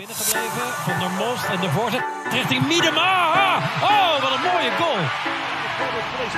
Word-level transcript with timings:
binnengebleven. 0.00 0.68
Van 0.86 0.98
der 1.02 1.12
Most 1.22 1.46
en 1.54 1.60
de 1.64 1.70
voorzet 1.76 2.04
richting 2.36 2.62
Miedema. 2.70 3.12
Oh, 3.92 4.12
wat 4.22 4.32
een 4.36 4.44
mooie 4.48 4.72
goal. 4.80 5.02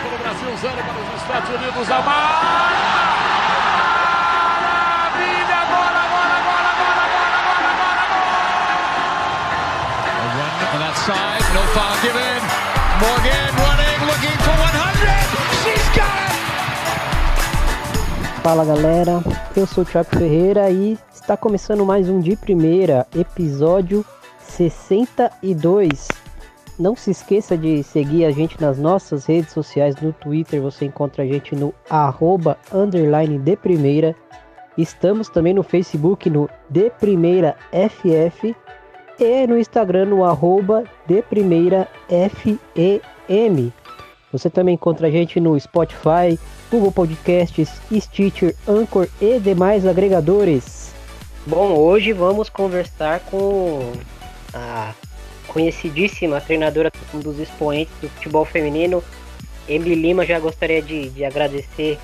Para 0.03 0.17
o 0.17 0.19
Brasil, 0.25 0.53
zero 0.65 0.81
para 0.88 1.00
os 1.04 1.11
Estados 1.22 1.48
Unidos. 1.56 1.87
Maravilha! 1.88 2.29
Agora, 5.64 6.01
agora, 6.06 6.35
agora, 6.40 6.69
agora, 6.72 7.01
agora, 7.06 7.37
agora, 7.43 7.71
agora! 7.77 8.04
A 10.22 10.26
run 10.36 10.54
on 10.74 10.80
that 10.84 10.96
side, 11.06 11.46
no 11.56 11.62
foul 11.74 11.96
given. 12.04 12.42
Morgan 13.02 13.52
running, 13.64 13.98
looking 14.10 14.38
for 14.46 14.56
100. 14.58 15.29
She's 15.62 15.88
got 15.98 16.22
it! 16.26 16.42
Fala 18.42 18.64
galera, 18.64 19.14
eu 19.56 19.66
sou 19.66 19.82
o 19.84 19.86
Thiago 19.86 20.10
Ferreira 20.18 20.70
e 20.70 20.98
está 21.23 21.36
começando 21.36 21.86
mais 21.86 22.09
um 22.09 22.18
de 22.18 22.34
primeira, 22.34 23.07
episódio 23.16 24.04
62. 24.41 26.08
Não 26.76 26.96
se 26.96 27.12
esqueça 27.12 27.57
de 27.57 27.85
seguir 27.85 28.25
a 28.25 28.32
gente 28.32 28.61
nas 28.61 28.76
nossas 28.76 29.26
redes 29.26 29.53
sociais, 29.53 29.95
no 30.03 30.12
Twitter 30.12 30.61
você 30.61 30.85
encontra 30.85 31.22
a 31.22 31.26
gente 31.26 31.54
no 31.54 31.72
arroba 31.89 32.58
underline 32.75 33.39
de 33.39 33.56
primeira. 33.56 34.17
Estamos 34.77 35.28
também 35.28 35.55
no 35.55 35.62
Facebook 35.62 36.28
no 36.28 36.50
de 36.69 36.91
primeira 36.91 37.56
FF 37.70 38.56
e 39.20 39.47
no 39.47 39.56
Instagram 39.56 40.06
no 40.06 40.25
arroba 40.25 40.83
de 41.06 41.23
primeira 41.23 41.86
FEM. 42.09 43.73
Você 44.33 44.50
também 44.50 44.75
encontra 44.75 45.06
a 45.06 45.11
gente 45.11 45.39
no 45.39 45.59
Spotify, 45.61 46.36
Google 46.69 46.91
Podcasts, 46.91 47.81
Stitcher, 47.92 48.56
Anchor 48.67 49.06
e 49.20 49.39
demais 49.39 49.86
agregadores. 49.86 50.81
Bom, 51.45 51.75
hoje 51.75 52.12
vamos 52.12 52.48
conversar 52.48 53.19
com 53.20 53.92
a 54.55 54.95
conhecidíssima 55.48 56.41
treinadora 56.41 56.92
um 57.12 57.19
dos 57.19 57.41
expoentes 57.41 57.93
do 58.01 58.09
futebol 58.09 58.45
feminino, 58.45 59.03
Emily 59.69 59.97
Lima. 59.97 60.25
Já 60.25 60.39
gostaria 60.39 60.81
de, 60.81 61.11
de 61.11 61.25
agradecer 61.25 61.99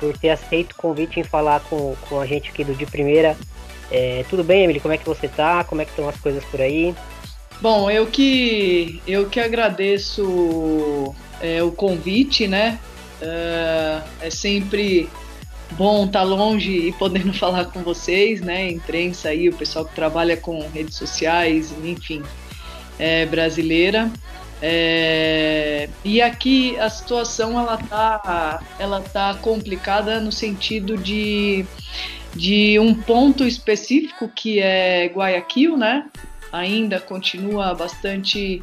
por 0.00 0.18
ter 0.18 0.30
aceito 0.30 0.72
o 0.72 0.74
convite 0.74 1.20
em 1.20 1.22
falar 1.22 1.60
com, 1.60 1.94
com 2.08 2.18
a 2.18 2.26
gente 2.26 2.50
aqui 2.50 2.64
do 2.64 2.74
De 2.74 2.84
Primeira. 2.84 3.36
É, 3.92 4.24
tudo 4.28 4.42
bem, 4.42 4.64
Emily? 4.64 4.80
Como 4.80 4.92
é 4.92 4.98
que 4.98 5.06
você 5.06 5.28
tá? 5.28 5.62
Como 5.62 5.80
é 5.80 5.84
que 5.84 5.92
estão 5.92 6.08
as 6.08 6.16
coisas 6.16 6.44
por 6.46 6.60
aí? 6.60 6.92
Bom, 7.60 7.88
eu 7.88 8.08
que 8.08 9.00
eu 9.06 9.28
que 9.28 9.38
agradeço 9.38 11.14
é, 11.40 11.62
o 11.62 11.70
convite, 11.70 12.48
né? 12.48 12.80
É, 13.22 14.00
é 14.22 14.30
sempre 14.30 15.08
bom 15.72 16.04
estar 16.04 16.22
longe 16.22 16.70
e 16.88 16.92
podendo 16.92 17.32
falar 17.34 17.66
com 17.66 17.82
vocês, 17.82 18.40
né? 18.40 18.70
Imprensa 18.70 19.30
aí, 19.30 19.48
o 19.48 19.54
pessoal 19.54 19.84
que 19.84 19.94
trabalha 19.94 20.36
com 20.36 20.60
redes 20.68 20.96
sociais, 20.96 21.72
enfim, 21.82 22.22
é, 22.98 23.26
brasileira. 23.26 24.10
É, 24.62 25.88
e 26.04 26.20
aqui 26.20 26.78
a 26.78 26.90
situação 26.90 27.58
ela 27.58 27.78
tá, 27.78 28.62
ela 28.78 29.00
tá 29.00 29.34
complicada 29.40 30.20
no 30.20 30.30
sentido 30.30 30.98
de, 30.98 31.64
de 32.34 32.78
um 32.78 32.94
ponto 32.94 33.46
específico 33.46 34.28
que 34.28 34.60
é 34.60 35.06
Guayaquil, 35.06 35.78
né? 35.78 36.06
Ainda 36.52 37.00
continua 37.00 37.74
bastante 37.74 38.60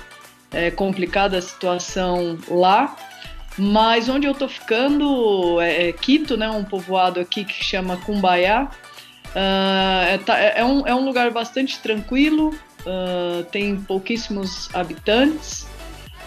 é, 0.51 0.69
complicada 0.69 1.37
a 1.37 1.41
situação 1.41 2.37
lá. 2.47 2.95
Mas 3.57 4.07
onde 4.07 4.27
eu 4.27 4.35
tô 4.35 4.47
ficando 4.47 5.59
é, 5.59 5.89
é 5.89 5.91
Quito, 5.91 6.37
né? 6.37 6.49
Um 6.49 6.63
povoado 6.63 7.19
aqui 7.19 7.43
que 7.43 7.63
chama 7.63 7.97
Cumbaiá. 7.97 8.69
Uh, 9.27 10.31
é, 10.31 10.59
é, 10.59 10.65
um, 10.65 10.87
é 10.87 10.95
um 10.95 11.05
lugar 11.05 11.29
bastante 11.31 11.79
tranquilo, 11.79 12.49
uh, 12.81 13.43
tem 13.51 13.75
pouquíssimos 13.75 14.69
habitantes. 14.73 15.67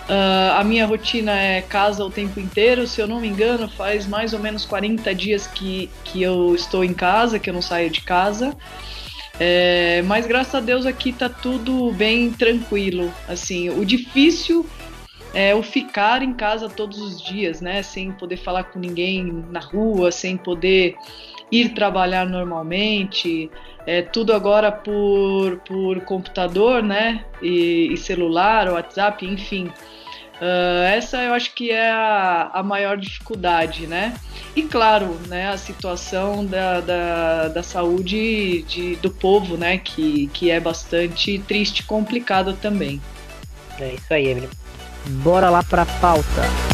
Uh, 0.08 0.58
a 0.58 0.64
minha 0.64 0.86
rotina 0.86 1.38
é 1.38 1.62
casa 1.62 2.04
o 2.04 2.10
tempo 2.10 2.40
inteiro, 2.40 2.86
se 2.86 3.00
eu 3.00 3.06
não 3.06 3.20
me 3.20 3.28
engano, 3.28 3.68
faz 3.68 4.06
mais 4.06 4.32
ou 4.32 4.40
menos 4.40 4.64
40 4.64 5.14
dias 5.14 5.46
que, 5.46 5.88
que 6.04 6.22
eu 6.22 6.54
estou 6.54 6.84
em 6.84 6.92
casa, 6.92 7.38
que 7.38 7.48
eu 7.48 7.54
não 7.54 7.62
saio 7.62 7.90
de 7.90 8.00
casa. 8.00 8.56
É, 9.38 10.02
mas 10.02 10.26
graças 10.26 10.54
a 10.54 10.60
Deus 10.60 10.84
aqui 10.84 11.12
tá 11.12 11.28
tudo 11.28 11.92
bem 11.92 12.30
tranquilo. 12.30 13.12
Assim, 13.26 13.70
o 13.70 13.84
difícil 13.86 14.66
é 15.32 15.54
o 15.54 15.62
ficar 15.62 16.22
em 16.22 16.32
casa 16.32 16.68
todos 16.68 17.00
os 17.00 17.20
dias, 17.20 17.60
né? 17.60 17.82
Sem 17.82 18.12
poder 18.12 18.36
falar 18.36 18.64
com 18.64 18.78
ninguém 18.78 19.44
na 19.50 19.60
rua, 19.60 20.10
sem 20.10 20.36
poder 20.36 20.96
ir 21.50 21.70
trabalhar 21.70 22.26
normalmente. 22.26 23.50
É 23.86 24.02
tudo 24.02 24.32
agora 24.32 24.70
por, 24.70 25.58
por 25.66 26.00
computador, 26.02 26.82
né? 26.82 27.24
E, 27.42 27.92
e 27.92 27.96
celular, 27.96 28.70
WhatsApp, 28.70 29.24
enfim. 29.24 29.70
Uh, 30.40 30.84
essa 30.86 31.18
eu 31.18 31.34
acho 31.34 31.54
que 31.54 31.70
é 31.70 31.90
a, 31.90 32.50
a, 32.54 32.62
maior 32.62 32.96
dificuldade, 32.96 33.86
né? 33.86 34.14
E 34.56 34.62
claro, 34.62 35.20
né, 35.28 35.50
a 35.50 35.58
situação 35.58 36.46
da, 36.46 36.80
da, 36.80 37.48
da 37.48 37.62
saúde 37.62 38.62
de, 38.62 38.96
do 38.96 39.10
povo, 39.10 39.58
né, 39.58 39.76
que, 39.76 40.28
que 40.28 40.50
é 40.50 40.58
bastante 40.58 41.38
triste 41.40 41.80
e 41.80 41.82
complicada 41.82 42.54
também. 42.54 43.02
É 43.78 43.92
isso 43.92 44.14
aí, 44.14 44.28
Emily. 44.28 44.48
Bora 45.06 45.50
lá 45.50 45.62
pra 45.62 45.84
pauta. 45.84 46.70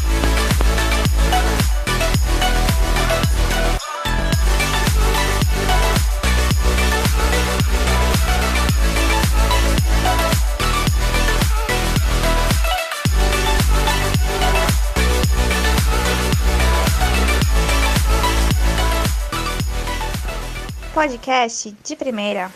podcast 20.97 21.77
de 21.85 21.95
primeira. 21.95 22.51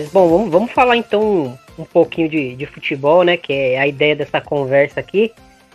Mas 0.00 0.08
bom, 0.10 0.28
vamos, 0.30 0.50
vamos 0.50 0.72
falar 0.72 0.96
então 0.96 1.58
um 1.78 1.84
pouquinho 1.84 2.26
de, 2.26 2.56
de 2.56 2.64
futebol, 2.64 3.22
né? 3.22 3.36
Que 3.36 3.52
é 3.52 3.78
a 3.78 3.86
ideia 3.86 4.16
dessa 4.16 4.40
conversa 4.40 4.98
aqui. 4.98 5.30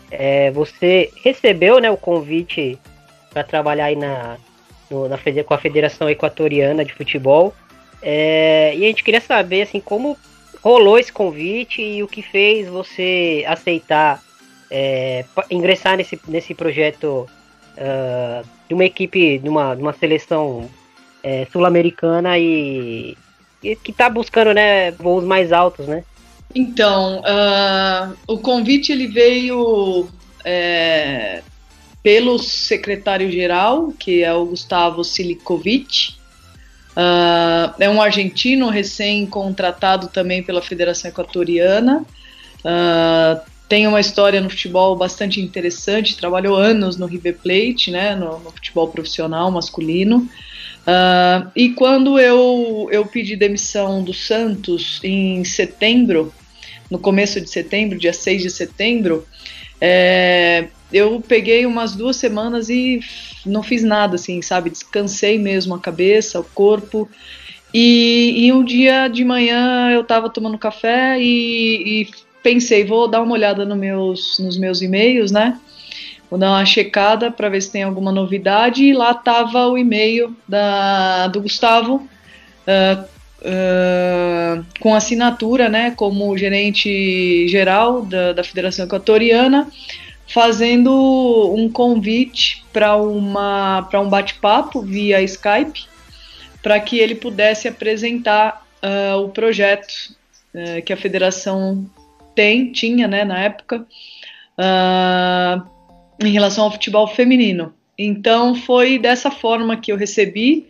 É, 0.10 0.50
você 0.50 1.12
recebeu 1.24 1.80
né, 1.80 1.92
o 1.92 1.98
convite 1.98 2.80
para 3.30 3.44
trabalhar 3.44 3.86
aí 3.86 3.96
na, 3.96 4.38
no, 4.90 5.08
na, 5.08 5.18
com 5.46 5.54
a 5.54 5.60
Federação 5.60 6.10
Equatoriana 6.10 6.84
de 6.84 6.94
Futebol. 6.94 7.54
É, 8.02 8.74
e 8.76 8.84
a 8.84 8.88
gente 8.88 9.04
queria 9.04 9.22
saber 9.22 9.62
assim 9.62 9.80
como 9.80 10.18
rolou 10.64 10.98
esse 10.98 11.14
convite 11.14 11.84
e 11.84 12.02
o 12.02 12.08
que 12.08 12.24
fez 12.24 12.68
você 12.68 13.46
aceitar 13.48 14.24
é, 14.72 15.24
ingressar 15.52 15.98
nesse, 15.98 16.20
nesse 16.28 16.56
projeto 16.56 17.28
uh, 17.78 18.48
de 18.68 18.74
uma 18.74 18.86
equipe, 18.86 19.38
de 19.38 19.48
uma, 19.48 19.76
de 19.76 19.82
uma 19.84 19.94
seleção 19.94 20.68
é, 21.24 21.46
sul-americana 21.52 22.40
e, 22.40 23.16
que 23.84 23.92
está 23.92 24.10
buscando 24.10 24.54
né, 24.54 24.92
voos 24.92 25.24
mais 25.24 25.52
altos, 25.52 25.88
né? 25.88 26.04
Então, 26.54 27.22
uh, 27.22 28.16
o 28.28 28.38
convite 28.38 28.92
ele 28.92 29.08
veio 29.08 30.08
é, 30.44 31.42
pelo 32.02 32.38
secretário-geral, 32.38 33.92
que 33.98 34.24
é 34.24 34.34
o 34.34 34.46
Gustavo 34.46 35.04
Silikovic. 35.04 36.14
Uh, 36.92 37.74
é 37.78 37.90
um 37.90 38.02
argentino 38.02 38.70
recém-contratado 38.70 40.08
também 40.08 40.44
pela 40.44 40.62
Federação 40.62 41.10
Equatoriana. 41.10 42.06
Uh, 42.60 43.42
tem 43.68 43.88
uma 43.88 44.00
história 44.00 44.40
no 44.40 44.50
futebol 44.50 44.96
bastante 44.96 45.42
interessante, 45.42 46.16
trabalhou 46.16 46.56
anos 46.56 46.96
no 46.96 47.06
River 47.06 47.38
Plate, 47.42 47.92
né, 47.92 48.16
no, 48.16 48.40
no 48.40 48.52
futebol 48.52 48.88
profissional 48.88 49.50
masculino. 49.52 50.30
Uh, 50.86 51.50
e 51.56 51.70
quando 51.70 52.20
eu, 52.20 52.88
eu 52.92 53.06
pedi 53.06 53.36
demissão 53.36 54.04
do 54.04 54.14
Santos 54.14 55.00
em 55.04 55.44
setembro, 55.44 56.32
no 56.90 57.00
começo 57.00 57.42
de 57.42 57.50
setembro, 57.50 57.98
dia 57.98 58.14
6 58.14 58.44
de 58.44 58.50
setembro, 58.52 59.26
é, 59.82 60.68
eu 60.94 61.22
peguei 61.28 61.66
umas 61.66 61.96
duas 61.96 62.16
semanas 62.16 62.70
e 62.70 63.00
não 63.46 63.64
fiz 63.64 63.84
nada, 63.84 64.16
assim, 64.16 64.42
sabe? 64.42 64.70
Descansei 64.70 65.38
mesmo 65.40 65.74
a 65.74 65.80
cabeça, 65.80 66.40
o 66.40 66.44
corpo. 66.44 67.10
E, 67.74 68.46
e 68.46 68.54
um 68.54 68.64
dia 68.64 69.08
de 69.08 69.26
manhã 69.26 69.90
eu 69.92 70.04
tava 70.04 70.30
tomando 70.30 70.58
café 70.58 71.20
e, 71.20 72.04
e 72.04 72.10
pensei, 72.42 72.86
vou 72.86 73.08
dar 73.08 73.22
uma 73.22 73.34
olhada 73.34 73.66
no 73.66 73.76
meus, 73.76 74.40
nos 74.40 74.58
meus 74.58 74.82
e-mails, 74.82 75.32
né? 75.32 75.60
Vou 76.30 76.40
dar 76.40 76.52
uma 76.52 76.66
checada 76.66 77.32
para 77.32 77.50
ver 77.50 77.62
se 77.62 77.72
tem 77.72 77.84
alguma 77.84 78.12
novidade. 78.12 78.84
E 78.84 78.94
lá 78.94 79.14
tava 79.14 79.68
o 79.68 79.78
e-mail 79.78 80.36
da, 80.48 81.28
do 81.28 81.42
Gustavo 81.42 81.96
uh, 82.68 83.16
uh, 83.42 84.66
com 84.80 84.96
assinatura, 84.96 85.70
né, 85.70 85.92
como 85.92 86.38
gerente 86.38 87.48
geral 87.48 88.04
da, 88.04 88.34
da 88.34 88.44
Federação 88.44 88.86
Equatoriana, 88.86 89.68
fazendo 90.28 91.54
um 91.56 91.70
convite 91.70 92.66
para 92.74 92.98
um 92.98 94.10
bate-papo 94.10 94.82
via 94.82 95.22
Skype, 95.22 95.86
para 96.62 96.80
que 96.80 96.98
ele 96.98 97.14
pudesse 97.14 97.68
apresentar 97.68 98.66
uh, 98.84 99.20
o 99.22 99.30
projeto 99.30 99.94
uh, 100.54 100.82
que 100.84 100.92
a 100.92 100.98
federação 100.98 101.86
tem 102.34 102.72
tinha, 102.72 103.08
né, 103.08 103.24
na 103.24 103.40
época, 103.40 103.86
em 106.20 106.32
relação 106.32 106.66
ao 106.66 106.72
futebol 106.72 107.08
feminino. 107.08 107.74
Então 107.98 108.56
foi 108.56 108.98
dessa 108.98 109.32
forma 109.32 109.78
que 109.78 109.92
eu 109.92 109.98
recebi 109.98 110.68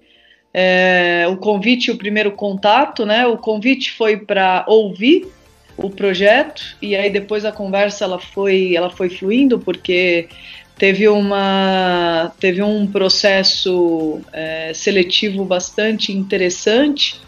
é, 0.54 1.26
o 1.30 1.38
convite, 1.38 1.92
o 1.92 1.98
primeiro 1.98 2.32
contato, 2.32 3.06
né? 3.06 3.26
O 3.28 3.38
convite 3.38 3.92
foi 3.92 4.18
para 4.18 4.64
ouvir 4.68 5.28
o 5.78 5.90
projeto 5.90 6.78
e 6.82 6.96
aí 6.96 7.10
depois 7.10 7.44
a 7.44 7.52
conversa 7.52 8.06
ela 8.06 8.20
foi, 8.20 8.74
ela 8.76 8.90
foi 8.90 9.10
fluindo 9.10 9.60
porque 9.60 10.30
teve 10.78 11.08
uma 11.08 12.32
teve 12.40 12.62
um 12.62 12.88
processo 12.88 14.22
é, 14.32 14.72
seletivo 14.74 15.44
bastante 15.44 16.14
interessante 16.14 17.20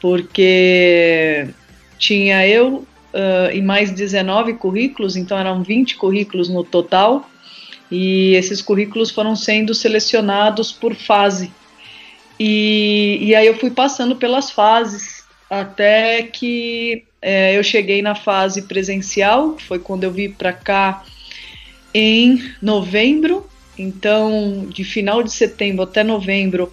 porque 0.00 1.48
tinha 1.98 2.46
eu 2.46 2.86
uh, 3.12 3.52
e 3.52 3.60
mais 3.60 3.90
19 3.90 4.54
currículos, 4.54 5.16
então 5.16 5.38
eram 5.38 5.62
20 5.62 5.96
currículos 5.96 6.48
no 6.48 6.64
total 6.64 7.28
e 7.90 8.34
esses 8.34 8.62
currículos 8.62 9.10
foram 9.10 9.34
sendo 9.34 9.74
selecionados 9.74 10.70
por 10.70 10.94
fase. 10.94 11.52
E, 12.38 13.18
e 13.20 13.34
aí 13.34 13.46
eu 13.46 13.58
fui 13.58 13.70
passando 13.70 14.16
pelas 14.16 14.50
fases 14.50 15.24
até 15.48 16.22
que 16.22 17.04
é, 17.20 17.58
eu 17.58 17.62
cheguei 17.62 18.00
na 18.00 18.14
fase 18.14 18.62
presencial, 18.62 19.54
que 19.54 19.64
foi 19.64 19.78
quando 19.78 20.04
eu 20.04 20.10
vim 20.10 20.30
para 20.30 20.52
cá 20.52 21.04
em 21.92 22.42
novembro. 22.62 23.46
Então, 23.76 24.66
de 24.68 24.84
final 24.84 25.22
de 25.22 25.32
setembro 25.32 25.82
até 25.82 26.04
novembro, 26.04 26.70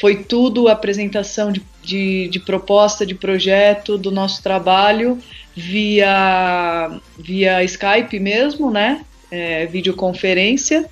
foi 0.00 0.24
tudo 0.24 0.68
apresentação 0.68 1.52
de, 1.52 1.62
de, 1.82 2.28
de 2.28 2.40
proposta, 2.40 3.06
de 3.06 3.14
projeto 3.14 3.96
do 3.96 4.10
nosso 4.10 4.42
trabalho 4.42 5.18
via, 5.54 7.00
via 7.16 7.62
Skype 7.64 8.18
mesmo, 8.18 8.70
né? 8.70 9.04
É, 9.30 9.66
videoconferência. 9.66 10.88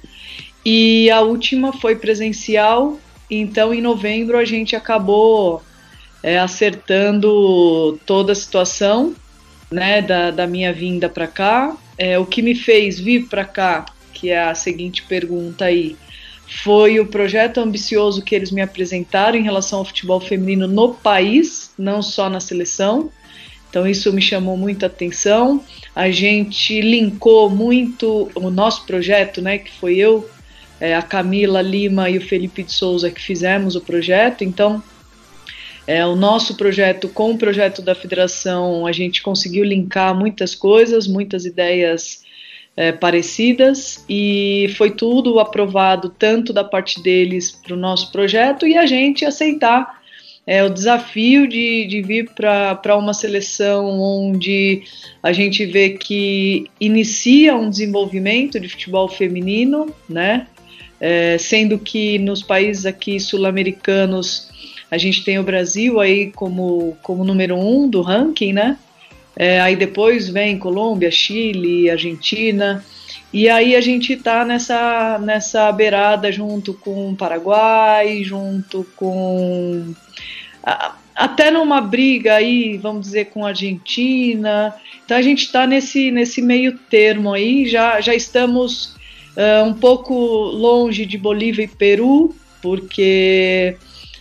E 0.65 1.11
a 1.11 1.21
última 1.23 1.73
foi 1.73 1.97
presencial 1.97 2.99
então, 3.31 3.75
em 3.75 3.81
novembro, 3.81 4.39
a 4.39 4.45
gente 4.45 4.75
acabou 4.75 5.63
é, 6.23 6.39
acertando 6.39 7.99
toda 8.07 8.33
a 8.33 8.35
situação 8.35 9.15
né, 9.71 10.01
da, 10.01 10.31
da 10.31 10.47
minha 10.47 10.73
vinda 10.73 11.09
para 11.09 11.27
cá. 11.27 11.77
É, 11.99 12.19
o 12.19 12.25
que 12.25 12.41
me 12.41 12.55
fez 12.55 12.99
vir 12.99 13.27
para 13.29 13.45
cá, 13.45 13.85
que 14.15 14.31
é 14.31 14.39
a 14.39 14.55
seguinte 14.55 15.03
pergunta 15.03 15.67
aí, 15.67 15.97
foi 16.65 16.99
o 16.99 17.07
projeto 17.07 17.59
ambicioso 17.59 18.23
que 18.23 18.35
eles 18.35 18.51
me 18.51 18.63
apresentaram 18.63 19.37
em 19.37 19.43
relação 19.43 19.81
ao 19.81 19.85
futebol 19.85 20.19
feminino 20.19 20.67
no 20.67 20.95
país, 20.95 21.73
não 21.77 22.01
só 22.01 22.31
na 22.31 22.41
seleção. 22.41 23.11
Então 23.69 23.87
isso 23.87 24.13
me 24.13 24.23
chamou 24.23 24.57
muita 24.57 24.87
atenção. 24.87 25.63
A 25.95 26.11
gente 26.11 26.81
linkou 26.81 27.51
muito 27.51 28.31
o 28.35 28.51
nosso 28.51 28.87
projeto, 28.87 29.43
né, 29.43 29.59
que 29.59 29.71
foi 29.71 29.97
eu 29.97 30.29
é, 30.81 30.95
a 30.95 31.03
Camila 31.03 31.61
Lima 31.61 32.09
e 32.09 32.19
o 32.19 32.21
Felipe 32.21 32.63
de 32.63 32.73
Souza 32.73 33.11
que 33.11 33.21
fizemos 33.21 33.75
o 33.75 33.81
projeto. 33.81 34.45
Então, 34.45 34.83
é, 35.87 36.05
o 36.05 36.15
nosso 36.15 36.57
projeto 36.57 37.09
com 37.09 37.33
o 37.33 37.39
projeto 37.39 37.83
da 37.83 37.95
federação, 37.95 38.87
a 38.87 38.93
gente 38.93 39.23
conseguiu 39.23 39.65
linkar 39.65 40.15
muitas 40.15 40.55
coisas, 40.55 41.07
muitas 41.07 41.45
ideias 41.45 42.25
é, 42.77 42.93
parecidas 42.93 44.05
e 44.09 44.73
foi 44.77 44.91
tudo 44.91 45.41
aprovado 45.41 46.11
tanto 46.11 46.53
da 46.53 46.63
parte 46.63 47.03
deles 47.03 47.51
para 47.51 47.75
o 47.75 47.77
nosso 47.77 48.13
projeto 48.13 48.67
e 48.67 48.77
a 48.77 48.87
gente 48.87 49.25
aceitar 49.25 49.98
é, 50.49 50.65
o 50.65 50.71
desafio 50.71 51.47
de, 51.47 51.87
de 51.87 52.01
vir 52.01 52.31
para 52.31 52.97
uma 52.97 53.13
seleção 53.13 54.01
onde 54.01 54.83
a 55.23 55.33
gente 55.33 55.67
vê 55.67 55.91
que 55.91 56.65
inicia 56.81 57.55
um 57.55 57.69
desenvolvimento 57.69 58.59
de 58.59 58.69
futebol 58.69 59.09
feminino, 59.09 59.95
né? 60.09 60.47
é, 61.01 61.39
sendo 61.39 61.79
que 61.79 62.19
nos 62.19 62.43
países 62.43 62.87
aqui 62.87 63.19
sul-americanos 63.21 64.49
a 64.91 64.97
gente 64.97 65.23
tem 65.23 65.39
o 65.39 65.43
Brasil 65.43 66.01
aí 66.01 66.33
como, 66.33 66.97
como 67.03 67.25
número 67.25 67.57
um 67.57 67.89
do 67.89 68.01
ranking, 68.01 68.53
né? 68.53 68.79
É, 69.37 69.61
aí 69.61 69.77
depois 69.77 70.29
vem 70.29 70.59
Colômbia, 70.59 71.11
Chile, 71.11 71.91
Argentina, 71.91 72.85
e 73.33 73.49
aí 73.49 73.77
a 73.77 73.81
gente 73.81 74.15
está 74.15 74.45
nessa, 74.45 75.19
nessa 75.19 75.71
beirada 75.71 76.33
junto 76.33 76.73
com 76.73 77.11
o 77.11 77.17
Paraguai, 77.17 78.23
junto 78.25 78.87
com. 78.97 79.95
até 81.15 81.51
numa 81.51 81.81
briga 81.81 82.35
aí, 82.35 82.79
vamos 82.79 83.03
dizer, 83.03 83.27
com 83.27 83.45
a 83.45 83.49
Argentina. 83.49 84.75
Então 85.05 85.17
a 85.17 85.23
gente 85.23 85.45
está 85.45 85.67
nesse, 85.67 86.11
nesse 86.11 86.41
meio 86.41 86.79
termo 86.91 87.33
aí, 87.33 87.69
já, 87.69 88.01
já 88.01 88.15
estamos 88.15 88.95
uh, 89.37 89.65
um 89.67 89.75
pouco 89.75 90.15
longe 90.15 91.05
de 91.05 91.19
Bolívia 91.19 91.65
e 91.65 91.69
Peru, 91.69 92.35
porque 92.63 93.77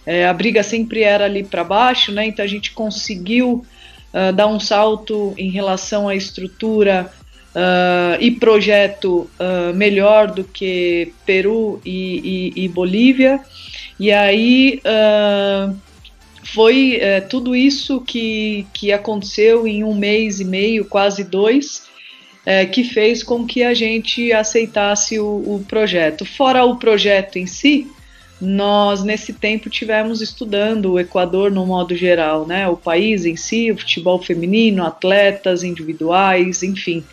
uh, 0.05 0.29
a 0.29 0.33
briga 0.33 0.63
sempre 0.63 1.03
era 1.03 1.25
ali 1.25 1.45
para 1.45 1.63
baixo, 1.63 2.11
né? 2.11 2.25
Então 2.25 2.43
a 2.43 2.47
gente 2.47 2.71
conseguiu 2.73 3.65
uh, 4.13 4.33
dar 4.33 4.47
um 4.47 4.59
salto 4.59 5.33
em 5.37 5.49
relação 5.49 6.09
à 6.09 6.15
estrutura 6.15 7.09
e 8.19 8.31
projeto 8.31 9.29
melhor 9.75 10.31
do 10.31 10.43
que 10.43 11.11
Peru 11.25 11.81
e, 11.85 12.53
e, 12.55 12.63
e 12.65 12.67
Bolívia. 12.67 13.39
E 13.99 14.11
aí 14.11 14.79
foi 16.53 16.97
é, 17.01 17.19
tudo 17.19 17.55
isso 17.55 18.01
que, 18.01 18.65
que 18.73 18.91
aconteceu 18.91 19.67
em 19.67 19.83
um 19.83 19.93
mês 19.93 20.39
e 20.39 20.45
meio, 20.45 20.85
quase 20.85 21.23
dois, 21.23 21.83
é, 22.45 22.65
que 22.65 22.83
fez 22.83 23.21
com 23.21 23.45
que 23.45 23.63
a 23.63 23.73
gente 23.73 24.31
aceitasse 24.31 25.19
o, 25.19 25.25
o 25.25 25.65
projeto. 25.67 26.25
Fora 26.25 26.63
o 26.63 26.77
projeto 26.77 27.37
em 27.37 27.45
si, 27.45 27.87
nós 28.39 29.03
nesse 29.03 29.33
tempo 29.33 29.69
tivemos 29.69 30.21
estudando 30.21 30.93
o 30.93 30.99
Equador 30.99 31.51
no 31.51 31.65
modo 31.65 31.95
geral, 31.95 32.47
né? 32.47 32.67
O 32.67 32.77
país 32.77 33.25
em 33.25 33.35
si, 33.35 33.71
o 33.71 33.77
futebol 33.77 34.21
feminino, 34.21 34.85
atletas 34.85 35.63
individuais, 35.63 36.63
enfim, 36.63 37.03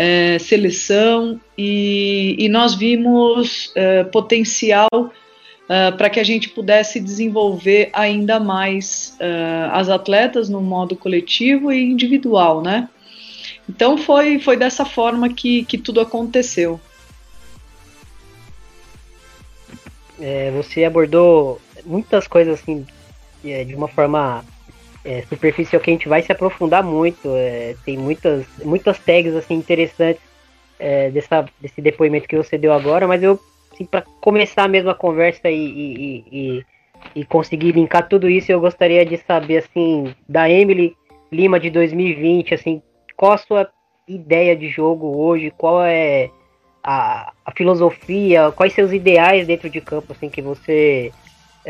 é, 0.00 0.38
seleção 0.38 1.40
e, 1.56 2.36
e, 2.38 2.48
nós 2.48 2.76
vimos 2.76 3.72
é, 3.74 4.04
potencial 4.04 4.88
é, 5.68 5.90
para 5.90 6.08
que 6.08 6.20
a 6.20 6.24
gente 6.24 6.50
pudesse 6.50 7.00
desenvolver 7.00 7.90
ainda 7.92 8.38
mais 8.38 9.16
é, 9.18 9.68
as 9.72 9.88
atletas 9.88 10.48
no 10.48 10.60
modo 10.60 10.94
coletivo 10.94 11.72
e 11.72 11.82
individual, 11.82 12.62
né? 12.62 12.88
Então 13.68 13.98
foi, 13.98 14.38
foi 14.38 14.56
dessa 14.56 14.84
forma 14.84 15.28
que, 15.30 15.64
que 15.64 15.76
tudo 15.76 16.00
aconteceu. 16.00 16.80
É, 20.20 20.52
você 20.52 20.84
abordou 20.84 21.60
muitas 21.84 22.28
coisas 22.28 22.60
assim 22.60 22.86
é, 23.44 23.64
de 23.64 23.74
uma 23.74 23.88
forma 23.88 24.44
é, 25.08 25.22
superficial 25.22 25.80
que 25.80 25.90
a 25.90 25.92
gente 25.94 26.08
vai 26.08 26.20
se 26.20 26.30
aprofundar 26.30 26.84
muito. 26.84 27.30
É, 27.34 27.74
tem 27.82 27.96
muitas, 27.96 28.46
muitas 28.62 28.98
tags 28.98 29.34
assim 29.34 29.54
interessantes 29.54 30.20
é, 30.78 31.10
dessa, 31.10 31.46
desse 31.58 31.80
depoimento 31.80 32.28
que 32.28 32.36
você 32.36 32.58
deu 32.58 32.74
agora, 32.74 33.08
mas 33.08 33.22
eu 33.22 33.40
assim, 33.72 33.86
para 33.86 34.02
começar 34.20 34.68
mesmo 34.68 34.90
a 34.90 34.94
conversa 34.94 35.48
e, 35.48 35.56
e, 35.56 36.24
e, 36.30 36.64
e, 37.14 37.24
conseguir 37.24 37.72
linkar 37.72 38.06
tudo 38.06 38.28
isso, 38.28 38.52
eu 38.52 38.60
gostaria 38.60 39.04
de 39.06 39.16
saber 39.16 39.58
assim 39.58 40.14
da 40.28 40.50
Emily 40.50 40.94
Lima 41.32 41.58
de 41.58 41.70
2020, 41.70 42.54
assim, 42.54 42.82
qual 43.16 43.32
a 43.32 43.38
sua 43.38 43.70
ideia 44.06 44.54
de 44.54 44.68
jogo 44.68 45.16
hoje? 45.16 45.52
Qual 45.56 45.82
é 45.84 46.30
a, 46.82 47.32
a 47.44 47.52
filosofia? 47.52 48.50
Quais 48.52 48.72
seus 48.72 48.92
ideais 48.92 49.46
dentro 49.46 49.68
de 49.68 49.80
campo, 49.80 50.12
assim, 50.12 50.30
que 50.30 50.40
você 50.40 51.12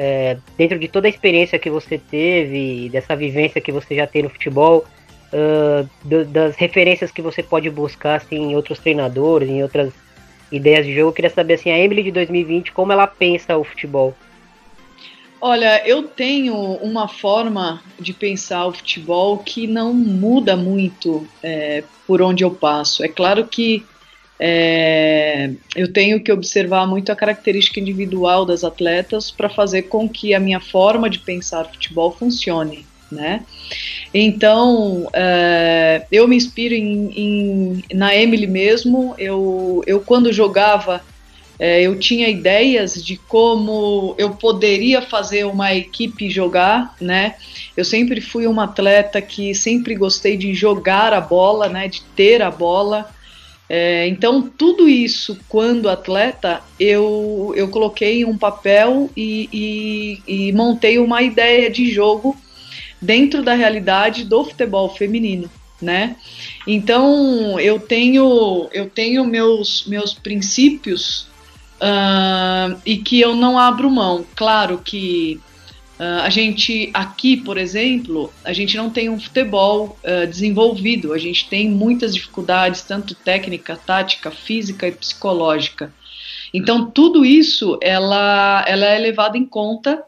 é, 0.00 0.36
dentro 0.56 0.78
de 0.78 0.86
toda 0.86 1.08
a 1.08 1.10
experiência 1.10 1.58
que 1.58 1.68
você 1.68 1.98
teve, 1.98 2.88
dessa 2.88 3.16
vivência 3.16 3.60
que 3.60 3.72
você 3.72 3.96
já 3.96 4.06
tem 4.06 4.22
no 4.22 4.30
futebol, 4.30 4.84
uh, 5.32 5.88
do, 6.04 6.24
das 6.24 6.54
referências 6.54 7.10
que 7.10 7.20
você 7.20 7.42
pode 7.42 7.68
buscar 7.68 8.14
assim, 8.14 8.36
em 8.36 8.54
outros 8.54 8.78
treinadores, 8.78 9.48
em 9.48 9.60
outras 9.60 9.92
ideias 10.52 10.86
de 10.86 10.94
jogo, 10.94 11.08
eu 11.08 11.12
queria 11.12 11.30
saber 11.30 11.54
assim, 11.54 11.70
a 11.70 11.78
Emily 11.78 12.04
de 12.04 12.12
2020, 12.12 12.70
como 12.70 12.92
ela 12.92 13.08
pensa 13.08 13.58
o 13.58 13.64
futebol? 13.64 14.14
Olha, 15.40 15.84
eu 15.84 16.04
tenho 16.04 16.54
uma 16.54 17.08
forma 17.08 17.82
de 17.98 18.12
pensar 18.12 18.66
o 18.66 18.72
futebol 18.72 19.38
que 19.38 19.66
não 19.66 19.92
muda 19.92 20.56
muito 20.56 21.26
é, 21.42 21.82
por 22.06 22.22
onde 22.22 22.44
eu 22.44 22.52
passo. 22.52 23.04
É 23.04 23.08
claro 23.08 23.44
que 23.48 23.84
é, 24.40 25.50
eu 25.75 25.92
tenho 25.92 26.23
que 26.23 26.30
observar 26.30 26.87
muito 26.87 27.11
a 27.11 27.16
característica 27.16 27.80
individual 27.80 28.47
das 28.47 28.62
atletas 28.62 29.30
para 29.30 29.49
fazer 29.49 29.83
com 29.83 30.09
que 30.09 30.33
a 30.33 30.40
minha 30.40 30.61
forma 30.61 31.11
de 31.11 31.18
pensar 31.18 31.64
futebol 31.64 32.12
funcione. 32.12 32.87
né? 33.11 33.42
Então, 34.12 35.09
é, 35.12 36.04
eu 36.12 36.28
me 36.28 36.37
inspiro 36.37 36.75
em, 36.75 37.11
em, 37.16 37.85
na 37.92 38.14
Emily 38.14 38.47
mesmo. 38.47 39.14
Eu, 39.18 39.83
eu 39.87 40.00
quando 40.00 40.33
jogava, 40.33 41.02
é, 41.59 41.83
eu 41.83 41.99
tinha 41.99 42.28
ideias 42.28 43.02
de 43.02 43.16
como 43.16 44.14
eu 44.18 44.30
poderia 44.30 45.02
fazer 45.02 45.45
uma 45.45 45.75
equipe 45.75 46.30
jogar, 46.30 46.95
né? 47.00 47.35
Eu 47.76 47.85
sempre 47.85 48.21
fui 48.21 48.47
uma 48.47 48.64
atleta 48.64 49.21
que 49.21 49.54
sempre 49.54 49.95
gostei 49.95 50.37
de 50.37 50.54
jogar 50.54 51.12
a 51.12 51.21
bola, 51.21 51.68
né? 51.68 51.88
De 51.88 52.02
ter 52.14 52.40
a 52.40 52.50
bola. 52.50 53.11
É, 53.68 54.08
então, 54.08 54.42
tudo 54.42 54.88
isso, 54.88 55.38
quando 55.48 55.90
atleta, 55.90 56.62
eu, 56.80 57.52
eu 57.54 57.68
coloquei 57.68 58.25
um 58.25 58.37
papel 58.37 59.10
e, 59.14 59.48
e, 60.26 60.48
e 60.48 60.52
montei 60.52 60.98
uma 60.98 61.20
ideia 61.22 61.70
de 61.70 61.90
jogo 61.90 62.34
dentro 63.00 63.42
da 63.42 63.54
realidade 63.54 64.25
do 64.25 64.42
futebol 64.44 64.88
feminino, 64.94 65.50
né? 65.80 66.16
Então 66.66 67.60
eu 67.60 67.78
tenho 67.78 68.68
eu 68.72 68.90
tenho 68.90 69.25
meus 69.25 69.87
meus 69.87 70.14
princípios 70.14 71.28
uh, 71.80 72.76
e 72.84 72.96
que 72.96 73.20
eu 73.20 73.37
não 73.37 73.58
abro 73.58 73.90
mão. 73.90 74.25
Claro 74.34 74.80
que 74.84 75.40
uh, 75.98 76.22
a 76.22 76.30
gente 76.30 76.90
aqui, 76.94 77.36
por 77.36 77.58
exemplo, 77.58 78.32
a 78.44 78.52
gente 78.52 78.76
não 78.76 78.90
tem 78.90 79.08
um 79.08 79.18
futebol 79.18 79.98
uh, 80.02 80.26
desenvolvido. 80.26 81.12
A 81.12 81.18
gente 81.18 81.48
tem 81.48 81.68
muitas 81.68 82.14
dificuldades, 82.14 82.82
tanto 82.82 83.14
técnica, 83.14 83.76
tática, 83.76 84.30
física 84.30 84.86
e 84.88 84.92
psicológica. 84.92 85.92
Então 86.52 86.90
tudo 86.90 87.24
isso 87.24 87.78
ela 87.82 88.64
ela 88.66 88.86
é 88.86 88.98
levado 88.98 89.36
em 89.36 89.44
conta 89.44 90.02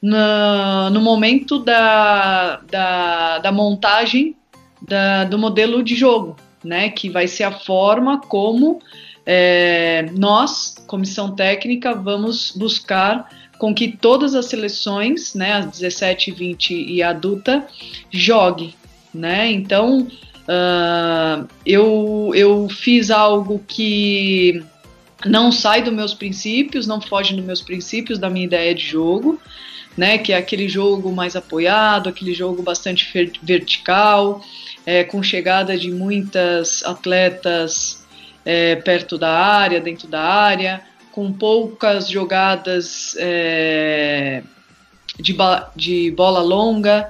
no, 0.00 0.90
no 0.90 1.00
momento 1.00 1.58
da, 1.58 2.56
da, 2.70 3.38
da 3.38 3.52
montagem 3.52 4.34
da, 4.80 5.24
do 5.24 5.38
modelo 5.38 5.82
de 5.82 5.94
jogo, 5.94 6.36
né? 6.64 6.88
Que 6.88 7.08
vai 7.08 7.28
ser 7.28 7.44
a 7.44 7.52
forma 7.52 8.20
como 8.20 8.80
é, 9.24 10.06
nós, 10.18 10.74
comissão 10.86 11.34
técnica, 11.34 11.94
vamos 11.94 12.50
buscar 12.50 13.28
com 13.62 13.72
que 13.72 13.96
todas 13.96 14.34
as 14.34 14.46
seleções, 14.46 15.36
né, 15.36 15.52
as 15.52 15.66
17, 15.66 16.32
20 16.32 16.74
e 16.74 17.00
adulta, 17.00 17.64
jogue, 18.10 18.74
né? 19.14 19.52
Então, 19.52 20.00
uh, 20.00 21.48
eu, 21.64 22.32
eu 22.34 22.68
fiz 22.68 23.08
algo 23.08 23.62
que 23.68 24.64
não 25.24 25.52
sai 25.52 25.80
dos 25.80 25.94
meus 25.94 26.12
princípios, 26.12 26.88
não 26.88 27.00
foge 27.00 27.36
dos 27.36 27.44
meus 27.44 27.62
princípios, 27.62 28.18
da 28.18 28.28
minha 28.28 28.46
ideia 28.46 28.74
de 28.74 28.84
jogo, 28.84 29.40
né? 29.96 30.18
Que 30.18 30.32
é 30.32 30.38
aquele 30.38 30.68
jogo 30.68 31.12
mais 31.12 31.36
apoiado, 31.36 32.08
aquele 32.08 32.34
jogo 32.34 32.64
bastante 32.64 33.08
vertical, 33.40 34.44
é, 34.84 35.04
com 35.04 35.22
chegada 35.22 35.78
de 35.78 35.92
muitas 35.92 36.82
atletas 36.84 38.04
é, 38.44 38.74
perto 38.74 39.16
da 39.16 39.30
área, 39.30 39.80
dentro 39.80 40.08
da 40.08 40.20
área, 40.20 40.82
com 41.12 41.32
poucas 41.32 42.08
jogadas 42.08 43.14
é, 43.18 44.42
de, 45.20 45.36
de 45.76 46.10
bola 46.10 46.40
longa, 46.40 47.08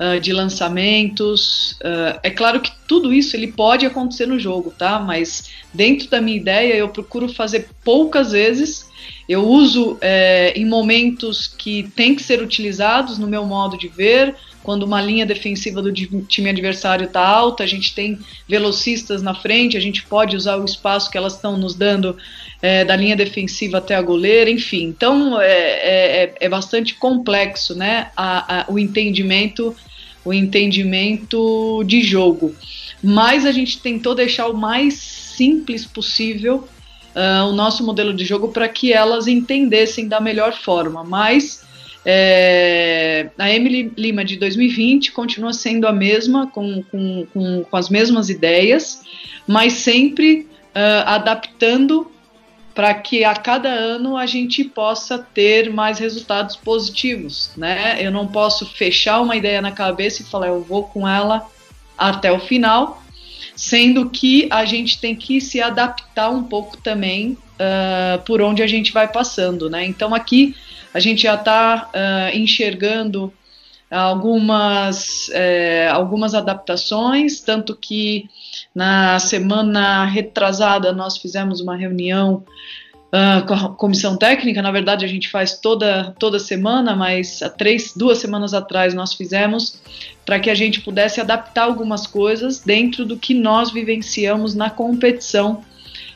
uh, 0.00 0.18
de 0.18 0.32
lançamentos. 0.32 1.72
Uh, 1.72 2.18
é 2.22 2.30
claro 2.30 2.60
que 2.60 2.72
tudo 2.88 3.12
isso 3.12 3.36
ele 3.36 3.52
pode 3.52 3.86
acontecer 3.86 4.26
no 4.26 4.38
jogo, 4.38 4.72
tá? 4.76 4.98
Mas 4.98 5.50
dentro 5.72 6.08
da 6.08 6.20
minha 6.20 6.36
ideia 6.36 6.74
eu 6.74 6.88
procuro 6.88 7.28
fazer 7.28 7.68
poucas 7.84 8.32
vezes 8.32 8.90
eu 9.28 9.48
uso 9.48 9.98
é, 10.00 10.52
em 10.56 10.66
momentos 10.66 11.46
que 11.46 11.84
tem 11.94 12.14
que 12.14 12.22
ser 12.22 12.42
utilizados 12.42 13.18
no 13.18 13.26
meu 13.26 13.46
modo 13.46 13.78
de 13.78 13.88
ver. 13.88 14.34
Quando 14.62 14.84
uma 14.84 15.00
linha 15.00 15.26
defensiva 15.26 15.82
do 15.82 15.92
time 15.92 16.50
adversário 16.50 17.06
está 17.06 17.26
alta, 17.26 17.64
a 17.64 17.66
gente 17.66 17.94
tem 17.94 18.18
velocistas 18.48 19.22
na 19.22 19.34
frente, 19.34 19.76
a 19.76 19.80
gente 19.80 20.04
pode 20.04 20.36
usar 20.36 20.56
o 20.56 20.64
espaço 20.64 21.10
que 21.10 21.18
elas 21.18 21.34
estão 21.34 21.56
nos 21.56 21.74
dando 21.74 22.16
é, 22.60 22.84
da 22.84 22.94
linha 22.94 23.16
defensiva 23.16 23.78
até 23.78 23.94
a 23.94 24.02
goleira, 24.02 24.48
enfim. 24.48 24.84
Então 24.84 25.40
é, 25.40 25.46
é, 25.46 26.24
é, 26.24 26.34
é 26.40 26.48
bastante 26.48 26.94
complexo, 26.94 27.74
né? 27.74 28.10
A, 28.16 28.60
a, 28.60 28.72
o 28.72 28.78
entendimento, 28.78 29.74
o 30.24 30.32
entendimento 30.32 31.82
de 31.84 32.00
jogo. 32.02 32.54
Mas 33.02 33.44
a 33.44 33.50
gente 33.50 33.80
tentou 33.80 34.14
deixar 34.14 34.46
o 34.46 34.56
mais 34.56 34.94
simples 34.94 35.84
possível 35.84 36.68
uh, 37.16 37.48
o 37.48 37.52
nosso 37.52 37.84
modelo 37.84 38.14
de 38.14 38.24
jogo 38.24 38.48
para 38.48 38.68
que 38.68 38.92
elas 38.92 39.26
entendessem 39.26 40.06
da 40.06 40.20
melhor 40.20 40.52
forma. 40.52 41.02
Mas 41.02 41.64
é, 42.04 43.30
a 43.38 43.50
Emily 43.50 43.92
Lima 43.96 44.24
de 44.24 44.36
2020 44.36 45.12
continua 45.12 45.52
sendo 45.52 45.86
a 45.86 45.92
mesma, 45.92 46.48
com, 46.48 46.82
com, 46.84 47.26
com, 47.32 47.64
com 47.64 47.76
as 47.76 47.88
mesmas 47.88 48.28
ideias, 48.28 49.02
mas 49.46 49.74
sempre 49.74 50.48
uh, 50.74 51.06
adaptando 51.06 52.10
para 52.74 52.94
que 52.94 53.22
a 53.22 53.34
cada 53.34 53.68
ano 53.68 54.16
a 54.16 54.26
gente 54.26 54.64
possa 54.64 55.18
ter 55.18 55.70
mais 55.70 55.98
resultados 55.98 56.56
positivos, 56.56 57.50
né? 57.56 57.98
Eu 58.00 58.10
não 58.10 58.26
posso 58.26 58.64
fechar 58.66 59.20
uma 59.20 59.36
ideia 59.36 59.60
na 59.60 59.70
cabeça 59.70 60.22
e 60.22 60.24
falar 60.24 60.48
eu 60.48 60.62
vou 60.62 60.84
com 60.84 61.06
ela 61.06 61.46
até 61.96 62.32
o 62.32 62.40
final, 62.40 63.02
sendo 63.54 64.08
que 64.08 64.48
a 64.50 64.64
gente 64.64 64.98
tem 64.98 65.14
que 65.14 65.40
se 65.40 65.60
adaptar 65.60 66.30
um 66.30 66.42
pouco 66.42 66.78
também 66.78 67.32
uh, 67.32 68.22
por 68.24 68.40
onde 68.40 68.62
a 68.62 68.66
gente 68.66 68.90
vai 68.90 69.06
passando, 69.06 69.68
né? 69.68 69.84
Então 69.84 70.14
aqui 70.14 70.56
a 70.92 71.00
gente 71.00 71.22
já 71.22 71.34
está 71.34 71.90
uh, 71.94 72.36
enxergando 72.36 73.32
algumas, 73.90 75.30
algumas 75.92 76.34
adaptações, 76.34 77.40
tanto 77.40 77.76
que 77.76 78.26
na 78.74 79.18
semana 79.18 80.06
retrasada 80.06 80.94
nós 80.94 81.18
fizemos 81.18 81.60
uma 81.60 81.76
reunião 81.76 82.42
uh, 83.12 83.46
com 83.46 83.54
a 83.54 83.68
comissão 83.74 84.16
técnica. 84.16 84.62
Na 84.62 84.72
verdade, 84.72 85.04
a 85.04 85.08
gente 85.08 85.28
faz 85.28 85.58
toda, 85.58 86.14
toda 86.18 86.38
semana, 86.38 86.96
mas 86.96 87.42
há 87.42 87.50
três, 87.50 87.92
duas 87.94 88.18
semanas 88.18 88.54
atrás 88.54 88.94
nós 88.94 89.12
fizemos 89.12 89.80
para 90.24 90.40
que 90.40 90.48
a 90.48 90.54
gente 90.54 90.80
pudesse 90.80 91.20
adaptar 91.20 91.64
algumas 91.64 92.06
coisas 92.06 92.60
dentro 92.60 93.04
do 93.04 93.16
que 93.18 93.34
nós 93.34 93.70
vivenciamos 93.70 94.54
na 94.54 94.70
competição, 94.70 95.62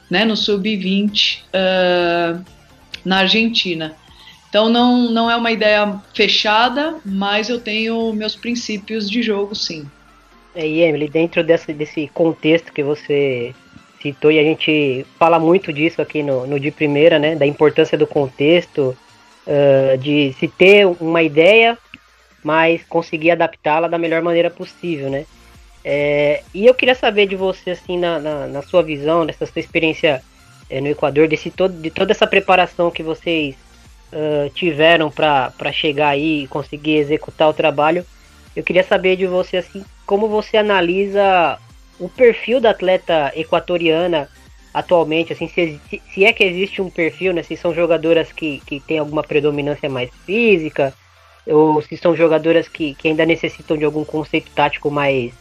né, 0.08 0.24
no 0.24 0.36
sub-20 0.36 1.40
uh, 1.48 2.44
na 3.04 3.18
Argentina. 3.18 3.94
Então 4.48 4.68
não, 4.68 5.10
não 5.10 5.30
é 5.30 5.36
uma 5.36 5.50
ideia 5.50 6.00
fechada, 6.14 6.96
mas 7.04 7.48
eu 7.48 7.60
tenho 7.60 8.12
meus 8.12 8.36
princípios 8.36 9.10
de 9.10 9.22
jogo, 9.22 9.54
sim. 9.54 9.86
É, 10.54 10.66
e 10.66 10.80
Emily, 10.80 11.08
dentro 11.08 11.44
desse, 11.44 11.72
desse 11.72 12.08
contexto 12.08 12.72
que 12.72 12.82
você 12.82 13.54
citou, 14.00 14.30
e 14.30 14.38
a 14.38 14.42
gente 14.42 15.04
fala 15.18 15.38
muito 15.38 15.72
disso 15.72 16.00
aqui 16.00 16.22
no, 16.22 16.46
no 16.46 16.58
de 16.58 16.70
primeira, 16.70 17.18
né, 17.18 17.34
da 17.34 17.46
importância 17.46 17.98
do 17.98 18.06
contexto, 18.06 18.96
uh, 19.46 19.98
de 19.98 20.32
se 20.38 20.48
ter 20.48 20.86
uma 20.86 21.22
ideia 21.22 21.76
mas 22.46 22.84
conseguir 22.84 23.32
adaptá-la 23.32 23.88
da 23.88 23.98
melhor 23.98 24.22
maneira 24.22 24.48
possível, 24.48 25.10
né? 25.10 25.26
É, 25.84 26.44
e 26.54 26.64
eu 26.64 26.74
queria 26.74 26.94
saber 26.94 27.26
de 27.26 27.34
você, 27.34 27.72
assim, 27.72 27.98
na, 27.98 28.20
na, 28.20 28.46
na 28.46 28.62
sua 28.62 28.84
visão, 28.84 29.26
dessa 29.26 29.44
sua 29.46 29.58
experiência 29.58 30.22
é, 30.70 30.80
no 30.80 30.86
Equador, 30.86 31.26
desse 31.26 31.50
todo, 31.50 31.74
de 31.74 31.90
toda 31.90 32.12
essa 32.12 32.24
preparação 32.24 32.88
que 32.88 33.02
vocês 33.02 33.56
uh, 34.12 34.50
tiveram 34.50 35.10
para 35.10 35.72
chegar 35.72 36.08
aí 36.08 36.44
e 36.44 36.48
conseguir 36.48 36.96
executar 36.96 37.48
o 37.48 37.54
trabalho, 37.54 38.04
eu 38.54 38.62
queria 38.62 38.82
saber 38.82 39.16
de 39.16 39.26
você, 39.26 39.58
assim, 39.58 39.84
como 40.06 40.28
você 40.28 40.56
analisa 40.56 41.58
o 41.98 42.08
perfil 42.08 42.60
da 42.60 42.70
atleta 42.70 43.32
equatoriana 43.34 44.28
atualmente, 44.72 45.32
assim, 45.32 45.48
se, 45.48 45.80
se 46.12 46.24
é 46.24 46.32
que 46.32 46.44
existe 46.44 46.82
um 46.82 46.90
perfil, 46.90 47.32
né? 47.32 47.42
Se 47.42 47.56
são 47.56 47.74
jogadoras 47.74 48.30
que, 48.30 48.60
que 48.66 48.78
têm 48.80 48.98
alguma 48.98 49.22
predominância 49.22 49.88
mais 49.88 50.10
física, 50.26 50.92
ou 51.46 51.80
se 51.80 51.96
são 51.96 52.14
jogadoras 52.14 52.68
que, 52.68 52.94
que 52.94 53.08
ainda 53.08 53.24
necessitam 53.24 53.76
de 53.76 53.84
algum 53.84 54.04
conceito 54.04 54.50
tático 54.50 54.90
mais, 54.90 55.32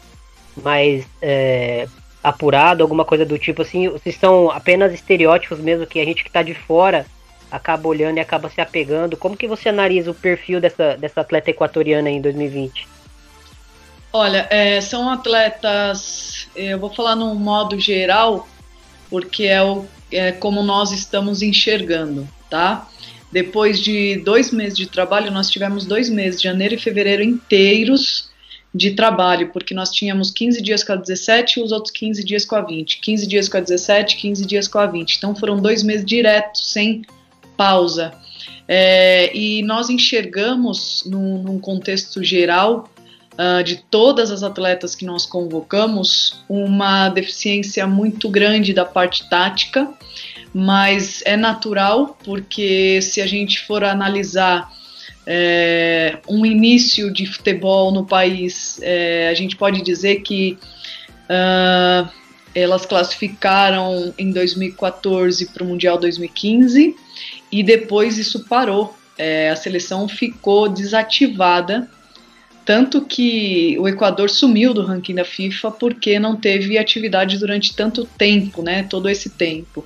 mais 0.56 1.06
é, 1.22 1.88
apurado, 2.24 2.82
alguma 2.82 3.04
coisa 3.04 3.26
do 3.26 3.38
tipo 3.38 3.62
assim, 3.62 3.92
se 4.00 4.12
são 4.12 4.50
apenas 4.50 4.94
estereótipos 4.94 5.60
mesmo 5.60 5.86
que 5.86 6.00
a 6.00 6.06
gente 6.06 6.24
que 6.24 6.30
está 6.30 6.42
de 6.42 6.54
fora 6.54 7.06
acaba 7.52 7.88
olhando 7.88 8.18
e 8.18 8.20
acaba 8.20 8.50
se 8.50 8.62
apegando. 8.62 9.18
Como 9.18 9.38
que 9.38 9.48
você 9.48 9.70
analisa 9.70 10.12
o 10.12 10.16
perfil 10.16 10.60
dessa, 10.60 10.96
dessa 10.98 11.22
atleta 11.22 11.50
equatoriana 11.50 12.10
em 12.10 12.22
2020? 12.22 12.88
Olha, 14.12 14.48
é, 14.50 14.80
são 14.80 15.10
atletas, 15.10 16.48
eu 16.56 16.80
vou 16.80 16.90
falar 16.90 17.16
num 17.16 17.36
modo 17.36 17.78
geral, 17.80 18.48
porque 19.10 19.44
é, 19.44 19.62
o, 19.62 19.86
é 20.12 20.32
como 20.32 20.64
nós 20.64 20.92
estamos 20.92 21.42
enxergando, 21.42 22.28
tá? 22.50 22.88
Depois 23.32 23.82
de 23.82 24.16
dois 24.24 24.52
meses 24.52 24.78
de 24.78 24.88
trabalho, 24.88 25.32
nós 25.32 25.50
tivemos 25.50 25.86
dois 25.86 26.10
meses, 26.10 26.42
janeiro 26.42 26.76
e 26.76 26.78
fevereiro 26.78 27.22
inteiros 27.22 28.30
de 28.74 28.92
trabalho, 28.92 29.50
porque 29.52 29.74
nós 29.74 29.90
tínhamos 29.90 30.32
15 30.32 30.62
dias 30.62 30.84
com 30.84 30.94
a 30.94 30.96
17 30.98 31.60
e 31.60 31.64
os 31.64 31.72
outros 31.72 31.92
15 31.92 32.24
dias 32.24 32.46
com 32.46 32.56
a 32.56 32.62
20. 32.62 33.00
15 33.00 33.28
dias 33.28 33.50
com 33.50 33.58
a 33.58 33.62
17, 33.62 34.18
15 34.18 34.46
dias 34.46 34.68
com 34.68 34.80
a 34.80 34.86
20. 34.86 35.16
Então 35.16 35.36
foram 35.36 35.58
dois 35.62 35.84
meses 35.84 36.06
diretos, 36.06 36.72
sem 36.72 37.04
pausa. 37.56 38.12
É, 38.68 39.36
e 39.36 39.62
nós 39.64 39.90
enxergamos, 39.90 41.04
num, 41.06 41.44
num 41.44 41.60
contexto 41.60 42.24
geral, 42.24 42.90
uh, 43.34 43.64
de 43.64 43.78
todas 43.90 44.32
as 44.32 44.44
atletas 44.44 44.96
que 44.96 45.06
nós 45.06 45.26
convocamos, 45.26 46.44
uma 46.50 47.10
deficiência 47.10 47.86
muito 47.86 48.30
grande 48.30 48.74
da 48.74 48.86
parte 48.86 49.30
tática, 49.30 49.88
mas 50.54 51.22
é 51.26 51.36
natural, 51.36 52.18
porque 52.24 53.02
se 53.02 53.22
a 53.22 53.28
gente 53.28 53.60
for 53.66 53.84
analisar 53.84 54.72
é, 55.28 56.20
um 56.30 56.46
início 56.46 57.12
de 57.12 57.26
futebol 57.26 57.92
no 57.92 58.06
país, 58.06 58.80
é, 58.82 59.28
a 59.30 59.34
gente 59.34 59.56
pode 59.56 59.82
dizer 59.82 60.22
que 60.22 60.58
uh, 61.26 62.10
elas 62.54 62.86
classificaram 62.86 64.14
em 64.18 64.32
2014 64.32 65.48
para 65.48 65.64
o 65.64 65.68
Mundial 65.68 65.98
2015 65.98 66.96
e 67.52 67.64
depois 67.64 68.18
isso 68.18 68.46
parou. 68.46 68.96
É, 69.18 69.50
a 69.50 69.56
seleção 69.56 70.08
ficou 70.08 70.68
desativada, 70.68 71.90
tanto 72.66 73.02
que 73.02 73.78
o 73.80 73.88
Equador 73.88 74.30
sumiu 74.30 74.74
do 74.74 74.84
ranking 74.84 75.16
da 75.16 75.24
FIFA 75.24 75.72
porque 75.72 76.20
não 76.20 76.36
teve 76.36 76.78
atividade 76.78 77.38
durante 77.38 77.76
tanto 77.76 78.06
tempo, 78.18 78.62
né? 78.62 78.84
Todo 78.84 79.08
esse 79.08 79.30
tempo. 79.30 79.86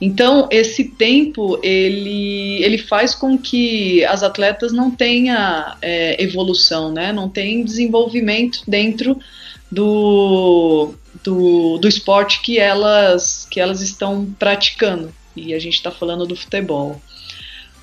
Então, 0.00 0.48
esse 0.50 0.84
tempo 0.84 1.58
ele, 1.62 2.62
ele 2.62 2.78
faz 2.78 3.14
com 3.14 3.38
que 3.38 4.04
as 4.04 4.22
atletas 4.22 4.72
não 4.72 4.90
tenham 4.90 5.36
é, 5.80 6.22
evolução, 6.22 6.92
né? 6.92 7.12
não 7.12 7.28
tenham 7.28 7.64
desenvolvimento 7.64 8.60
dentro 8.66 9.18
do, 9.70 10.94
do, 11.22 11.78
do 11.78 11.88
esporte 11.88 12.42
que 12.42 12.58
elas, 12.58 13.46
que 13.50 13.60
elas 13.60 13.80
estão 13.80 14.26
praticando. 14.38 15.12
E 15.36 15.54
a 15.54 15.58
gente 15.58 15.74
está 15.74 15.90
falando 15.90 16.26
do 16.26 16.36
futebol. 16.36 17.00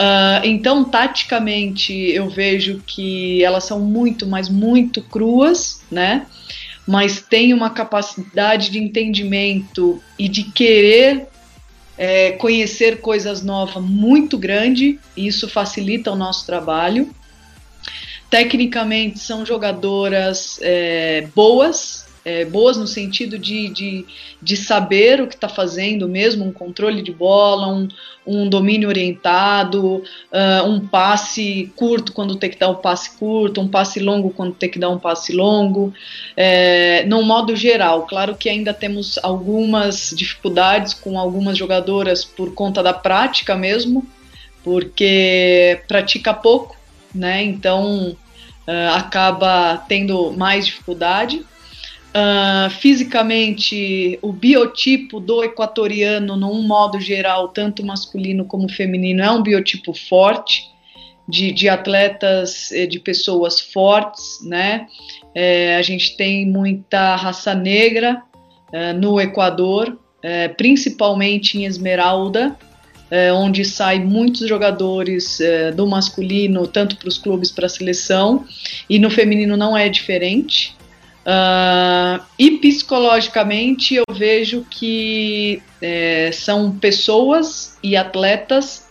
Uh, 0.01 0.43
então, 0.43 0.83
taticamente, 0.83 1.93
eu 1.93 2.27
vejo 2.27 2.81
que 2.87 3.43
elas 3.43 3.65
são 3.65 3.79
muito, 3.79 4.25
mas 4.25 4.49
muito 4.49 5.01
cruas, 5.01 5.81
né? 5.91 6.25
Mas 6.87 7.21
tem 7.21 7.53
uma 7.53 7.69
capacidade 7.69 8.71
de 8.71 8.79
entendimento 8.79 10.01
e 10.17 10.27
de 10.27 10.45
querer 10.45 11.27
é, 11.95 12.31
conhecer 12.31 12.99
coisas 12.99 13.43
novas 13.43 13.83
muito 13.83 14.39
grande, 14.39 14.99
e 15.15 15.27
isso 15.27 15.47
facilita 15.47 16.11
o 16.11 16.15
nosso 16.15 16.47
trabalho. 16.47 17.13
Tecnicamente, 18.27 19.19
são 19.19 19.45
jogadoras 19.45 20.57
é, 20.63 21.27
boas, 21.35 22.07
é, 22.23 22.45
boas 22.45 22.77
no 22.77 22.85
sentido 22.85 23.37
de, 23.37 23.69
de, 23.69 24.05
de 24.41 24.55
saber 24.55 25.21
o 25.21 25.27
que 25.27 25.35
está 25.35 25.49
fazendo 25.49 26.07
mesmo, 26.07 26.45
um 26.45 26.51
controle 26.51 27.01
de 27.01 27.11
bola, 27.11 27.67
um, 27.67 27.87
um 28.25 28.47
domínio 28.47 28.89
orientado, 28.89 29.95
uh, 29.95 30.67
um 30.67 30.79
passe 30.79 31.71
curto 31.75 32.13
quando 32.13 32.35
tem 32.35 32.49
que 32.49 32.59
dar 32.59 32.69
um 32.69 32.75
passe 32.75 33.17
curto, 33.17 33.59
um 33.59 33.67
passe 33.67 33.99
longo 33.99 34.29
quando 34.29 34.53
tem 34.53 34.69
que 34.69 34.77
dar 34.77 34.89
um 34.89 34.99
passe 34.99 35.33
longo, 35.33 35.93
é, 36.37 37.03
no 37.05 37.23
modo 37.23 37.55
geral. 37.55 38.05
Claro 38.05 38.35
que 38.35 38.49
ainda 38.49 38.73
temos 38.73 39.17
algumas 39.23 40.13
dificuldades 40.15 40.93
com 40.93 41.17
algumas 41.17 41.57
jogadoras 41.57 42.23
por 42.23 42.53
conta 42.53 42.83
da 42.83 42.93
prática 42.93 43.55
mesmo, 43.55 44.07
porque 44.63 45.81
pratica 45.87 46.33
pouco, 46.33 46.75
né? 47.13 47.43
Então 47.43 48.15
uh, 48.67 48.95
acaba 48.95 49.83
tendo 49.87 50.31
mais 50.33 50.67
dificuldade. 50.67 51.43
Uh, 52.13 52.69
fisicamente, 52.69 54.19
o 54.21 54.33
biotipo 54.33 55.17
do 55.17 55.45
equatoriano, 55.45 56.35
num 56.35 56.61
modo 56.61 56.99
geral, 56.99 57.47
tanto 57.47 57.85
masculino 57.85 58.43
como 58.43 58.69
feminino, 58.69 59.23
é 59.23 59.31
um 59.31 59.41
biotipo 59.41 59.93
forte, 59.93 60.69
de, 61.27 61.53
de 61.53 61.69
atletas, 61.69 62.71
eh, 62.73 62.85
de 62.85 62.99
pessoas 62.99 63.61
fortes, 63.61 64.39
né? 64.43 64.87
É, 65.33 65.77
a 65.77 65.81
gente 65.81 66.17
tem 66.17 66.45
muita 66.45 67.15
raça 67.15 67.55
negra 67.55 68.21
é, 68.73 68.91
no 68.91 69.19
Equador, 69.21 69.97
é, 70.21 70.49
principalmente 70.49 71.57
em 71.57 71.65
Esmeralda, 71.65 72.57
onde 73.35 73.65
saem 73.65 74.05
muitos 74.05 74.47
jogadores 74.47 75.37
do 75.75 75.85
masculino, 75.85 76.65
tanto 76.65 76.95
para 76.95 77.09
os 77.09 77.17
clubes, 77.17 77.51
para 77.51 77.65
a 77.65 77.69
seleção, 77.69 78.45
e 78.89 78.97
no 78.97 79.09
feminino 79.09 79.57
não 79.57 79.77
é 79.77 79.89
diferente. 79.89 80.73
Uh, 81.21 82.23
e 82.37 82.57
psicologicamente 82.57 83.93
eu 83.93 84.03
vejo 84.11 84.65
que 84.69 85.61
é, 85.79 86.31
são 86.31 86.71
pessoas 86.71 87.77
e 87.83 87.95
atletas 87.95 88.89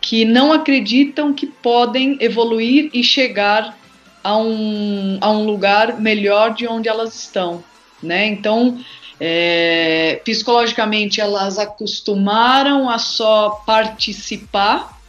que 0.00 0.24
não 0.24 0.52
acreditam 0.52 1.32
que 1.32 1.46
podem 1.46 2.16
evoluir 2.20 2.90
e 2.92 3.02
chegar 3.02 3.76
a 4.22 4.36
um, 4.36 5.18
a 5.20 5.30
um 5.30 5.44
lugar 5.44 6.00
melhor 6.00 6.54
de 6.54 6.66
onde 6.66 6.88
elas 6.88 7.14
estão, 7.14 7.64
né? 8.02 8.26
Então, 8.26 8.78
é, 9.18 10.20
psicologicamente 10.24 11.20
elas 11.20 11.58
acostumaram 11.58 12.88
a 12.88 12.98
só 12.98 13.62
participar, 13.66 15.00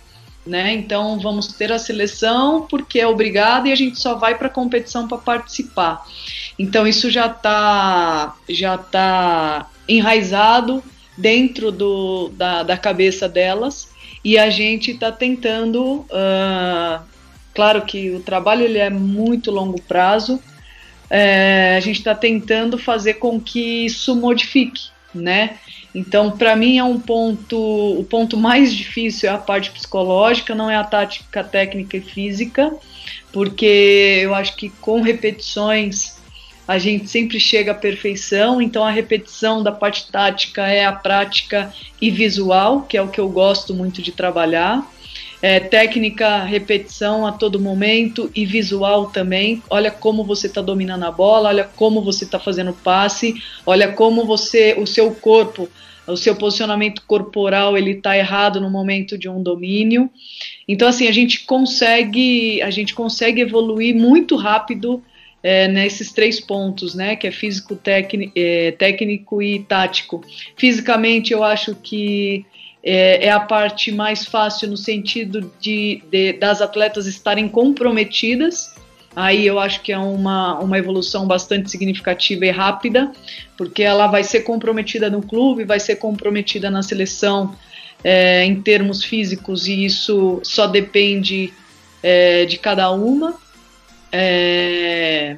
né? 0.45 0.73
Então 0.73 1.19
vamos 1.19 1.47
ter 1.47 1.71
a 1.71 1.79
seleção 1.79 2.65
porque 2.69 2.99
é 2.99 3.07
obrigada 3.07 3.67
e 3.67 3.71
a 3.71 3.75
gente 3.75 3.99
só 3.99 4.15
vai 4.15 4.35
para 4.37 4.47
a 4.47 4.51
competição 4.51 5.07
para 5.07 5.17
participar. 5.17 6.05
Então 6.57 6.87
isso 6.87 7.09
já 7.09 7.27
está 7.27 8.35
já 8.49 8.77
tá 8.77 9.69
enraizado 9.87 10.83
dentro 11.17 11.71
do, 11.71 12.29
da, 12.29 12.63
da 12.63 12.77
cabeça 12.77 13.27
delas 13.27 13.89
e 14.23 14.37
a 14.37 14.49
gente 14.49 14.91
está 14.91 15.11
tentando, 15.11 16.05
uh, 16.09 17.03
claro 17.53 17.83
que 17.83 18.09
o 18.09 18.21
trabalho 18.21 18.63
ele 18.63 18.79
é 18.79 18.89
muito 18.89 19.51
longo 19.51 19.79
prazo, 19.81 20.41
é, 21.09 21.75
a 21.77 21.79
gente 21.79 21.99
está 21.99 22.15
tentando 22.15 22.77
fazer 22.77 23.15
com 23.15 23.39
que 23.39 23.85
isso 23.85 24.15
modifique, 24.15 24.89
né? 25.13 25.57
Então, 25.93 26.31
para 26.31 26.55
mim 26.55 26.79
é 26.79 26.83
um 26.83 26.99
ponto, 26.99 27.55
o 27.55 28.03
ponto 28.03 28.35
mais 28.35 28.73
difícil 28.73 29.29
é 29.29 29.31
a 29.31 29.37
parte 29.37 29.69
psicológica, 29.69 30.55
não 30.55 30.69
é 30.69 30.75
a 30.75 30.83
tática 30.83 31.43
técnica 31.43 31.95
e 31.97 32.01
física, 32.01 32.75
porque 33.31 34.21
eu 34.23 34.33
acho 34.33 34.55
que 34.55 34.69
com 34.69 35.01
repetições 35.01 36.17
a 36.67 36.77
gente 36.77 37.07
sempre 37.07 37.39
chega 37.39 37.71
à 37.71 37.75
perfeição, 37.75 38.61
então 38.61 38.83
a 38.83 38.89
repetição 38.89 39.61
da 39.61 39.71
parte 39.71 40.11
tática 40.11 40.67
é 40.67 40.83
a 40.83 40.91
prática 40.91 41.71
e 42.01 42.09
visual, 42.09 42.81
que 42.81 42.97
é 42.97 43.01
o 43.01 43.07
que 43.07 43.19
eu 43.19 43.29
gosto 43.29 43.73
muito 43.73 44.01
de 44.01 44.11
trabalhar. 44.11 44.91
É, 45.41 45.59
técnica, 45.59 46.43
repetição 46.43 47.27
a 47.27 47.31
todo 47.31 47.59
momento 47.59 48.31
e 48.33 48.45
visual 48.45 49.11
também. 49.11 49.61
Olha 49.69 49.91
como 49.91 50.23
você 50.23 50.47
está 50.47 50.59
dominando 50.59 51.03
a 51.03 51.11
bola, 51.11 51.49
olha 51.49 51.63
como 51.63 52.01
você 52.01 52.23
está 52.23 52.39
fazendo 52.39 52.73
passe, 52.73 53.35
olha 53.63 53.91
como 53.91 54.25
você, 54.25 54.75
o 54.75 54.87
seu 54.87 55.11
corpo, 55.11 55.69
o 56.07 56.17
seu 56.17 56.35
posicionamento 56.35 57.03
corporal 57.05 57.77
ele 57.77 57.91
está 57.91 58.17
errado 58.17 58.59
no 58.59 58.71
momento 58.71 59.19
de 59.19 59.29
um 59.29 59.43
domínio. 59.43 60.09
Então 60.67 60.87
assim 60.87 61.07
a 61.07 61.11
gente 61.11 61.45
consegue, 61.45 62.59
a 62.63 62.71
gente 62.71 62.95
consegue 62.95 63.41
evoluir 63.41 63.95
muito 63.95 64.35
rápido 64.35 65.03
é, 65.45 65.67
nesses 65.67 66.11
três 66.11 66.39
pontos, 66.39 66.95
né, 66.95 67.15
que 67.15 67.27
é 67.27 67.31
físico, 67.31 67.75
técnico, 67.75 68.33
é, 68.35 68.71
técnico 68.71 69.43
e 69.43 69.59
tático. 69.59 70.23
Fisicamente, 70.57 71.31
eu 71.31 71.43
acho 71.43 71.75
que 71.75 72.43
é, 72.83 73.27
é, 73.27 73.29
a 73.29 73.39
parte 73.39 73.91
mais 73.91 74.25
fácil 74.25 74.67
no 74.67 74.75
sentido 74.75 75.51
de, 75.61 76.01
de, 76.11 76.33
das 76.33 76.63
atletas 76.63 77.05
estarem 77.05 77.47
comprometidas. 77.47 78.73
Aí 79.15 79.45
eu 79.45 79.59
acho 79.59 79.81
que 79.81 79.91
é 79.93 79.97
uma, 79.99 80.57
uma 80.57 80.79
evolução 80.79 81.27
bastante 81.27 81.69
significativa 81.69 82.43
e 82.47 82.49
rápida, 82.49 83.11
porque 83.55 83.83
ela 83.83 84.07
vai 84.07 84.23
ser 84.23 84.41
comprometida 84.41 85.11
no 85.11 85.21
clube, 85.21 85.63
vai 85.63 85.79
ser 85.79 85.97
comprometida 85.97 86.71
na 86.71 86.81
seleção 86.81 87.55
é, 88.03 88.43
em 88.43 88.59
termos 88.63 89.03
físicos, 89.03 89.67
e 89.67 89.85
isso 89.85 90.39
só 90.41 90.65
depende 90.65 91.53
é, 92.01 92.45
de 92.45 92.57
cada 92.57 92.89
uma. 92.89 93.44
É, 94.17 95.35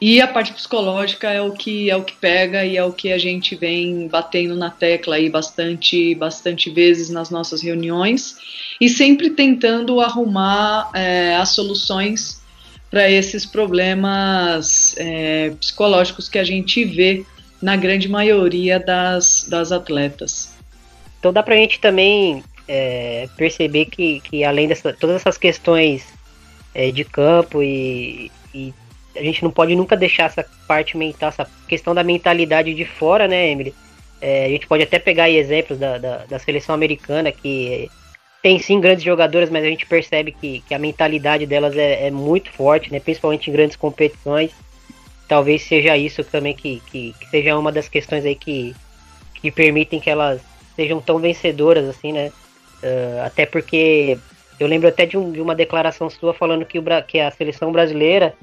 e 0.00 0.20
a 0.20 0.28
parte 0.28 0.52
psicológica 0.52 1.28
é 1.30 1.40
o 1.40 1.50
que 1.50 1.90
é 1.90 1.96
o 1.96 2.04
que 2.04 2.14
pega 2.14 2.64
e 2.64 2.76
é 2.76 2.84
o 2.84 2.92
que 2.92 3.10
a 3.10 3.18
gente 3.18 3.56
vem 3.56 4.06
batendo 4.06 4.54
na 4.54 4.70
tecla 4.70 5.16
aí 5.16 5.28
bastante, 5.28 6.14
bastante 6.14 6.70
vezes 6.70 7.10
nas 7.10 7.28
nossas 7.28 7.60
reuniões 7.60 8.36
e 8.80 8.88
sempre 8.88 9.30
tentando 9.30 10.00
arrumar 10.00 10.90
é, 10.94 11.34
as 11.34 11.48
soluções 11.48 12.40
para 12.88 13.10
esses 13.10 13.44
problemas 13.44 14.94
é, 14.96 15.50
psicológicos 15.58 16.28
que 16.28 16.38
a 16.38 16.44
gente 16.44 16.84
vê 16.84 17.24
na 17.60 17.74
grande 17.74 18.08
maioria 18.08 18.78
das, 18.78 19.48
das 19.48 19.72
atletas. 19.72 20.54
Então 21.18 21.32
dá 21.32 21.42
para 21.42 21.54
a 21.54 21.58
gente 21.58 21.80
também 21.80 22.44
é, 22.68 23.28
perceber 23.36 23.86
que, 23.86 24.20
que 24.20 24.44
além 24.44 24.68
de 24.68 24.76
todas 25.00 25.16
essas 25.16 25.36
questões 25.36 26.13
é, 26.74 26.90
de 26.90 27.04
campo 27.04 27.62
e, 27.62 28.30
e, 28.52 28.74
a 29.16 29.22
gente 29.22 29.44
não 29.44 29.50
pode 29.50 29.76
nunca 29.76 29.96
deixar 29.96 30.24
essa 30.24 30.44
parte 30.66 30.96
mental, 30.96 31.28
essa 31.28 31.48
questão 31.68 31.94
da 31.94 32.02
mentalidade 32.02 32.74
de 32.74 32.84
fora, 32.84 33.28
né, 33.28 33.48
Emily? 33.48 33.72
É, 34.20 34.46
a 34.46 34.48
gente 34.48 34.66
pode 34.66 34.82
até 34.82 34.98
pegar 34.98 35.30
exemplos 35.30 35.78
da, 35.78 35.98
da, 35.98 36.24
da, 36.24 36.38
seleção 36.38 36.74
americana 36.74 37.30
que 37.30 37.90
tem 38.42 38.58
sim 38.58 38.80
grandes 38.80 39.04
jogadoras, 39.04 39.50
mas 39.50 39.64
a 39.64 39.68
gente 39.68 39.86
percebe 39.86 40.32
que, 40.32 40.62
que 40.66 40.74
a 40.74 40.78
mentalidade 40.78 41.46
delas 41.46 41.76
é, 41.76 42.06
é, 42.06 42.10
muito 42.10 42.50
forte, 42.50 42.90
né? 42.92 43.00
Principalmente 43.00 43.48
em 43.48 43.52
grandes 43.52 43.76
competições. 43.76 44.50
Talvez 45.28 45.62
seja 45.62 45.96
isso 45.96 46.24
também 46.24 46.54
que, 46.54 46.82
que, 46.90 47.14
que, 47.18 47.28
seja 47.28 47.56
uma 47.56 47.72
das 47.72 47.88
questões 47.88 48.24
aí 48.24 48.34
que, 48.34 48.74
que 49.34 49.50
permitem 49.50 50.00
que 50.00 50.10
elas 50.10 50.40
sejam 50.74 51.00
tão 51.00 51.18
vencedoras, 51.18 51.88
assim, 51.88 52.12
né? 52.12 52.32
Uh, 52.82 53.22
até 53.24 53.46
porque 53.46 54.18
eu 54.58 54.66
lembro 54.66 54.88
até 54.88 55.06
de, 55.06 55.16
um, 55.16 55.32
de, 55.32 55.40
uma 55.40 55.54
declaração 55.54 56.08
sua 56.08 56.32
falando 56.32 56.64
que, 56.64 56.78
o, 56.78 56.84
que 57.06 57.20
a 57.20 57.30
seleção 57.30 57.72
brasileira 57.72 58.34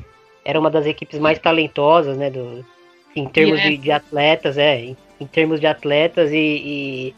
era 0.44 0.60
uma 0.60 0.70
das 0.70 0.86
equipes 0.86 1.20
mais 1.20 1.40
talentosas, 1.40 2.18
né? 2.18 2.30
Do, 2.30 2.66
em 3.16 3.28
termos 3.28 3.60
yeah. 3.60 3.76
de, 3.76 3.82
de, 3.82 3.92
atletas, 3.92 4.58
é, 4.58 4.80
em, 4.80 4.98
em, 5.20 5.26
termos 5.26 5.60
de 5.60 5.68
atletas 5.68 6.32
e, 6.32 6.36
e 6.38 7.16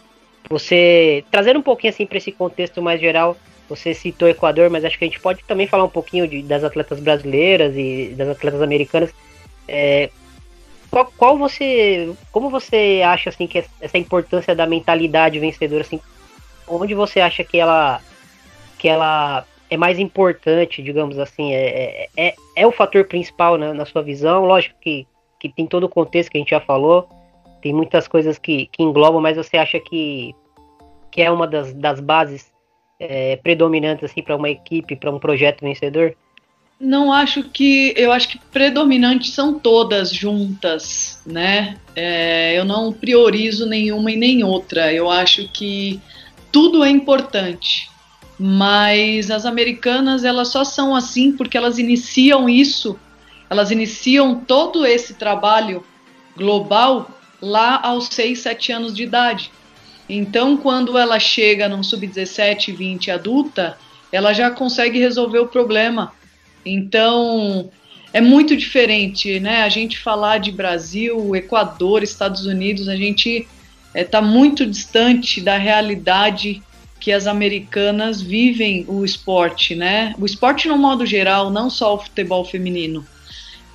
você 0.49 1.23
trazer 1.31 1.55
um 1.55 1.61
pouquinho 1.61 1.93
assim 1.93 2.05
para 2.05 2.17
esse 2.17 2.31
contexto 2.31 2.81
mais 2.81 2.99
geral, 2.99 3.37
você 3.69 3.93
citou 3.93 4.27
Equador, 4.27 4.69
mas 4.69 4.83
acho 4.83 4.97
que 4.97 5.05
a 5.05 5.07
gente 5.07 5.19
pode 5.19 5.43
também 5.43 5.67
falar 5.67 5.85
um 5.85 5.89
pouquinho 5.89 6.27
de, 6.27 6.41
das 6.41 6.63
atletas 6.63 6.99
brasileiras 6.99 7.75
e 7.75 8.13
das 8.17 8.27
atletas 8.27 8.61
americanas. 8.61 9.13
É, 9.67 10.09
qual, 10.91 11.11
qual, 11.17 11.37
você, 11.37 12.13
como 12.31 12.49
você 12.49 13.01
acha 13.03 13.29
assim 13.29 13.47
que 13.47 13.63
essa 13.81 13.97
importância 13.97 14.53
da 14.53 14.67
mentalidade 14.67 15.39
vencedora, 15.39 15.81
assim, 15.81 15.99
onde 16.67 16.93
você 16.93 17.19
acha 17.19 17.43
que 17.43 17.57
ela, 17.57 18.01
que 18.83 18.89
ela 18.89 19.45
é 19.69 19.77
mais 19.77 19.97
importante, 19.97 20.83
digamos 20.83 21.17
assim, 21.17 21.53
é, 21.53 21.67
é, 21.67 22.09
é, 22.17 22.35
é 22.53 22.67
o 22.67 22.71
fator 22.71 23.05
principal 23.05 23.57
né, 23.57 23.71
na 23.71 23.85
sua 23.85 24.03
visão? 24.03 24.43
Lógico 24.43 24.75
que, 24.81 25.07
que 25.39 25.47
tem 25.47 25.65
todo 25.65 25.85
o 25.85 25.89
contexto 25.89 26.29
que 26.29 26.37
a 26.37 26.41
gente 26.41 26.49
já 26.49 26.59
falou, 26.59 27.07
tem 27.61 27.71
muitas 27.71 28.09
coisas 28.09 28.37
que, 28.37 28.65
que 28.65 28.83
englobam, 28.83 29.21
mas 29.21 29.37
você 29.37 29.55
acha 29.55 29.79
que, 29.79 30.35
que 31.09 31.21
é 31.21 31.31
uma 31.31 31.47
das, 31.47 31.73
das 31.73 32.01
bases 32.01 32.51
é, 32.99 33.37
predominantes 33.37 34.03
assim, 34.03 34.21
para 34.21 34.35
uma 34.35 34.49
equipe, 34.49 34.97
para 34.97 35.11
um 35.11 35.17
projeto 35.17 35.61
vencedor? 35.61 36.13
Não 36.77 37.13
acho 37.13 37.43
que. 37.43 37.93
Eu 37.95 38.11
acho 38.11 38.27
que 38.27 38.39
predominantes 38.51 39.31
são 39.31 39.57
todas 39.57 40.11
juntas, 40.11 41.21
né? 41.25 41.77
É, 41.95 42.59
eu 42.59 42.65
não 42.65 42.91
priorizo 42.91 43.65
nenhuma 43.65 44.11
e 44.11 44.17
nem 44.17 44.43
outra. 44.43 44.91
Eu 44.91 45.09
acho 45.09 45.47
que 45.47 46.01
tudo 46.51 46.83
é 46.83 46.89
importante. 46.89 47.92
Mas 48.39 49.29
as 49.29 49.45
americanas, 49.45 50.23
elas 50.23 50.49
só 50.49 50.63
são 50.63 50.95
assim 50.95 51.31
porque 51.31 51.57
elas 51.57 51.77
iniciam 51.77 52.49
isso, 52.49 52.99
elas 53.49 53.71
iniciam 53.71 54.35
todo 54.35 54.85
esse 54.85 55.13
trabalho 55.13 55.83
global 56.35 57.09
lá 57.41 57.79
aos 57.83 58.07
6, 58.07 58.39
7 58.39 58.71
anos 58.71 58.93
de 58.93 59.03
idade. 59.03 59.51
Então, 60.09 60.57
quando 60.57 60.97
ela 60.97 61.19
chega 61.19 61.69
num 61.69 61.83
sub-17, 61.83 62.75
20 62.75 63.11
adulta, 63.11 63.77
ela 64.11 64.33
já 64.33 64.51
consegue 64.51 64.99
resolver 64.99 65.39
o 65.39 65.47
problema. 65.47 66.13
Então, 66.65 67.69
é 68.11 68.21
muito 68.21 68.55
diferente, 68.55 69.39
né? 69.39 69.63
A 69.63 69.69
gente 69.69 69.99
falar 69.99 70.37
de 70.39 70.51
Brasil, 70.51 71.35
Equador, 71.35 72.03
Estados 72.03 72.45
Unidos, 72.45 72.87
a 72.87 72.95
gente 72.95 73.47
está 73.95 74.19
é, 74.19 74.21
muito 74.21 74.65
distante 74.65 75.41
da 75.41 75.57
realidade 75.57 76.61
que 77.03 77.11
as 77.11 77.27
americanas 77.27 78.21
vivem 78.21 78.85
o 78.87 79.03
esporte, 79.03 79.75
né? 79.75 80.15
O 80.17 80.25
esporte 80.25 80.69
no 80.69 80.77
modo 80.77 81.05
geral, 81.05 81.49
não 81.49 81.69
só 81.69 81.95
o 81.95 81.99
futebol 81.99 82.45
feminino. 82.45 83.05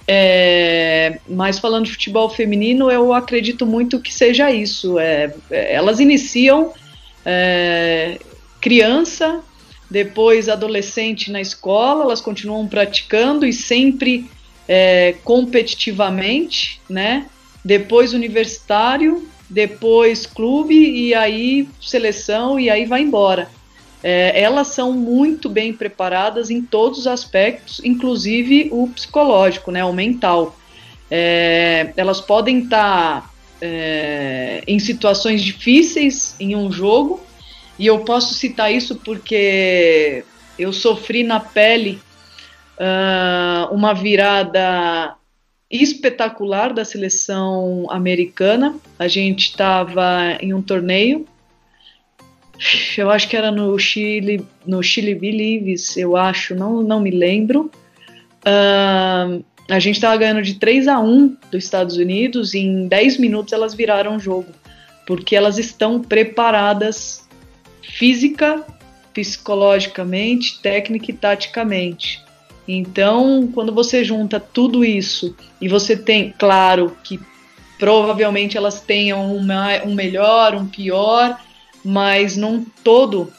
É, 0.07 1.19
mas 1.29 1.59
falando 1.59 1.85
de 1.85 1.91
futebol 1.91 2.31
feminino, 2.31 2.91
eu 2.91 3.13
acredito 3.13 3.67
muito 3.67 4.01
que 4.01 4.15
seja 4.15 4.51
isso. 4.51 4.99
É, 4.99 5.35
é, 5.51 5.75
elas 5.75 6.01
iniciam 6.01 6.73
é, 7.23 8.19
criança, 8.63 9.43
depois 9.91 10.49
adolescente 10.49 11.31
na 11.31 11.43
escola, 11.43 12.05
elas 12.05 12.23
continuam 12.23 12.67
praticando 12.67 13.45
e 13.45 13.53
sempre 13.53 14.25
é, 14.67 15.17
competitivamente, 15.23 16.81
né? 16.89 17.27
Depois 17.63 18.15
universitário, 18.15 19.29
depois 19.49 20.27
clube 20.27 20.75
e 20.75 21.15
aí 21.15 21.69
seleção 21.81 22.59
e 22.59 22.69
aí 22.69 22.85
vai 22.85 23.03
embora. 23.03 23.49
É, 24.03 24.41
elas 24.41 24.69
são 24.69 24.93
muito 24.93 25.49
bem 25.49 25.73
preparadas 25.73 26.51
em 26.51 26.63
todos 26.63 27.01
os 27.01 27.07
aspectos, 27.07 27.81
inclusive 27.83 28.69
o 28.71 28.89
psicológico, 28.89 29.71
né, 29.71 29.85
o 29.85 29.93
mental. 29.93 30.57
É, 31.11 31.93
elas 31.97 32.21
podem 32.21 32.61
estar 32.61 33.23
tá, 33.23 33.31
é, 33.61 34.63
em 34.67 34.79
situações 34.79 35.43
difíceis 35.43 36.37
em 36.39 36.55
um 36.55 36.71
jogo, 36.71 37.21
e 37.79 37.87
eu 37.87 38.01
posso 38.01 38.35
citar 38.35 38.73
isso 38.73 38.97
porque 38.97 40.25
eu 40.59 40.73
sofri 40.73 41.23
na 41.23 41.39
pele 41.39 42.01
uh, 42.79 43.73
uma 43.73 43.95
virada 43.95 45.15
espetacular 45.71 46.73
da 46.73 46.85
seleção 46.85 47.87
americana. 47.91 48.77
A 48.99 49.09
gente 49.09 49.51
estava 49.51 50.39
em 50.41 50.55
um 50.55 50.63
torneio 50.63 51.27
eu 52.97 53.11
acho 53.11 53.29
que 53.29 53.37
era 53.37 53.51
no 53.51 53.79
Chile, 53.79 54.45
no 54.67 54.83
Chile 54.83 55.15
Believes, 55.15 55.97
eu 55.97 56.17
acho, 56.17 56.55
não, 56.55 56.83
não 56.83 57.01
me 57.01 57.11
lembro. 57.11 57.71
Uh, 58.41 59.45
a 59.69 59.79
gente 59.79 59.97
estava 59.97 60.17
ganhando 60.17 60.43
de 60.43 60.55
3 60.55 60.89
a 60.89 60.99
1 60.99 61.37
dos 61.53 61.65
Estados 61.65 61.97
Unidos 61.97 62.55
e 62.55 62.59
em 62.59 62.89
10 62.89 63.19
minutos 63.19 63.53
elas 63.53 63.75
viraram 63.75 64.17
o 64.17 64.19
jogo, 64.19 64.49
porque 65.07 65.37
elas 65.37 65.59
estão 65.59 66.01
preparadas 66.01 67.29
física, 67.83 68.65
psicologicamente, 69.15 70.61
técnica 70.61 71.11
e 71.11 71.15
taticamente. 71.15 72.25
Então, 72.69 73.49
quando 73.55 73.73
você 73.73 74.05
junta 74.05 74.39
tudo 74.39 74.85
isso 74.85 75.35
e 75.59 75.67
você 75.67 75.97
tem, 75.97 76.35
claro, 76.39 76.95
que 77.03 77.19
provavelmente 77.79 78.59
elas 78.59 78.83
tenham 78.83 79.35
uma, 79.35 79.83
um 79.85 79.95
melhor, 79.95 80.55
um 80.55 80.67
pior, 80.67 81.41
mas 81.83 82.37
num 82.37 82.67
todo 82.85 83.33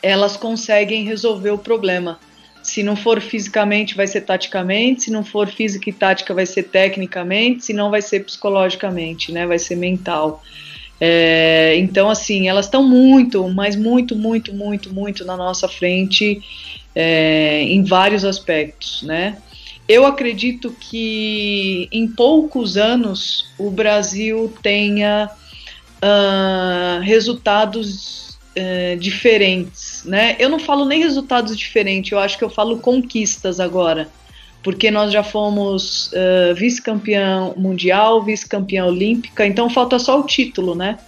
elas 0.00 0.36
conseguem 0.36 1.04
resolver 1.04 1.50
o 1.50 1.58
problema. 1.58 2.20
Se 2.62 2.84
não 2.84 2.94
for 2.94 3.20
fisicamente, 3.20 3.96
vai 3.96 4.06
ser 4.06 4.20
taticamente, 4.20 5.04
se 5.04 5.10
não 5.10 5.24
for 5.24 5.48
física 5.48 5.90
e 5.90 5.92
tática, 5.92 6.32
vai 6.32 6.46
ser 6.46 6.64
tecnicamente, 6.64 7.64
se 7.64 7.72
não 7.72 7.90
vai 7.90 8.02
ser 8.02 8.24
psicologicamente, 8.24 9.32
né? 9.32 9.44
Vai 9.44 9.58
ser 9.58 9.74
mental. 9.74 10.40
É, 11.00 11.76
então, 11.78 12.10
assim, 12.10 12.48
elas 12.48 12.66
estão 12.66 12.86
muito, 12.86 13.48
mas 13.48 13.74
muito, 13.74 14.14
muito, 14.14 14.54
muito, 14.54 14.92
muito 14.92 15.24
na 15.24 15.36
nossa 15.36 15.66
frente 15.66 16.40
é, 17.00 17.62
em 17.62 17.84
vários 17.84 18.24
aspectos, 18.24 19.04
né? 19.04 19.38
Eu 19.88 20.04
acredito 20.04 20.74
que 20.80 21.88
em 21.92 22.08
poucos 22.08 22.76
anos 22.76 23.46
o 23.56 23.70
Brasil 23.70 24.52
tenha 24.60 25.30
uh, 26.02 27.00
resultados 27.00 28.36
uh, 28.56 28.96
diferentes, 28.98 30.02
né? 30.04 30.34
Eu 30.40 30.48
não 30.48 30.58
falo 30.58 30.84
nem 30.84 31.00
resultados 31.00 31.56
diferentes, 31.56 32.10
eu 32.10 32.18
acho 32.18 32.36
que 32.36 32.42
eu 32.42 32.50
falo 32.50 32.80
conquistas 32.80 33.60
agora, 33.60 34.08
porque 34.60 34.90
nós 34.90 35.12
já 35.12 35.22
fomos 35.22 36.08
uh, 36.08 36.54
vice-campeão 36.56 37.54
mundial, 37.56 38.24
vice-campeã 38.24 38.86
olímpica, 38.86 39.46
então 39.46 39.70
falta 39.70 40.00
só 40.00 40.18
o 40.18 40.26
título, 40.26 40.74
né? 40.74 40.98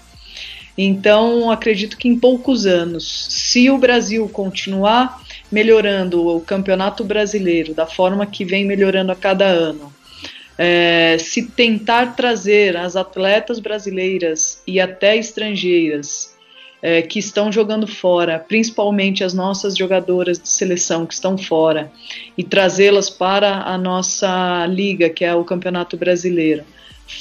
Então, 0.79 1.51
acredito 1.51 1.97
que 1.97 2.09
em 2.09 2.17
poucos 2.17 2.65
anos, 2.65 3.27
se 3.29 3.69
o 3.69 3.77
Brasil 3.77 4.29
continuar 4.29 5.21
melhorando 5.51 6.27
o 6.27 6.41
campeonato 6.41 7.05
brasileiro 7.05 7.75
da 7.75 7.87
forma 7.87 8.27
que 8.27 8.45
vem 8.45 8.65
melhorando 8.65 9.11
a 9.13 9.17
cada 9.17 9.47
ano, 9.47 9.93
é, 10.57 11.17
se 11.19 11.47
tentar 11.47 12.15
trazer 12.15 12.77
as 12.77 12.95
atletas 12.95 13.59
brasileiras 13.59 14.63
e 14.67 14.79
até 14.79 15.17
estrangeiras 15.17 16.37
é, 16.83 17.03
que 17.03 17.19
estão 17.19 17.51
jogando 17.51 17.87
fora, 17.87 18.39
principalmente 18.39 19.25
as 19.25 19.35
nossas 19.35 19.77
jogadoras 19.77 20.39
de 20.39 20.49
seleção 20.49 21.07
que 21.07 21.15
estão 21.15 21.37
fora, 21.37 21.91
e 22.37 22.45
trazê-las 22.45 23.11
para 23.11 23.63
a 23.63 23.77
nossa 23.77 24.67
liga, 24.67 25.11
que 25.11 25.25
é 25.25 25.35
o 25.35 25.45
Campeonato 25.45 25.97
Brasileiro, 25.97 26.65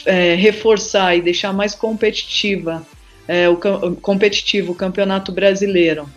é, 0.06 0.36
reforçar 0.36 1.15
e 1.15 1.22
deixar 1.22 1.52
mais 1.54 1.74
competitiva 1.74 2.86
é, 3.28 3.48
o 3.48 3.58
competitivo 4.02 4.72
o 4.72 4.76
Campeonato 4.76 5.32
Brasileiro 5.32 6.10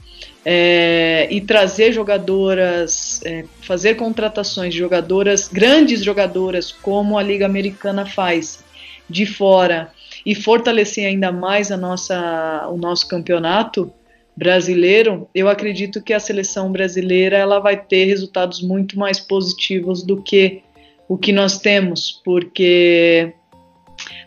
é, 0.44 1.28
e 1.30 1.40
trazer 1.40 1.92
jogadoras, 1.92 3.20
é, 3.24 3.44
fazer 3.62 3.94
contratações 3.94 4.72
de 4.72 4.80
jogadoras, 4.80 5.48
grandes 5.48 6.02
jogadoras, 6.02 6.72
como 6.72 7.18
a 7.18 7.22
Liga 7.22 7.46
Americana 7.46 8.04
faz, 8.04 8.64
de 9.08 9.26
fora, 9.26 9.92
e 10.24 10.34
fortalecer 10.34 11.06
ainda 11.06 11.32
mais 11.32 11.70
a 11.70 11.76
nossa, 11.76 12.68
o 12.68 12.76
nosso 12.76 13.08
campeonato 13.08 13.92
brasileiro, 14.36 15.28
eu 15.34 15.48
acredito 15.48 16.02
que 16.02 16.12
a 16.12 16.20
seleção 16.20 16.72
brasileira 16.72 17.36
ela 17.36 17.58
vai 17.58 17.76
ter 17.76 18.06
resultados 18.06 18.62
muito 18.62 18.98
mais 18.98 19.20
positivos 19.20 20.02
do 20.02 20.22
que 20.22 20.62
o 21.08 21.18
que 21.18 21.32
nós 21.32 21.58
temos, 21.58 22.20
porque 22.24 23.34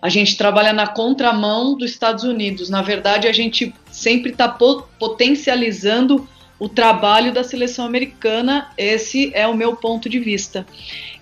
a 0.01 0.09
gente 0.09 0.37
trabalha 0.37 0.73
na 0.73 0.87
contramão 0.87 1.77
dos 1.77 1.91
Estados 1.91 2.23
Unidos. 2.23 2.69
Na 2.69 2.81
verdade, 2.81 3.27
a 3.27 3.33
gente 3.33 3.73
sempre 3.91 4.31
está 4.31 4.47
potencializando 4.47 6.27
o 6.57 6.69
trabalho 6.69 7.33
da 7.33 7.43
seleção 7.43 7.85
americana, 7.85 8.71
esse 8.77 9.31
é 9.33 9.45
o 9.47 9.55
meu 9.55 9.75
ponto 9.75 10.07
de 10.07 10.19
vista. 10.19 10.65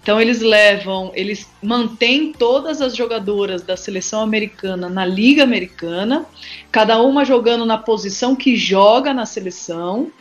Então 0.01 0.19
eles 0.19 0.41
levam, 0.41 1.11
eles 1.15 1.49
mantêm 1.61 2.33
todas 2.33 2.81
as 2.81 2.95
jogadoras 2.95 3.61
da 3.61 3.77
seleção 3.77 4.21
americana 4.21 4.89
na 4.89 5.05
liga 5.05 5.43
americana, 5.43 6.25
cada 6.71 7.01
uma 7.01 7.23
jogando 7.23 7.65
na 7.65 7.77
posição 7.77 8.35
que 8.35 8.55
joga 8.57 9.13
na 9.13 9.25
seleção, 9.25 10.11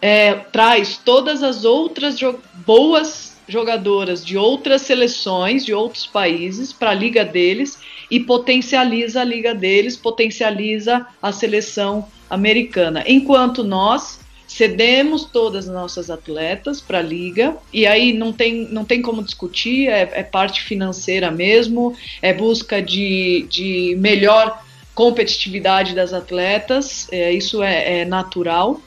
é, 0.00 0.34
traz 0.34 0.96
todas 0.96 1.42
as 1.42 1.64
outras 1.64 2.18
boas 2.66 3.27
jogadoras 3.48 4.24
de 4.24 4.36
outras 4.36 4.82
seleções, 4.82 5.64
de 5.64 5.72
outros 5.72 6.06
países, 6.06 6.72
para 6.72 6.90
a 6.90 6.94
liga 6.94 7.24
deles 7.24 7.78
e 8.10 8.20
potencializa 8.20 9.22
a 9.22 9.24
liga 9.24 9.54
deles, 9.54 9.96
potencializa 9.96 11.06
a 11.20 11.32
seleção 11.32 12.06
americana. 12.28 13.02
Enquanto 13.06 13.64
nós 13.64 14.20
cedemos 14.46 15.26
todas 15.26 15.68
as 15.68 15.74
nossas 15.74 16.10
atletas 16.10 16.80
para 16.80 16.98
a 16.98 17.02
liga 17.02 17.56
e 17.72 17.86
aí 17.86 18.12
não 18.12 18.32
tem, 18.32 18.66
não 18.70 18.84
tem 18.84 19.02
como 19.02 19.22
discutir, 19.22 19.88
é, 19.88 20.10
é 20.12 20.22
parte 20.22 20.62
financeira 20.62 21.30
mesmo, 21.30 21.94
é 22.22 22.32
busca 22.32 22.80
de, 22.80 23.46
de 23.50 23.94
melhor 23.98 24.62
competitividade 24.94 25.94
das 25.94 26.12
atletas, 26.12 27.06
é, 27.12 27.30
isso 27.32 27.62
é, 27.62 28.00
é 28.00 28.04
natural. 28.04 28.80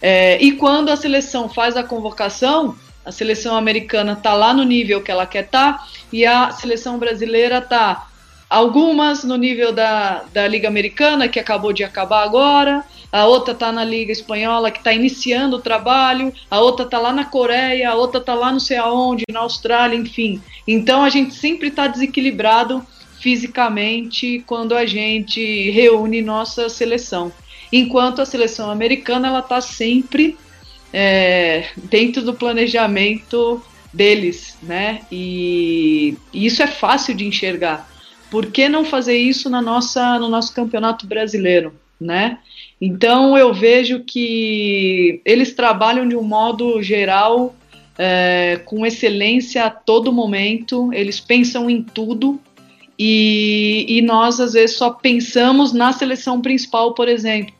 É, 0.00 0.40
e 0.40 0.52
quando 0.52 0.90
a 0.90 0.96
seleção 0.96 1.48
faz 1.48 1.76
a 1.76 1.82
convocação, 1.82 2.76
a 3.06 3.12
seleção 3.12 3.56
americana 3.56 4.14
está 4.14 4.34
lá 4.34 4.52
no 4.52 4.64
nível 4.64 5.00
que 5.00 5.12
ela 5.12 5.24
quer 5.24 5.44
estar 5.44 5.74
tá, 5.74 5.86
e 6.12 6.26
a 6.26 6.50
seleção 6.50 6.98
brasileira 6.98 7.58
está 7.58 8.08
algumas 8.50 9.22
no 9.22 9.36
nível 9.36 9.72
da, 9.72 10.24
da 10.32 10.46
Liga 10.48 10.66
Americana, 10.66 11.28
que 11.28 11.38
acabou 11.38 11.72
de 11.72 11.84
acabar 11.84 12.24
agora, 12.24 12.84
a 13.12 13.24
outra 13.26 13.52
está 13.52 13.70
na 13.70 13.84
Liga 13.84 14.10
Espanhola, 14.10 14.72
que 14.72 14.78
está 14.78 14.92
iniciando 14.92 15.56
o 15.56 15.62
trabalho, 15.62 16.32
a 16.50 16.60
outra 16.60 16.84
está 16.84 16.98
lá 16.98 17.12
na 17.12 17.24
Coreia, 17.24 17.90
a 17.90 17.94
outra 17.94 18.20
está 18.20 18.34
lá 18.34 18.50
não 18.50 18.60
sei 18.60 18.76
aonde, 18.76 19.24
na 19.30 19.40
Austrália, 19.40 19.96
enfim. 19.96 20.42
Então 20.66 21.04
a 21.04 21.08
gente 21.08 21.32
sempre 21.34 21.68
está 21.68 21.86
desequilibrado 21.86 22.84
fisicamente 23.20 24.42
quando 24.46 24.74
a 24.74 24.84
gente 24.84 25.70
reúne 25.70 26.22
nossa 26.22 26.68
seleção. 26.68 27.32
Enquanto 27.72 28.20
a 28.20 28.26
seleção 28.26 28.70
americana 28.70 29.28
ela 29.28 29.40
está 29.40 29.60
sempre 29.60 30.36
é, 30.98 31.66
dentro 31.90 32.22
do 32.22 32.32
planejamento 32.32 33.62
deles, 33.92 34.56
né? 34.62 35.02
E, 35.12 36.16
e 36.32 36.46
isso 36.46 36.62
é 36.62 36.66
fácil 36.66 37.14
de 37.14 37.26
enxergar. 37.26 37.86
Por 38.30 38.46
que 38.46 38.66
não 38.66 38.82
fazer 38.82 39.18
isso 39.18 39.50
na 39.50 39.60
nossa, 39.60 40.18
no 40.18 40.26
nosso 40.26 40.54
campeonato 40.54 41.06
brasileiro, 41.06 41.74
né? 42.00 42.38
Então 42.80 43.36
eu 43.36 43.52
vejo 43.52 44.04
que 44.04 45.20
eles 45.22 45.52
trabalham 45.52 46.08
de 46.08 46.16
um 46.16 46.22
modo 46.22 46.82
geral 46.82 47.54
é, 47.98 48.58
com 48.64 48.86
excelência 48.86 49.64
a 49.64 49.70
todo 49.70 50.10
momento, 50.10 50.90
eles 50.94 51.20
pensam 51.20 51.68
em 51.68 51.82
tudo 51.82 52.40
e, 52.98 53.84
e 53.86 54.00
nós 54.00 54.40
às 54.40 54.54
vezes 54.54 54.78
só 54.78 54.88
pensamos 54.90 55.74
na 55.74 55.92
seleção 55.92 56.40
principal, 56.40 56.94
por 56.94 57.06
exemplo. 57.06 57.54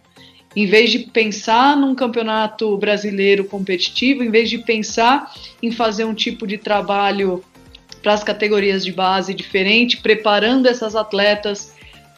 Em 0.57 0.65
vez 0.65 0.91
de 0.91 1.01
pensar 1.01 1.77
num 1.77 1.95
campeonato 1.95 2.79
brasileiro 2.79 3.45
competitivo, 3.45 4.25
em 4.25 4.31
vez 4.31 4.49
de 4.49 4.57
pensar 4.57 5.31
em 5.63 5.71
fazer 5.71 6.05
um 6.05 6.15
tipo 6.15 6.47
de 6.47 6.57
trabalho 6.57 7.45
para 8.03 8.15
as 8.15 8.25
categorias 8.25 8.83
de 8.83 8.91
base 8.91 9.35
diferente, 9.35 9.99
preparando 9.99 10.67
essas 10.67 10.97
atletas 10.97 11.75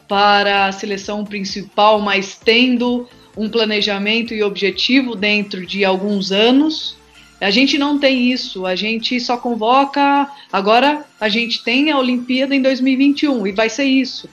para 0.07 0.67
a 0.67 0.71
seleção 0.71 1.25
principal, 1.25 1.99
mas 1.99 2.39
tendo 2.41 3.09
um 3.35 3.49
planejamento 3.49 4.33
e 4.33 4.41
objetivo 4.41 5.15
dentro 5.15 5.65
de 5.65 5.83
alguns 5.83 6.31
anos. 6.31 6.97
A 7.41 7.49
gente 7.49 7.77
não 7.77 7.99
tem 7.99 8.31
isso, 8.31 8.65
a 8.65 8.75
gente 8.75 9.19
só 9.19 9.35
convoca. 9.35 10.29
Agora 10.51 11.05
a 11.19 11.27
gente 11.27 11.63
tem 11.63 11.91
a 11.91 11.97
Olimpíada 11.97 12.55
em 12.55 12.61
2021 12.61 13.47
e 13.47 13.51
vai 13.51 13.69
ser 13.69 13.85
isso. 13.85 14.29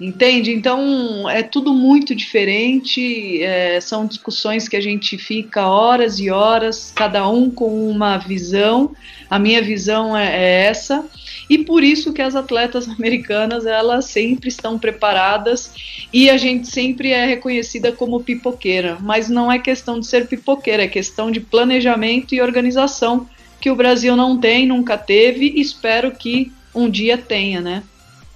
Entende? 0.00 0.52
Então 0.52 1.28
é 1.28 1.42
tudo 1.42 1.74
muito 1.74 2.14
diferente. 2.14 3.42
É, 3.42 3.80
são 3.80 4.06
discussões 4.06 4.68
que 4.68 4.76
a 4.76 4.80
gente 4.80 5.18
fica 5.18 5.66
horas 5.66 6.20
e 6.20 6.30
horas, 6.30 6.92
cada 6.94 7.28
um 7.28 7.50
com 7.50 7.90
uma 7.90 8.16
visão. 8.16 8.92
A 9.28 9.38
minha 9.38 9.60
visão 9.60 10.16
é, 10.16 10.26
é 10.26 10.66
essa 10.66 11.04
e 11.50 11.58
por 11.58 11.82
isso 11.82 12.12
que 12.12 12.22
as 12.22 12.36
atletas 12.36 12.86
americanas 12.88 13.66
elas 13.66 14.04
sempre 14.04 14.48
estão 14.48 14.78
preparadas 14.78 15.72
e 16.12 16.30
a 16.30 16.36
gente 16.36 16.68
sempre 16.68 17.10
é 17.10 17.26
reconhecida 17.26 17.90
como 17.90 18.22
pipoqueira. 18.22 18.98
Mas 19.00 19.28
não 19.28 19.50
é 19.50 19.58
questão 19.58 19.98
de 19.98 20.06
ser 20.06 20.28
pipoqueira, 20.28 20.84
é 20.84 20.88
questão 20.88 21.30
de 21.30 21.40
planejamento 21.40 22.34
e 22.34 22.40
organização 22.40 23.28
que 23.60 23.70
o 23.70 23.76
Brasil 23.76 24.14
não 24.14 24.38
tem, 24.38 24.66
nunca 24.66 24.96
teve. 24.96 25.52
E 25.56 25.60
espero 25.60 26.12
que 26.12 26.52
um 26.72 26.88
dia 26.88 27.18
tenha, 27.18 27.60
né? 27.60 27.82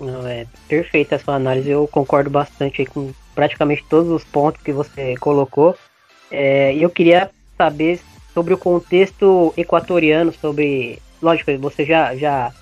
Não, 0.02 0.26
é 0.26 0.46
perfeita 0.68 1.14
a 1.14 1.18
sua 1.18 1.36
análise, 1.36 1.70
eu 1.70 1.86
concordo 1.86 2.28
bastante 2.28 2.84
com 2.84 3.12
praticamente 3.34 3.84
todos 3.88 4.10
os 4.10 4.24
pontos 4.24 4.60
que 4.60 4.72
você 4.72 5.14
colocou. 5.16 5.76
É, 6.30 6.74
eu 6.74 6.90
queria 6.90 7.30
saber 7.56 8.00
sobre 8.34 8.52
o 8.52 8.58
contexto 8.58 9.54
equatoriano, 9.56 10.32
sobre. 10.32 11.00
Lógico, 11.22 11.56
você 11.58 11.84
já, 11.84 12.16
já, 12.16 12.52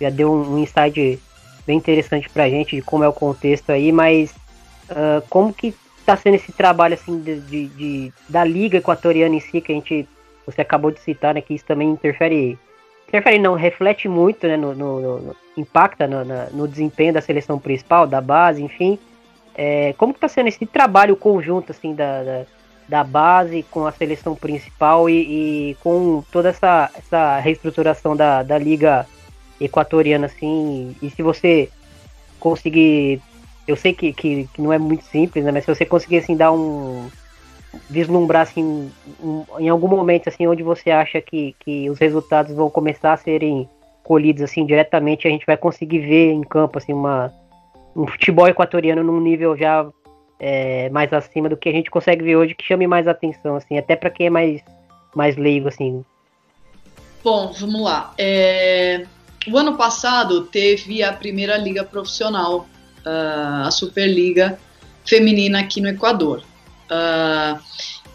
já 0.00 0.10
deu 0.10 0.32
um, 0.32 0.58
insight 0.58 1.20
bem 1.64 1.76
interessante 1.76 2.28
pra 2.28 2.50
gente 2.50 2.74
de 2.74 2.82
como 2.82 3.04
é 3.04 3.08
o 3.08 3.12
contexto 3.12 3.70
aí, 3.70 3.92
mas 3.92 4.32
uh, 4.90 5.22
como 5.28 5.54
que 5.54 5.72
está 6.00 6.16
sendo 6.16 6.34
esse 6.34 6.50
trabalho 6.50 6.94
assim 6.94 7.20
de, 7.20 7.38
de, 7.40 7.66
de, 7.68 8.12
da 8.28 8.42
liga 8.42 8.78
equatoriana 8.78 9.36
em 9.36 9.40
si, 9.40 9.60
que 9.60 9.70
a 9.70 9.74
gente. 9.74 10.08
Você 10.46 10.62
acabou 10.62 10.90
de 10.90 10.98
citar, 10.98 11.34
né? 11.34 11.42
Que 11.42 11.54
isso 11.54 11.64
também 11.64 11.90
interfere 11.90 12.58
interfere 13.08 13.38
não, 13.38 13.54
reflete 13.54 14.08
muito, 14.08 14.46
né, 14.46 14.56
no, 14.56 14.74
no, 14.74 15.20
no 15.20 15.36
impacta 15.56 16.06
no, 16.06 16.24
no, 16.52 16.68
desempenho 16.68 17.12
da 17.12 17.20
seleção 17.20 17.58
principal, 17.58 18.06
da 18.06 18.20
base, 18.20 18.62
enfim. 18.62 18.98
É, 19.54 19.92
como 19.98 20.14
que 20.14 20.20
tá 20.20 20.28
sendo 20.28 20.48
esse 20.48 20.64
trabalho 20.66 21.16
conjunto, 21.16 21.72
assim, 21.72 21.94
da, 21.94 22.22
da, 22.22 22.46
da 22.88 23.04
base 23.04 23.64
com 23.70 23.86
a 23.86 23.92
seleção 23.92 24.36
principal 24.36 25.10
e, 25.10 25.70
e, 25.70 25.76
com 25.82 26.22
toda 26.30 26.50
essa, 26.50 26.90
essa 26.96 27.38
reestruturação 27.40 28.14
da, 28.14 28.42
da 28.42 28.56
liga 28.56 29.06
equatoriana, 29.60 30.26
assim, 30.26 30.94
e 31.02 31.10
se 31.10 31.22
você 31.22 31.68
conseguir, 32.38 33.20
eu 33.66 33.74
sei 33.74 33.92
que, 33.92 34.12
que, 34.12 34.48
que 34.54 34.62
não 34.62 34.72
é 34.72 34.78
muito 34.78 35.04
simples, 35.04 35.44
né, 35.44 35.50
mas 35.50 35.64
se 35.64 35.74
você 35.74 35.84
conseguir, 35.84 36.18
assim, 36.18 36.36
dar 36.36 36.52
um, 36.52 37.10
vislumbrar 37.88 38.42
assim 38.42 38.90
um, 39.22 39.44
em 39.58 39.68
algum 39.68 39.88
momento 39.88 40.28
assim 40.28 40.46
onde 40.46 40.62
você 40.62 40.90
acha 40.90 41.20
que, 41.20 41.54
que 41.60 41.88
os 41.90 41.98
resultados 41.98 42.54
vão 42.54 42.70
começar 42.70 43.12
a 43.12 43.16
serem 43.16 43.68
colhidos 44.02 44.42
assim 44.42 44.64
diretamente 44.64 45.26
a 45.26 45.30
gente 45.30 45.46
vai 45.46 45.56
conseguir 45.56 46.00
ver 46.00 46.32
em 46.32 46.42
campo 46.42 46.78
assim 46.78 46.92
uma 46.92 47.32
um 47.94 48.06
futebol 48.06 48.48
equatoriano 48.48 49.02
num 49.02 49.20
nível 49.20 49.56
já 49.56 49.86
é, 50.40 50.88
mais 50.90 51.12
acima 51.12 51.48
do 51.48 51.56
que 51.56 51.68
a 51.68 51.72
gente 51.72 51.90
consegue 51.90 52.24
ver 52.24 52.36
hoje 52.36 52.54
que 52.54 52.64
chame 52.64 52.86
mais 52.86 53.06
atenção 53.06 53.56
assim 53.56 53.76
até 53.76 53.96
para 53.96 54.10
quem 54.10 54.26
é 54.28 54.30
mais 54.30 54.62
mais 55.14 55.36
leigo 55.36 55.68
assim. 55.68 56.04
Bom 57.22 57.52
vamos 57.52 57.82
lá. 57.82 58.14
É... 58.16 59.04
o 59.46 59.58
ano 59.58 59.76
passado 59.76 60.42
teve 60.42 61.02
a 61.02 61.12
primeira 61.12 61.56
liga 61.56 61.84
profissional 61.84 62.66
uh, 63.04 63.66
a 63.66 63.70
superliga 63.70 64.58
feminina 65.04 65.60
aqui 65.60 65.80
no 65.80 65.88
Equador 65.88 66.42
Uh, 66.90 67.60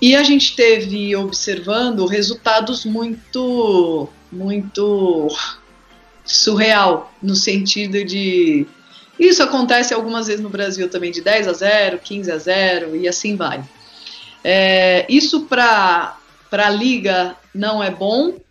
e 0.02 0.16
a 0.16 0.24
gente 0.24 0.56
teve 0.56 1.16
observando 1.16 2.06
resultados 2.06 2.86
muito, 2.86 4.10
muito 4.32 5.28
surreal, 6.26 7.14
no 7.22 7.36
sentido 7.36 8.04
de. 8.04 8.66
Isso 9.20 9.44
acontece 9.44 9.94
algumas 9.94 10.28
vezes 10.28 10.42
no 10.42 10.50
Brasil 10.50 10.90
também, 10.90 11.12
de 11.12 11.22
10 11.22 11.48
a 11.48 11.54
0, 11.54 12.00
15 12.00 12.32
a 12.32 12.38
0 12.38 12.96
e 12.96 13.08
assim 13.08 13.36
vai. 13.36 13.64
É, 14.44 15.06
isso 15.08 15.42
para 15.42 16.18
a 16.52 16.70
liga 16.70 17.36
não 17.54 17.82
é 17.82 17.90
bom, 17.90 18.30
uh, 18.30 18.42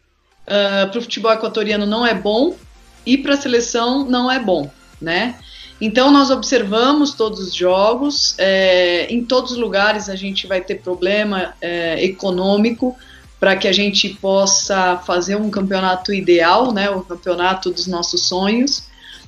ah, 0.47 0.87
para 0.91 0.99
o 0.99 1.03
futebol 1.03 1.33
equatoriano 1.33 1.85
não 1.85 2.07
é 2.07 2.15
bom 2.15 2.57
e 3.05 3.19
para 3.19 3.35
a 3.35 3.37
seleção 3.37 4.07
não 4.07 4.31
é 4.31 4.39
bom, 4.39 4.71
né? 5.01 5.39
Então, 5.85 6.13
nós 6.13 6.31
observamos 6.31 7.13
todos 7.13 7.41
os 7.41 7.53
jogos, 7.53 8.37
é, 8.39 9.13
em 9.13 9.25
todos 9.25 9.51
os 9.51 9.59
lugares 9.59 10.09
a 10.09 10.15
gente 10.15 10.47
vai 10.47 10.61
ter 10.61 10.77
problema 10.77 11.55
é, 11.61 12.01
econômico 12.05 12.97
para 13.41 13.57
que 13.57 13.67
a 13.67 13.73
gente 13.73 14.11
possa 14.11 14.99
fazer 14.99 15.35
um 15.35 15.51
campeonato 15.51 16.15
ideal, 16.15 16.73
né, 16.73 16.89
o 16.89 17.01
campeonato 17.03 17.73
dos 17.73 17.89
nossos 17.89 18.29
sonhos, 18.29 18.85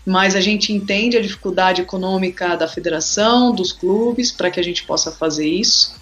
mas 0.06 0.36
a 0.36 0.40
gente 0.40 0.72
entende 0.72 1.16
a 1.16 1.20
dificuldade 1.20 1.82
econômica 1.82 2.56
da 2.56 2.68
federação, 2.68 3.52
dos 3.52 3.72
clubes, 3.72 4.30
para 4.30 4.48
que 4.48 4.60
a 4.60 4.62
gente 4.62 4.84
possa 4.84 5.10
fazer 5.10 5.48
isso. 5.48 5.96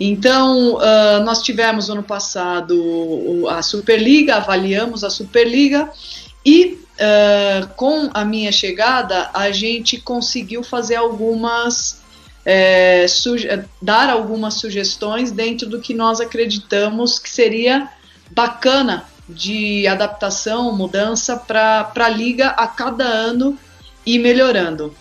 Então, 0.00 0.76
uh, 0.76 1.22
nós 1.22 1.42
tivemos 1.42 1.90
ano 1.90 2.02
passado 2.02 3.46
a 3.50 3.60
Superliga, 3.60 4.36
avaliamos 4.36 5.04
a 5.04 5.10
Superliga 5.10 5.90
e 6.46 6.78
uh, 7.02 7.68
com 7.74 8.10
a 8.14 8.24
minha 8.24 8.52
chegada, 8.52 9.30
a 9.34 9.50
gente 9.50 10.00
conseguiu 10.00 10.62
fazer 10.62 10.96
algumas 10.96 12.00
é, 12.44 13.06
dar 13.80 14.10
algumas 14.10 14.54
sugestões 14.54 15.30
dentro 15.30 15.68
do 15.68 15.80
que 15.80 15.94
nós 15.94 16.20
acreditamos 16.20 17.18
que 17.18 17.30
seria 17.30 17.88
bacana 18.30 19.04
de 19.28 19.86
adaptação, 19.86 20.76
mudança 20.76 21.36
para 21.36 21.92
a 21.94 22.08
liga 22.08 22.48
a 22.48 22.66
cada 22.66 23.04
ano 23.04 23.56
e 24.04 24.18
melhorando. 24.18 24.94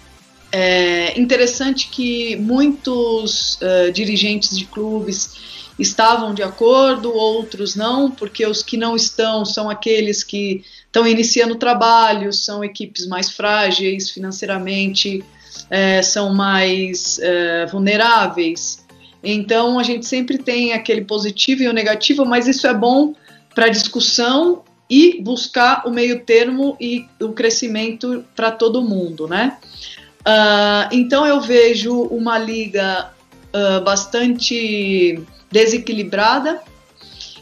É 0.51 1.19
interessante 1.19 1.87
que 1.89 2.35
muitos 2.35 3.55
uh, 3.55 3.91
dirigentes 3.91 4.55
de 4.55 4.65
clubes 4.65 5.71
estavam 5.79 6.33
de 6.33 6.43
acordo, 6.43 7.11
outros 7.13 7.75
não, 7.75 8.11
porque 8.11 8.45
os 8.45 8.61
que 8.61 8.77
não 8.77 8.95
estão 8.95 9.45
são 9.45 9.69
aqueles 9.69 10.23
que 10.23 10.63
estão 10.91 11.07
iniciando 11.07 11.55
trabalho, 11.55 12.33
são 12.33 12.61
equipes 12.61 13.07
mais 13.07 13.29
frágeis 13.29 14.09
financeiramente, 14.09 15.23
é, 15.69 16.01
são 16.01 16.33
mais 16.33 17.17
é, 17.19 17.65
vulneráveis. 17.67 18.85
Então 19.23 19.79
a 19.79 19.83
gente 19.83 20.05
sempre 20.05 20.37
tem 20.37 20.73
aquele 20.73 21.05
positivo 21.05 21.63
e 21.63 21.69
o 21.69 21.73
negativo, 21.73 22.25
mas 22.25 22.45
isso 22.45 22.67
é 22.67 22.73
bom 22.73 23.15
para 23.55 23.69
discussão 23.69 24.63
e 24.89 25.21
buscar 25.21 25.87
o 25.87 25.91
meio 25.91 26.25
termo 26.25 26.75
e 26.77 27.05
o 27.21 27.29
crescimento 27.29 28.25
para 28.35 28.51
todo 28.51 28.81
mundo, 28.81 29.27
né? 29.27 29.57
Uh, 30.21 30.91
então 30.91 31.25
eu 31.25 31.39
vejo 31.39 32.01
uma 32.03 32.37
liga 32.37 33.11
uh, 33.55 33.81
bastante 33.83 35.23
desequilibrada 35.49 36.61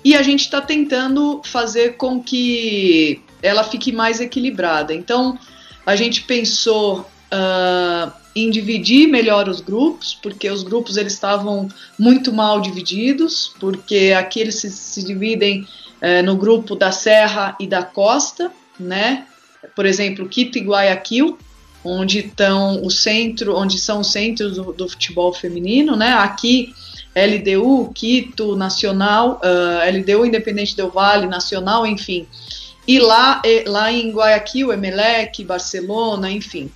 e 0.04 0.16
a 0.16 0.22
gente 0.22 0.42
está 0.42 0.62
tentando 0.62 1.42
fazer 1.44 1.98
com 1.98 2.24
que 2.24 3.22
ela 3.42 3.64
fique 3.64 3.92
mais 3.92 4.20
equilibrada. 4.20 4.94
Então 4.94 5.38
a 5.86 5.96
gente 5.96 6.22
pensou 6.24 7.00
uh, 7.02 8.12
em 8.36 8.50
dividir 8.50 9.08
melhor 9.08 9.50
os 9.50 9.62
grupos, 9.62 10.18
porque 10.22 10.50
os 10.50 10.64
grupos 10.64 10.98
eles 10.98 11.14
estavam 11.14 11.68
muito 11.98 12.32
mal 12.32 12.62
divididos, 12.62 13.54
porque 13.60 14.14
aqui 14.18 14.40
eles 14.40 14.56
se, 14.56 14.70
se 14.70 15.04
dividem 15.04 15.68
uh, 16.02 16.24
no 16.24 16.36
grupo 16.36 16.76
da 16.76 16.92
Serra 16.92 17.56
e 17.60 17.68
da 17.68 17.84
Costa, 17.84 18.52
né? 18.80 19.26
Por 19.76 19.86
exemplo, 19.86 20.28
Quito 20.28 20.58
e 20.58 20.62
Guayaquil, 20.62 21.38
onde 21.84 22.20
estão 22.20 22.84
o 22.84 22.90
centro, 22.90 23.56
onde 23.56 23.80
são 23.80 24.02
os 24.02 24.12
centros 24.12 24.56
do, 24.56 24.74
do 24.74 24.88
futebol 24.88 25.34
feminino, 25.34 25.96
né? 25.96 26.14
Aqui 26.14 26.74
LDU, 27.16 27.92
Quito, 27.94 28.56
Nacional, 28.56 29.42
uh, 29.44 29.82
ah, 29.82 29.90
LDU 29.90 30.26
Independente 30.26 30.76
do 30.76 30.90
Vale, 30.90 31.28
Nacional, 31.28 31.86
enfim. 31.86 32.28
E 32.90 32.98
lá, 32.98 33.40
lá 33.68 33.92
em 33.92 34.10
Guayaquil, 34.10 34.74
Emelec, 34.74 35.44
Barcelona, 35.44 36.32
enfim. 36.32 36.72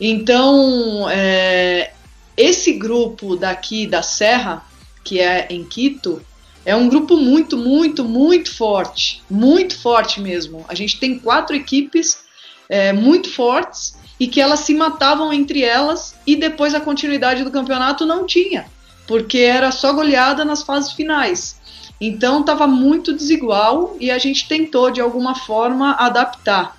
Então, 0.00 1.08
é, 1.08 1.92
esse 2.36 2.72
grupo 2.72 3.36
daqui 3.36 3.86
da 3.86 4.02
Serra, 4.02 4.64
que 5.04 5.20
é 5.20 5.46
em 5.48 5.62
Quito, 5.62 6.20
é 6.66 6.74
um 6.74 6.88
grupo 6.88 7.16
muito, 7.16 7.56
muito, 7.56 8.02
muito 8.02 8.52
forte. 8.52 9.22
Muito 9.30 9.78
forte 9.78 10.20
mesmo. 10.20 10.64
A 10.66 10.74
gente 10.74 10.98
tem 10.98 11.20
quatro 11.20 11.54
equipes 11.54 12.24
é, 12.68 12.92
muito 12.92 13.30
fortes 13.30 13.96
e 14.18 14.26
que 14.26 14.40
elas 14.40 14.58
se 14.58 14.74
matavam 14.74 15.32
entre 15.32 15.62
elas 15.62 16.16
e 16.26 16.34
depois 16.34 16.74
a 16.74 16.80
continuidade 16.80 17.44
do 17.44 17.52
campeonato 17.52 18.04
não 18.04 18.26
tinha, 18.26 18.66
porque 19.06 19.38
era 19.38 19.70
só 19.70 19.92
goleada 19.92 20.44
nas 20.44 20.64
fases 20.64 20.90
finais. 20.94 21.62
Então 22.00 22.40
estava 22.40 22.66
muito 22.66 23.12
desigual 23.12 23.96
e 24.00 24.10
a 24.10 24.18
gente 24.18 24.48
tentou 24.48 24.90
de 24.90 25.00
alguma 25.00 25.34
forma 25.34 25.92
adaptar. 25.92 26.76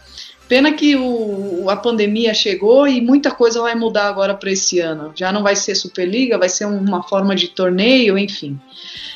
Pena 0.48 0.72
que 0.74 0.96
o, 0.96 1.68
a 1.70 1.76
pandemia 1.76 2.34
chegou 2.34 2.88
e 2.88 3.02
muita 3.02 3.32
coisa 3.32 3.62
vai 3.62 3.74
mudar 3.74 4.08
agora 4.08 4.36
para 4.36 4.52
esse 4.52 4.80
ano. 4.80 5.12
Já 5.16 5.32
não 5.32 5.42
vai 5.42 5.56
ser 5.56 5.74
Superliga, 5.74 6.38
vai 6.38 6.50
ser 6.50 6.66
uma 6.66 7.02
forma 7.02 7.36
de 7.36 7.48
torneio, 7.48 8.18
enfim. 8.18 8.60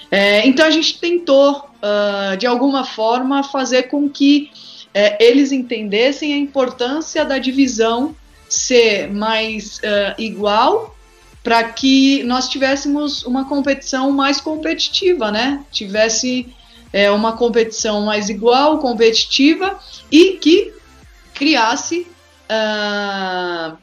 É, 0.09 0.47
então 0.47 0.65
a 0.65 0.71
gente 0.71 0.99
tentou, 0.99 1.57
uh, 1.57 2.35
de 2.35 2.47
alguma 2.47 2.83
forma, 2.83 3.43
fazer 3.43 3.83
com 3.83 4.09
que 4.09 4.49
é, 4.91 5.23
eles 5.23 5.51
entendessem 5.51 6.33
a 6.33 6.37
importância 6.37 7.23
da 7.23 7.37
divisão 7.37 8.15
ser 8.47 9.07
mais 9.13 9.77
uh, 9.77 10.19
igual 10.19 10.95
para 11.49 11.63
que 11.63 12.21
nós 12.25 12.47
tivéssemos 12.47 13.23
uma 13.23 13.43
competição 13.49 14.11
mais 14.11 14.39
competitiva, 14.39 15.31
né? 15.31 15.65
Tivesse 15.71 16.53
é, 16.93 17.09
uma 17.09 17.35
competição 17.35 18.01
mais 18.05 18.29
igual, 18.29 18.77
competitiva 18.77 19.79
e 20.11 20.33
que 20.33 20.71
criasse, 21.33 22.05
uh, 22.51 23.75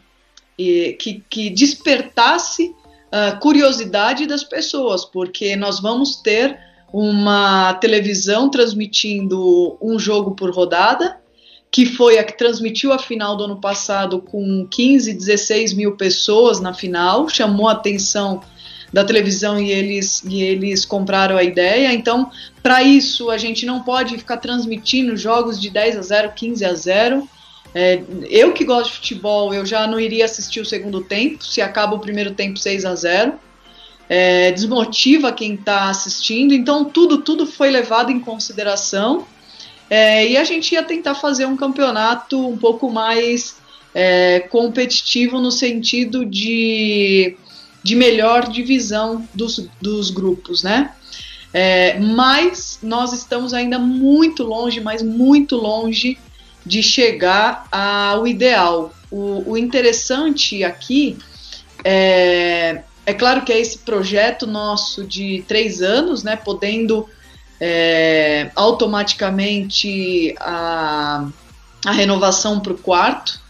e, 0.56 0.92
que, 0.92 1.24
que 1.28 1.50
despertasse 1.50 2.72
uh, 3.10 3.36
curiosidade 3.40 4.26
das 4.26 4.44
pessoas, 4.44 5.04
porque 5.04 5.56
nós 5.56 5.80
vamos 5.80 6.14
ter 6.14 6.56
uma 6.92 7.74
televisão 7.74 8.48
transmitindo 8.48 9.76
um 9.82 9.98
jogo 9.98 10.36
por 10.36 10.54
rodada, 10.54 11.18
que 11.76 11.84
foi 11.84 12.18
a 12.18 12.24
que 12.24 12.32
transmitiu 12.32 12.90
a 12.90 12.98
final 12.98 13.36
do 13.36 13.44
ano 13.44 13.60
passado 13.60 14.18
com 14.18 14.66
15, 14.66 15.12
16 15.12 15.74
mil 15.74 15.94
pessoas 15.94 16.58
na 16.58 16.72
final, 16.72 17.28
chamou 17.28 17.68
a 17.68 17.72
atenção 17.72 18.40
da 18.90 19.04
televisão 19.04 19.60
e 19.60 19.70
eles, 19.70 20.24
e 20.24 20.40
eles 20.40 20.86
compraram 20.86 21.36
a 21.36 21.42
ideia. 21.42 21.92
Então, 21.92 22.30
para 22.62 22.82
isso, 22.82 23.28
a 23.28 23.36
gente 23.36 23.66
não 23.66 23.82
pode 23.82 24.16
ficar 24.16 24.38
transmitindo 24.38 25.14
jogos 25.18 25.60
de 25.60 25.68
10 25.68 25.98
a 25.98 26.00
0, 26.00 26.32
15 26.34 26.64
a 26.64 26.72
0. 26.72 27.28
É, 27.74 28.00
eu 28.30 28.54
que 28.54 28.64
gosto 28.64 28.92
de 28.92 28.96
futebol, 28.96 29.52
eu 29.52 29.66
já 29.66 29.86
não 29.86 30.00
iria 30.00 30.24
assistir 30.24 30.60
o 30.60 30.64
segundo 30.64 31.02
tempo, 31.02 31.44
se 31.44 31.60
acaba 31.60 31.94
o 31.94 31.98
primeiro 31.98 32.30
tempo 32.30 32.58
6 32.58 32.86
a 32.86 32.94
0 32.94 33.34
é, 34.08 34.50
desmotiva 34.52 35.30
quem 35.30 35.54
está 35.54 35.90
assistindo, 35.90 36.54
então 36.54 36.84
tudo, 36.84 37.18
tudo 37.18 37.44
foi 37.44 37.70
levado 37.70 38.10
em 38.10 38.20
consideração 38.20 39.26
é, 39.88 40.28
e 40.28 40.36
a 40.36 40.44
gente 40.44 40.72
ia 40.72 40.82
tentar 40.82 41.14
fazer 41.14 41.46
um 41.46 41.56
campeonato 41.56 42.46
um 42.46 42.56
pouco 42.56 42.90
mais 42.90 43.56
é, 43.94 44.40
competitivo 44.40 45.40
no 45.40 45.50
sentido 45.50 46.24
de, 46.24 47.36
de 47.82 47.94
melhor 47.94 48.48
divisão 48.48 49.26
dos, 49.32 49.68
dos 49.80 50.10
grupos, 50.10 50.62
né? 50.62 50.92
É, 51.52 51.98
mas 51.98 52.80
nós 52.82 53.12
estamos 53.12 53.54
ainda 53.54 53.78
muito 53.78 54.42
longe, 54.42 54.80
mas 54.80 55.02
muito 55.02 55.56
longe 55.56 56.18
de 56.66 56.82
chegar 56.82 57.66
ao 57.70 58.26
ideal. 58.26 58.92
O, 59.10 59.52
o 59.52 59.56
interessante 59.56 60.64
aqui 60.64 61.16
é, 61.84 62.82
é 63.06 63.14
claro 63.14 63.42
que 63.42 63.52
é 63.52 63.60
esse 63.60 63.78
projeto 63.78 64.46
nosso 64.46 65.04
de 65.04 65.44
três 65.46 65.80
anos, 65.80 66.24
né, 66.24 66.34
podendo 66.34 67.08
é, 67.60 68.50
automaticamente 68.54 70.34
a, 70.38 71.28
a 71.84 71.92
renovação 71.92 72.60
para 72.60 72.72
o 72.72 72.78
quarto, 72.78 73.40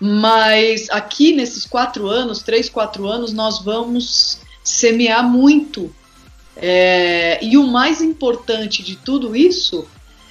mas 0.00 0.90
aqui 0.90 1.32
nesses 1.32 1.64
quatro 1.64 2.06
anos, 2.08 2.42
três, 2.42 2.68
quatro 2.68 3.06
anos, 3.08 3.32
nós 3.32 3.60
vamos 3.60 4.38
semear 4.62 5.26
muito. 5.26 5.94
É, 6.56 7.38
e 7.42 7.56
o 7.56 7.66
mais 7.66 8.00
importante 8.00 8.82
de 8.82 8.96
tudo 8.96 9.36
isso 9.36 9.86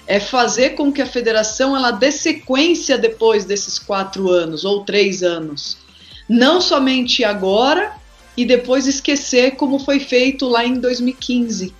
é 0.07 0.19
fazer 0.19 0.71
com 0.71 0.91
que 0.91 1.01
a 1.01 1.05
federação 1.05 1.75
ela 1.75 1.91
dê 1.91 2.11
sequência 2.11 2.97
depois 2.97 3.45
desses 3.45 3.79
quatro 3.79 4.29
anos 4.29 4.63
ou 4.63 4.83
três 4.83 5.23
anos. 5.23 5.77
Não 6.29 6.61
somente 6.61 7.23
agora 7.23 7.95
e 8.37 8.45
depois 8.45 8.87
esquecer 8.87 9.51
como 9.51 9.79
foi 9.79 9.99
feito 9.99 10.47
lá 10.47 10.65
em 10.65 10.79
2015. 10.79 11.73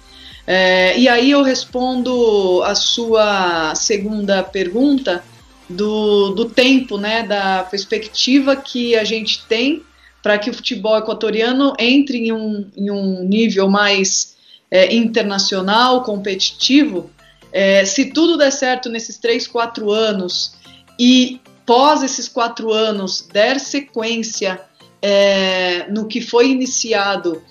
É, 0.48 0.98
e 0.98 1.08
aí 1.08 1.32
eu 1.32 1.42
respondo 1.42 2.62
a 2.64 2.76
sua 2.76 3.74
segunda 3.74 4.44
pergunta 4.44 5.24
do, 5.68 6.30
do 6.30 6.46
tempo, 6.46 6.98
né, 6.98 7.24
da 7.24 7.64
perspectiva 7.64 8.56
que 8.56 8.96
a 8.96 9.04
gente 9.04 9.44
tem 9.48 9.84
para 10.22 10.38
que 10.38 10.50
o 10.50 10.54
futebol 10.54 10.98
equatoriano 10.98 11.74
entre 11.80 12.18
em 12.18 12.32
um, 12.32 12.70
em 12.76 12.92
um 12.92 13.24
nível 13.24 13.70
mais 13.70 14.36
é, 14.70 14.94
internacional, 14.94 16.04
competitivo, 16.04 17.10
é, 17.52 17.86
se 17.86 18.06
tudo 18.12 18.38
der 18.38 18.52
certo 18.52 18.90
nesses 18.90 19.18
três, 19.18 19.48
quatro 19.48 19.92
anos 19.92 20.56
e 21.00 21.40
pós 21.66 22.04
esses 22.04 22.28
quatro 22.28 22.72
anos 22.72 23.28
der 23.32 23.60
sequência 23.60 24.62
é, 25.02 25.88
no 25.90 26.08
que 26.08 26.22
foi 26.22 26.50
iniciado 26.50 27.42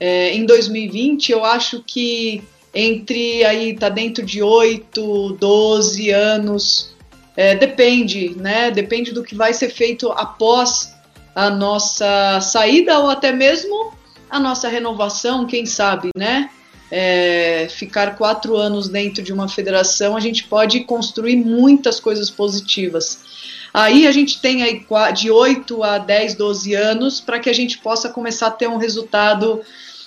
é, 0.00 0.34
em 0.34 0.44
2020, 0.46 1.30
eu 1.30 1.44
acho 1.44 1.84
que 1.86 2.42
entre 2.74 3.44
aí 3.44 3.74
tá 3.74 3.88
dentro 3.88 4.24
de 4.24 4.42
8, 4.42 5.36
12 5.38 6.10
anos, 6.10 6.94
é, 7.36 7.54
depende, 7.54 8.30
né? 8.36 8.70
Depende 8.70 9.12
do 9.12 9.22
que 9.22 9.34
vai 9.34 9.52
ser 9.52 9.68
feito 9.68 10.10
após 10.12 10.94
a 11.34 11.50
nossa 11.50 12.40
saída 12.40 12.98
ou 12.98 13.10
até 13.10 13.30
mesmo 13.30 13.92
a 14.28 14.40
nossa 14.40 14.68
renovação, 14.68 15.46
quem 15.46 15.66
sabe, 15.66 16.10
né? 16.16 16.48
é, 16.90 17.68
ficar 17.70 18.16
quatro 18.16 18.56
anos 18.56 18.88
dentro 18.88 19.22
de 19.22 19.32
uma 19.32 19.48
federação, 19.48 20.16
a 20.16 20.20
gente 20.20 20.44
pode 20.44 20.80
construir 20.80 21.36
muitas 21.36 22.00
coisas 22.00 22.28
positivas. 22.28 23.20
Aí 23.72 24.06
a 24.06 24.12
gente 24.12 24.40
tem 24.40 24.64
aí 24.64 24.84
de 25.14 25.30
8 25.30 25.82
a 25.84 25.98
10, 25.98 26.34
12 26.34 26.74
anos 26.74 27.20
para 27.20 27.38
que 27.38 27.48
a 27.48 27.52
gente 27.52 27.78
possa 27.78 28.08
começar 28.08 28.48
a 28.48 28.50
ter 28.50 28.68
um 28.68 28.78
resultado 28.78 29.60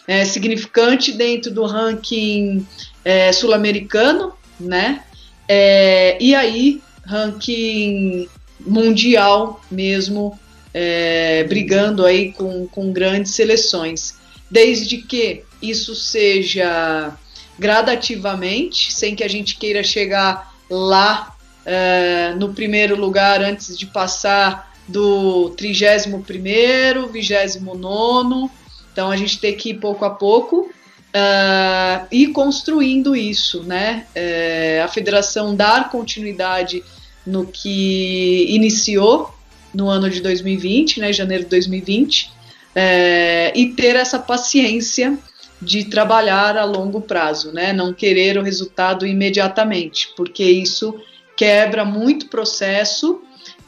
é, 0.08 0.26
significante 0.26 1.12
dentro 1.12 1.52
do 1.52 1.66
ranking 1.66 2.66
é, 3.04 3.32
sul-americano, 3.32 4.34
né? 4.60 5.04
É, 5.48 6.18
e 6.20 6.36
aí, 6.36 6.82
ranking 7.06 8.28
mundial 8.60 9.62
mesmo, 9.70 10.40
é, 10.74 11.44
brigando 11.44 12.06
aí 12.06 12.32
com, 12.32 12.68
com 12.68 12.92
grandes 12.92 13.34
seleções. 13.34 14.16
Desde 14.50 14.98
que 14.98 15.44
isso 15.62 15.96
seja 15.96 17.16
gradativamente, 17.58 18.92
sem 18.94 19.16
que 19.16 19.24
a 19.24 19.28
gente 19.28 19.58
queira 19.58 19.84
chegar 19.84 20.54
lá 20.70 21.36
é, 21.66 22.34
no 22.38 22.54
primeiro 22.54 23.00
lugar 23.00 23.42
antes 23.42 23.78
de 23.78 23.86
passar 23.86 24.74
do 24.88 25.52
31 25.52 26.22
primeiro, 26.22 27.08
29 27.08 28.50
então 28.94 29.12
a 29.12 29.18
gente 29.18 29.40
tem 29.40 29.58
que 29.58 29.72
ir 29.72 29.80
pouco 29.80 30.06
a 30.06 30.12
pouco 30.12 30.70
uh, 31.14 32.08
e 32.12 32.28
construindo 32.28 33.16
isso, 33.16 33.64
né? 33.64 34.06
É, 34.14 34.82
a 34.86 34.88
federação 34.88 35.56
dar 35.56 35.90
continuidade 35.90 36.84
no 37.26 37.48
que 37.48 38.46
iniciou 38.50 39.34
no 39.74 39.90
ano 39.90 40.10
de 40.10 40.22
2020, 40.22 41.00
né, 41.00 41.12
janeiro 41.12 41.46
de 41.46 41.50
2020, 41.50 42.32
é, 42.76 43.52
e 43.56 43.70
ter 43.70 43.96
essa 43.96 44.20
paciência 44.20 45.18
de 45.60 45.86
trabalhar 45.86 46.58
a 46.58 46.66
longo 46.66 47.02
prazo, 47.02 47.52
né, 47.52 47.74
não 47.74 47.94
querer 47.94 48.38
o 48.38 48.44
resultado 48.44 49.08
imediatamente, 49.08 50.10
porque 50.16 50.44
isso 50.44 50.94
quebra 51.36 51.86
muito 51.86 52.28
processo 52.28 53.22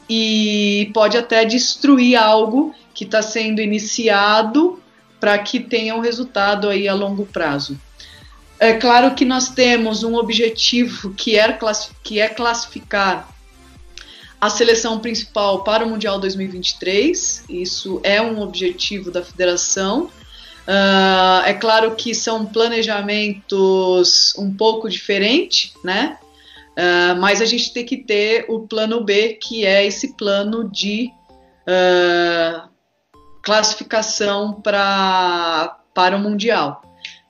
e 0.07 0.91
pode 0.93 1.17
até 1.17 1.45
destruir 1.45 2.15
algo 2.15 2.75
que 2.93 3.05
está 3.05 3.21
sendo 3.21 3.61
iniciado 3.61 4.79
para 5.25 5.39
que 5.39 5.59
tenha 5.59 5.95
um 5.95 6.01
resultado 6.01 6.69
aí 6.69 6.87
a 6.87 6.93
longo 6.93 7.25
prazo. 7.25 7.75
É 8.59 8.73
claro 8.73 9.15
que 9.15 9.25
nós 9.25 9.49
temos 9.49 10.03
um 10.03 10.13
objetivo 10.13 11.15
que 11.15 11.35
é, 11.35 11.57
que 12.03 12.19
é 12.19 12.29
classificar 12.29 13.27
a 14.39 14.51
seleção 14.51 14.99
principal 14.99 15.63
para 15.63 15.83
o 15.83 15.89
Mundial 15.89 16.19
2023. 16.19 17.45
Isso 17.49 17.99
é 18.03 18.21
um 18.21 18.39
objetivo 18.39 19.09
da 19.09 19.23
federação. 19.23 20.11
Uh, 20.67 21.41
é 21.43 21.55
claro 21.55 21.95
que 21.95 22.13
são 22.13 22.45
planejamentos 22.45 24.35
um 24.37 24.53
pouco 24.53 24.87
diferentes, 24.87 25.73
né? 25.83 26.19
Uh, 26.77 27.19
mas 27.19 27.41
a 27.41 27.45
gente 27.45 27.73
tem 27.73 27.83
que 27.83 27.97
ter 27.97 28.45
o 28.47 28.59
plano 28.67 29.03
B, 29.03 29.39
que 29.41 29.65
é 29.65 29.83
esse 29.87 30.13
plano 30.13 30.69
de 30.69 31.09
uh, 31.67 32.74
classificação 33.45 34.53
pra, 34.53 35.77
para 35.93 36.17
o 36.17 36.19
Mundial. 36.19 36.81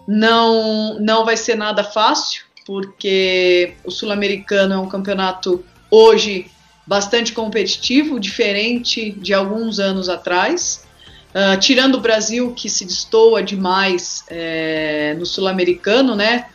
Não, 0.07 0.97
não 0.99 1.25
vai 1.25 1.35
ser 1.35 1.55
nada 1.55 1.83
fácil, 1.83 2.43
porque 2.65 3.75
o 3.83 3.91
Sul-Americano 3.91 4.73
é 4.73 4.77
um 4.77 4.87
campeonato 4.87 5.63
hoje 5.91 6.49
bastante 6.87 7.33
competitivo, 7.33 8.19
diferente 8.19 9.11
de 9.11 9.33
alguns 9.33 9.77
anos 9.77 10.07
atrás. 10.07 10.85
Uh, 11.31 11.59
tirando 11.59 11.95
o 11.95 12.01
Brasil, 12.01 12.53
que 12.53 12.69
se 12.69 12.85
destoa 12.85 13.43
demais 13.43 14.23
é, 14.29 15.15
no 15.19 15.25
Sul-Americano, 15.25 16.15
né? 16.15 16.45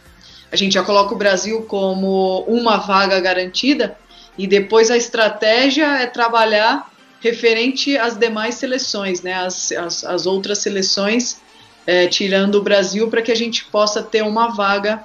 A 0.51 0.57
gente 0.57 0.73
já 0.73 0.83
coloca 0.83 1.15
o 1.15 1.19
Brasil 1.19 1.63
como 1.63 2.45
uma 2.49 2.79
vaga 2.79 3.21
garantida, 3.21 3.97
e 4.39 4.47
depois 4.47 4.91
a 4.91 4.97
estratégia 4.97 5.87
é 5.99 6.07
trabalhar 6.07 6.90
referente 7.21 7.97
às 7.97 8.17
demais 8.17 8.57
seleções, 8.57 9.23
né, 9.23 9.35
as, 9.35 9.71
as, 9.73 10.05
as 10.05 10.27
outras 10.27 10.59
seleções, 10.59 11.41
é, 11.87 12.07
tirando 12.07 12.57
o 12.57 12.63
Brasil, 12.63 13.09
para 13.09 13.23
que 13.23 13.31
a 13.31 13.35
gente 13.35 13.65
possa 13.67 14.03
ter 14.03 14.23
uma 14.23 14.49
vaga 14.49 15.05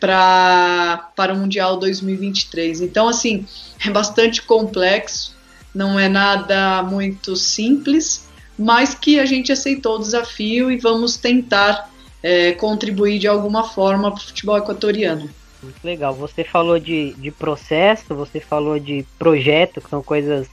pra, 0.00 1.10
para 1.14 1.32
o 1.32 1.36
Mundial 1.36 1.76
2023. 1.76 2.80
Então, 2.80 3.08
assim, 3.08 3.46
é 3.84 3.90
bastante 3.90 4.42
complexo, 4.42 5.36
não 5.74 5.98
é 5.98 6.08
nada 6.08 6.82
muito 6.82 7.36
simples, 7.36 8.28
mas 8.58 8.94
que 8.94 9.18
a 9.18 9.26
gente 9.26 9.52
aceitou 9.52 9.96
o 9.96 9.98
desafio 9.98 10.70
e 10.70 10.76
vamos 10.76 11.16
tentar 11.16 11.90
é, 12.22 12.52
contribuir 12.52 13.18
de 13.18 13.28
alguma 13.28 13.64
forma 13.64 14.10
para 14.10 14.20
o 14.20 14.24
futebol 14.24 14.56
equatoriano. 14.56 15.28
Muito 15.62 15.84
legal. 15.84 16.14
Você 16.14 16.44
falou 16.44 16.78
de, 16.78 17.14
de 17.14 17.30
processo, 17.30 18.14
você 18.14 18.40
falou 18.40 18.78
de 18.78 19.06
projeto, 19.18 19.80
que 19.80 19.88
são 19.88 20.02
coisas 20.02 20.48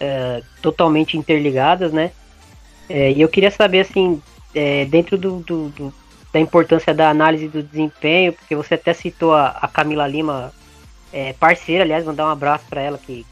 é, 0.00 0.42
totalmente 0.60 1.16
interligadas, 1.16 1.92
né? 1.92 2.10
É, 2.88 3.12
e 3.12 3.20
eu 3.20 3.28
queria 3.28 3.50
saber, 3.50 3.80
assim, 3.80 4.20
é, 4.54 4.84
dentro 4.84 5.16
do, 5.16 5.40
do, 5.40 5.68
do, 5.70 5.94
da 6.32 6.40
importância 6.40 6.92
da 6.92 7.08
análise 7.08 7.48
do 7.48 7.62
desempenho, 7.62 8.32
porque 8.32 8.54
você 8.54 8.74
até 8.74 8.92
citou 8.92 9.34
a, 9.34 9.48
a 9.48 9.68
Camila 9.68 10.06
Lima, 10.06 10.52
é, 11.12 11.32
parceira, 11.32 11.84
aliás, 11.84 12.04
mandar 12.04 12.26
um 12.26 12.30
abraço 12.30 12.64
para 12.68 12.82
ela, 12.82 12.98
que 12.98 13.24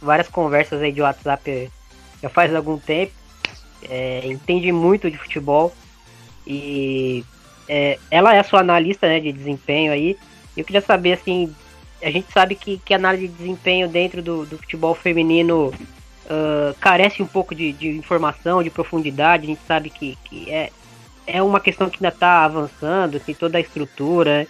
várias 0.00 0.28
conversas 0.28 0.80
aí 0.80 0.92
de 0.92 1.02
WhatsApp 1.02 1.70
já 2.22 2.28
faz 2.28 2.54
algum 2.54 2.78
tempo, 2.78 3.12
é, 3.88 4.22
entende 4.24 4.72
muito 4.72 5.10
de 5.10 5.18
futebol 5.18 5.72
e 6.46 7.24
é, 7.68 7.98
ela 8.10 8.34
é 8.34 8.38
a 8.38 8.44
sua 8.44 8.60
analista 8.60 9.06
né, 9.06 9.20
de 9.20 9.32
desempenho 9.32 9.92
aí. 9.92 10.16
Eu 10.56 10.64
queria 10.64 10.80
saber, 10.80 11.12
assim, 11.12 11.54
a 12.02 12.10
gente 12.10 12.32
sabe 12.32 12.54
que, 12.54 12.78
que 12.78 12.94
análise 12.94 13.28
de 13.28 13.34
desempenho 13.34 13.88
dentro 13.88 14.22
do, 14.22 14.46
do 14.46 14.58
futebol 14.58 14.94
feminino 14.94 15.72
uh, 16.26 16.74
carece 16.80 17.22
um 17.22 17.26
pouco 17.26 17.54
de, 17.54 17.72
de, 17.72 17.88
informação, 17.88 18.62
de 18.62 18.70
profundidade. 18.70 19.44
A 19.44 19.46
gente 19.46 19.62
sabe 19.66 19.90
que, 19.90 20.16
que 20.24 20.50
é, 20.50 20.70
é 21.26 21.42
uma 21.42 21.60
questão 21.60 21.88
que 21.88 21.96
ainda 21.96 22.14
está 22.14 22.44
avançando, 22.44 23.20
tem 23.20 23.34
toda 23.34 23.58
a 23.58 23.60
estrutura. 23.60 24.46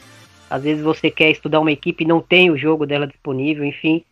Às 0.49 0.63
vezes 0.63 0.83
você 0.83 1.11
quer 1.11 1.31
estudar 1.31 1.61
uma 1.61 1.73
equipe 1.73 2.05
e 2.05 2.07
não 2.07 2.21
tem 2.21 2.51
o 2.51 2.57
jogo 2.57 2.87
dela 2.87 3.07
disponível, 3.07 3.65
enfim. 3.65 4.05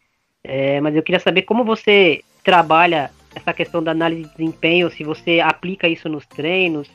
É, 0.43 0.81
mas 0.81 0.95
eu 0.95 1.03
queria 1.03 1.21
saber 1.21 1.43
como 1.43 1.65
você 1.65 2.23
trabalha 2.43 3.11
essa 3.35 3.53
questão 3.53 3.83
da 3.83 3.91
análise 3.91 4.23
de 4.23 4.31
desempenho, 4.37 4.91
se 4.91 5.03
você 5.03 5.41
aplica 5.41 5.89
isso 5.89 6.09
nos 6.09 6.25
treinos, 6.27 6.89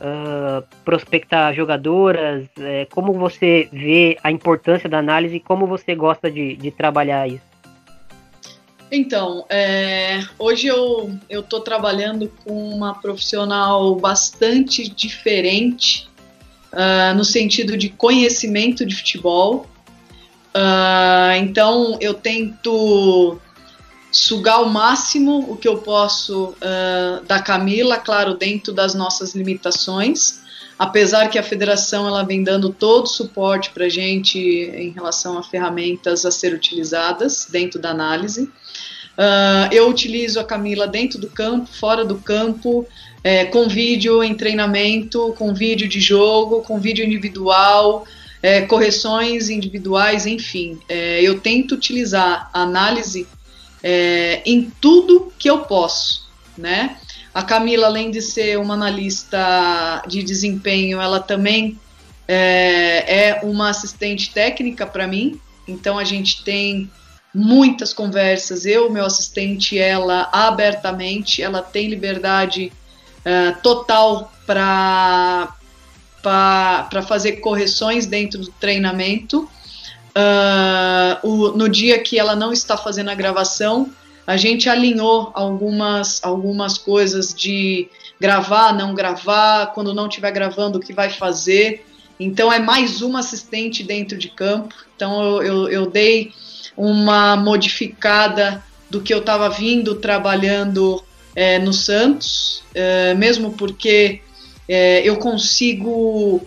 uh, 0.00 0.64
prospectar 0.84 1.54
jogadoras, 1.54 2.46
é, 2.58 2.86
como 2.90 3.12
você 3.12 3.68
vê 3.72 4.16
a 4.22 4.30
importância 4.30 4.88
da 4.88 4.98
análise 4.98 5.36
e 5.36 5.40
como 5.40 5.66
você 5.66 5.94
gosta 5.94 6.30
de, 6.30 6.56
de 6.56 6.70
trabalhar 6.70 7.26
isso. 7.26 7.49
Então, 8.92 9.44
é, 9.48 10.20
hoje 10.36 10.66
eu 10.66 11.16
estou 11.28 11.60
trabalhando 11.60 12.30
com 12.44 12.74
uma 12.74 12.94
profissional 13.00 13.94
bastante 13.94 14.88
diferente, 14.88 16.08
uh, 16.72 17.14
no 17.16 17.24
sentido 17.24 17.76
de 17.76 17.88
conhecimento 17.88 18.84
de 18.84 18.96
futebol. 18.96 19.66
Uh, 20.52 21.36
então, 21.38 21.96
eu 22.00 22.14
tento 22.14 23.40
sugar 24.10 24.60
o 24.60 24.68
máximo 24.68 25.38
o 25.48 25.56
que 25.56 25.68
eu 25.68 25.78
posso 25.78 26.48
uh, 26.56 27.24
da 27.26 27.40
Camila, 27.40 27.96
claro, 27.96 28.34
dentro 28.34 28.72
das 28.72 28.92
nossas 28.92 29.36
limitações. 29.36 30.40
Apesar 30.80 31.28
que 31.28 31.38
a 31.38 31.42
federação 31.42 32.06
ela 32.06 32.22
vem 32.22 32.42
dando 32.42 32.70
todo 32.70 33.04
o 33.04 33.06
suporte 33.06 33.68
para 33.68 33.84
a 33.84 33.88
gente 33.90 34.38
em 34.38 34.88
relação 34.88 35.36
a 35.36 35.42
ferramentas 35.42 36.24
a 36.24 36.30
ser 36.30 36.54
utilizadas 36.54 37.46
dentro 37.50 37.78
da 37.78 37.90
análise. 37.90 38.44
Uh, 38.44 39.68
eu 39.70 39.90
utilizo 39.90 40.40
a 40.40 40.44
Camila 40.44 40.88
dentro 40.88 41.18
do 41.20 41.28
campo, 41.28 41.68
fora 41.70 42.02
do 42.02 42.16
campo, 42.16 42.88
é, 43.22 43.44
com 43.44 43.68
vídeo 43.68 44.22
em 44.22 44.34
treinamento, 44.34 45.34
com 45.36 45.52
vídeo 45.52 45.86
de 45.86 46.00
jogo, 46.00 46.62
com 46.62 46.80
vídeo 46.80 47.04
individual, 47.04 48.06
é, 48.42 48.62
correções 48.62 49.50
individuais, 49.50 50.24
enfim. 50.24 50.80
É, 50.88 51.20
eu 51.20 51.40
tento 51.40 51.72
utilizar 51.72 52.48
a 52.54 52.62
análise 52.62 53.28
é, 53.82 54.40
em 54.46 54.72
tudo 54.80 55.30
que 55.38 55.50
eu 55.50 55.58
posso, 55.58 56.26
né? 56.56 56.96
A 57.32 57.42
Camila, 57.42 57.86
além 57.86 58.10
de 58.10 58.20
ser 58.20 58.58
uma 58.58 58.74
analista 58.74 60.02
de 60.06 60.22
desempenho, 60.22 61.00
ela 61.00 61.20
também 61.20 61.78
é, 62.26 63.28
é 63.28 63.40
uma 63.42 63.70
assistente 63.70 64.32
técnica 64.32 64.86
para 64.86 65.06
mim. 65.06 65.40
Então 65.66 65.98
a 65.98 66.04
gente 66.04 66.42
tem 66.42 66.90
muitas 67.34 67.92
conversas, 67.92 68.66
eu, 68.66 68.90
meu 68.90 69.04
assistente, 69.04 69.78
ela 69.78 70.28
abertamente, 70.32 71.42
ela 71.42 71.62
tem 71.62 71.88
liberdade 71.88 72.72
uh, 73.20 73.60
total 73.62 74.32
para 74.46 75.54
para 76.22 77.02
fazer 77.08 77.36
correções 77.36 78.04
dentro 78.04 78.40
do 78.40 78.48
treinamento. 78.52 79.48
Uh, 80.10 81.26
o, 81.26 81.48
no 81.56 81.66
dia 81.66 81.98
que 81.98 82.18
ela 82.18 82.36
não 82.36 82.52
está 82.52 82.76
fazendo 82.76 83.08
a 83.08 83.14
gravação, 83.14 83.90
a 84.26 84.36
gente 84.36 84.68
alinhou 84.68 85.30
algumas, 85.34 86.22
algumas 86.22 86.78
coisas 86.78 87.34
de 87.34 87.88
gravar, 88.20 88.72
não 88.72 88.94
gravar, 88.94 89.72
quando 89.74 89.94
não 89.94 90.06
estiver 90.06 90.30
gravando, 90.30 90.78
o 90.78 90.80
que 90.80 90.92
vai 90.92 91.10
fazer. 91.10 91.86
Então 92.18 92.52
é 92.52 92.58
mais 92.58 93.00
uma 93.00 93.20
assistente 93.20 93.82
dentro 93.82 94.16
de 94.18 94.28
campo. 94.28 94.74
Então 94.94 95.22
eu, 95.22 95.42
eu, 95.42 95.68
eu 95.68 95.86
dei 95.90 96.32
uma 96.76 97.36
modificada 97.36 98.62
do 98.88 99.00
que 99.00 99.12
eu 99.12 99.18
estava 99.18 99.48
vindo 99.48 99.94
trabalhando 99.96 101.02
é, 101.34 101.58
no 101.58 101.72
Santos, 101.72 102.62
é, 102.74 103.14
mesmo 103.14 103.52
porque 103.52 104.20
é, 104.68 105.00
eu 105.04 105.16
consigo 105.16 106.42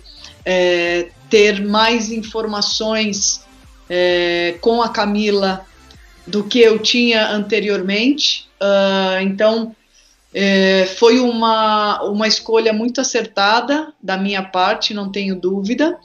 é, 0.45 1.09
ter 1.30 1.63
mais 1.63 2.11
informações 2.11 3.43
é, 3.89 4.55
com 4.61 4.82
a 4.82 4.89
Camila 4.89 5.65
do 6.26 6.43
que 6.43 6.59
eu 6.59 6.80
tinha 6.80 7.28
anteriormente. 7.28 8.47
Uh, 8.61 9.21
então, 9.21 9.76
é, 10.34 10.86
foi 10.97 11.19
uma, 11.19 12.01
uma 12.03 12.28
escolha 12.28 12.74
muito 12.74 12.99
acertada 12.99 13.93
da 14.01 14.17
minha 14.17 14.41
parte, 14.41 14.93
não 14.93 15.11
tenho 15.11 15.36
dúvida. 15.36 15.97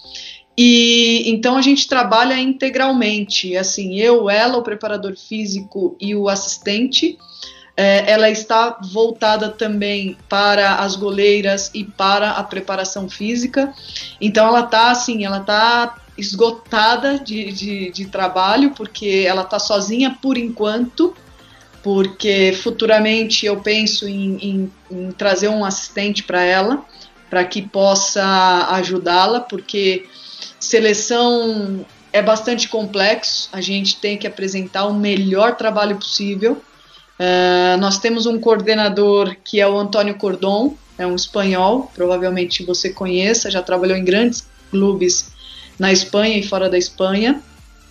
E 0.61 1.23
então 1.31 1.57
a 1.57 1.62
gente 1.62 1.87
trabalha 1.87 2.37
integralmente, 2.37 3.57
assim, 3.57 3.95
eu, 4.01 4.29
ela, 4.29 4.59
o 4.59 4.62
preparador 4.62 5.16
físico 5.16 5.97
e 6.01 6.14
o 6.14 6.29
assistente. 6.29 7.16
É, 7.77 8.11
ela 8.11 8.29
está 8.29 8.77
voltada 8.93 9.51
também 9.51 10.19
para 10.29 10.81
as 10.81 10.97
goleiras 10.97 11.71
e 11.73 11.85
para 11.85 12.33
a 12.33 12.43
preparação 12.43 13.09
física. 13.09 13.73
Então 14.21 14.49
ela 14.49 14.64
está 14.64 14.91
assim, 14.91 15.25
ela 15.25 15.39
está 15.39 15.95
esgotada 16.19 17.19
de, 17.19 17.53
de, 17.53 17.91
de 17.91 18.07
trabalho, 18.07 18.73
porque 18.73 19.25
ela 19.27 19.43
está 19.43 19.59
sozinha 19.59 20.19
por 20.21 20.37
enquanto, 20.37 21.14
porque 21.83 22.53
futuramente 22.61 23.47
eu 23.47 23.59
penso 23.61 24.09
em, 24.09 24.37
em, 24.37 24.73
em 24.91 25.12
trazer 25.12 25.49
um 25.49 25.64
assistente 25.64 26.25
para 26.25 26.43
ela, 26.43 26.85
para 27.31 27.45
que 27.45 27.62
possa 27.62 28.66
ajudá-la, 28.73 29.41
porque 29.41 30.07
seleção 30.59 31.87
é 32.12 32.21
bastante 32.21 32.69
complexo, 32.69 33.49
a 33.53 33.61
gente 33.61 33.97
tem 34.01 34.16
que 34.16 34.27
apresentar 34.27 34.87
o 34.87 34.95
melhor 34.95 35.57
trabalho 35.57 35.97
possível. 35.97 36.61
Uh, 37.21 37.77
nós 37.79 37.99
temos 37.99 38.27
um 38.27 38.41
coordenador 38.41 39.37
que 39.45 39.61
é 39.61 39.69
o 39.69 39.79
Antônio 39.79 40.16
Cordon, 40.16 40.77
é 40.97 41.07
um 41.07 41.14
espanhol, 41.14 41.91
provavelmente 41.95 42.64
você 42.64 42.91
conheça, 42.91 43.51
já 43.51 43.62
trabalhou 43.62 43.97
em 43.97 44.05
grandes 44.05 44.49
clubes 44.71 45.31
na 45.79 45.93
Espanha 45.93 46.37
e 46.37 46.43
fora 46.43 46.68
da 46.68 46.79
Espanha. 46.79 47.43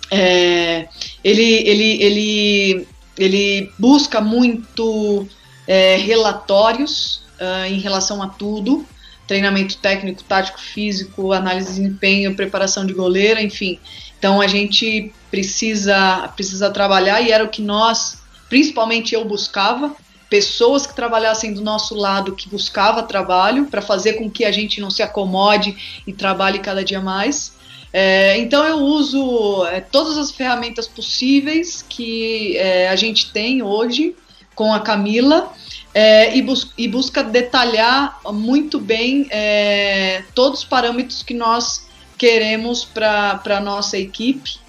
É, 0.10 0.88
ele, 1.24 1.44
ele, 1.44 2.04
ele, 2.04 2.88
ele 3.18 3.72
busca 3.78 4.22
muito 4.22 5.28
é, 5.68 5.98
relatórios 5.98 7.22
uh, 7.40 7.66
em 7.68 7.80
relação 7.80 8.22
a 8.24 8.28
tudo, 8.28 8.86
treinamento 9.28 9.78
técnico, 9.78 10.24
tático, 10.24 10.60
físico, 10.60 11.34
análise 11.34 11.68
de 11.68 11.82
desempenho, 11.82 12.36
preparação 12.36 12.86
de 12.86 12.94
goleira, 12.94 13.42
enfim. 13.42 13.80
Então 14.18 14.42
a 14.42 14.48
gente 14.48 15.14
precisa, 15.30 16.30
precisa 16.36 16.70
trabalhar 16.70 17.22
e 17.22 17.32
era 17.32 17.44
o 17.44 17.50
que 17.50 17.62
nós, 17.62 18.20
principalmente 18.50 19.14
eu, 19.14 19.26
buscava 19.26 19.96
pessoas 20.30 20.86
que 20.86 20.96
trabalhassem 20.96 21.54
do 21.54 21.62
nosso 21.62 21.96
lado, 21.96 22.36
que 22.36 22.50
buscava 22.50 23.04
trabalho 23.04 23.66
para 23.66 23.82
fazer 23.82 24.14
com 24.14 24.30
que 24.30 24.44
a 24.44 24.52
gente 24.52 24.82
não 24.82 24.90
se 24.90 25.02
acomode 25.02 26.02
e 26.06 26.14
trabalhe 26.14 26.60
cada 26.60 26.84
dia 26.84 27.00
mais. 27.00 27.54
É, 28.00 28.38
então 28.38 28.64
eu 28.64 28.78
uso 28.78 29.66
é, 29.66 29.82
todas 29.82 30.20
as 30.20 30.30
ferramentas 30.30 30.88
possíveis 30.88 31.82
que 31.82 32.56
é, 32.56 32.90
a 32.90 32.96
gente 32.96 33.32
tem 33.32 33.64
hoje 33.64 34.16
com 34.54 34.72
a 34.72 34.80
Camila 34.80 35.52
é, 35.96 36.38
e, 36.38 36.44
bus 36.44 36.72
e, 36.78 36.88
busca 36.88 37.24
detalhar 37.24 38.20
muito 38.26 38.80
bem 38.80 39.26
é, 39.32 40.24
todos 40.36 40.60
os 40.60 40.66
parâmetros 40.66 41.24
que 41.24 41.34
nós 41.34 41.88
queremos 42.20 42.86
para 42.86 43.42
a 43.44 43.60
nossa 43.60 43.98
equipe, 43.98 44.60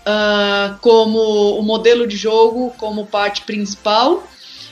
uh, 0.00 0.78
como 0.80 1.58
o 1.58 1.62
modelo 1.62 2.06
de 2.06 2.16
jogo 2.16 2.72
como 2.78 3.04
parte 3.04 3.42
principal, 3.42 4.26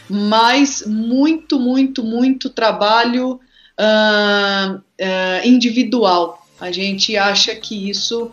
mas 0.08 0.82
muito, 0.86 1.60
muito, 1.60 2.02
muito 2.02 2.48
trabalho 2.48 3.38
uh, 3.78 4.76
uh, 4.76 5.46
individual 5.46 6.37
a 6.60 6.70
gente 6.70 7.16
acha 7.16 7.54
que 7.54 7.88
isso 7.88 8.30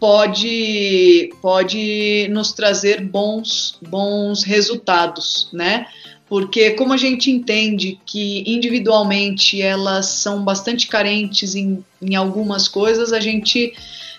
pode, 0.00 1.30
pode 1.40 2.26
nos 2.30 2.52
trazer 2.52 3.00
bons, 3.00 3.78
bons 3.80 4.42
resultados, 4.42 5.48
né? 5.52 5.86
Porque 6.28 6.70
como 6.72 6.92
a 6.92 6.96
gente 6.96 7.30
entende 7.30 8.00
que 8.04 8.42
individualmente 8.46 9.60
elas 9.60 10.06
são 10.06 10.42
bastante 10.42 10.88
carentes 10.88 11.54
em, 11.54 11.84
em 12.00 12.16
algumas 12.16 12.66
coisas, 12.66 13.12
a 13.12 13.20
gente 13.20 13.74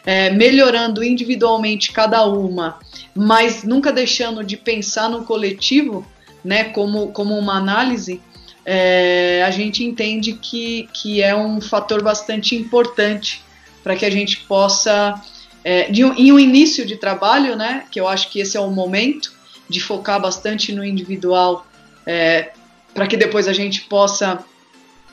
é, 0.06 0.30
melhorando 0.30 1.04
individualmente 1.04 1.92
cada 1.92 2.26
uma, 2.26 2.80
mas 3.16 3.64
nunca 3.64 3.92
deixando 3.92 4.44
de 4.44 4.56
pensar 4.56 5.10
no 5.10 5.26
coletivo, 5.26 6.06
né, 6.44 6.66
como, 6.66 7.08
como 7.10 7.38
uma 7.38 7.58
análise, 7.58 8.22
é, 8.66 9.44
a 9.46 9.52
gente 9.52 9.84
entende 9.84 10.34
que, 10.34 10.88
que 10.94 11.22
é 11.22 11.36
um 11.36 11.60
fator 11.60 12.02
bastante 12.02 12.56
importante 12.56 13.44
para 13.84 13.96
que 13.96 14.06
a 14.06 14.10
gente 14.10 14.42
possa, 14.42 15.22
é, 15.64 15.92
de 15.92 16.06
um, 16.06 16.14
em 16.14 16.32
um 16.32 16.40
início 16.40 16.86
de 16.86 16.96
trabalho, 16.96 17.56
né, 17.56 17.86
que 17.92 18.00
eu 18.00 18.08
acho 18.08 18.30
que 18.30 18.40
esse 18.40 18.56
é 18.56 18.60
o 18.60 18.72
momento 18.72 19.34
de 19.68 19.80
focar 19.80 20.22
bastante 20.22 20.72
no 20.72 20.84
individual, 20.84 21.68
é, 22.06 22.52
para 22.94 23.08
que 23.08 23.18
depois 23.18 23.48
a 23.48 23.54
gente 23.54 23.82
possa 23.82 24.44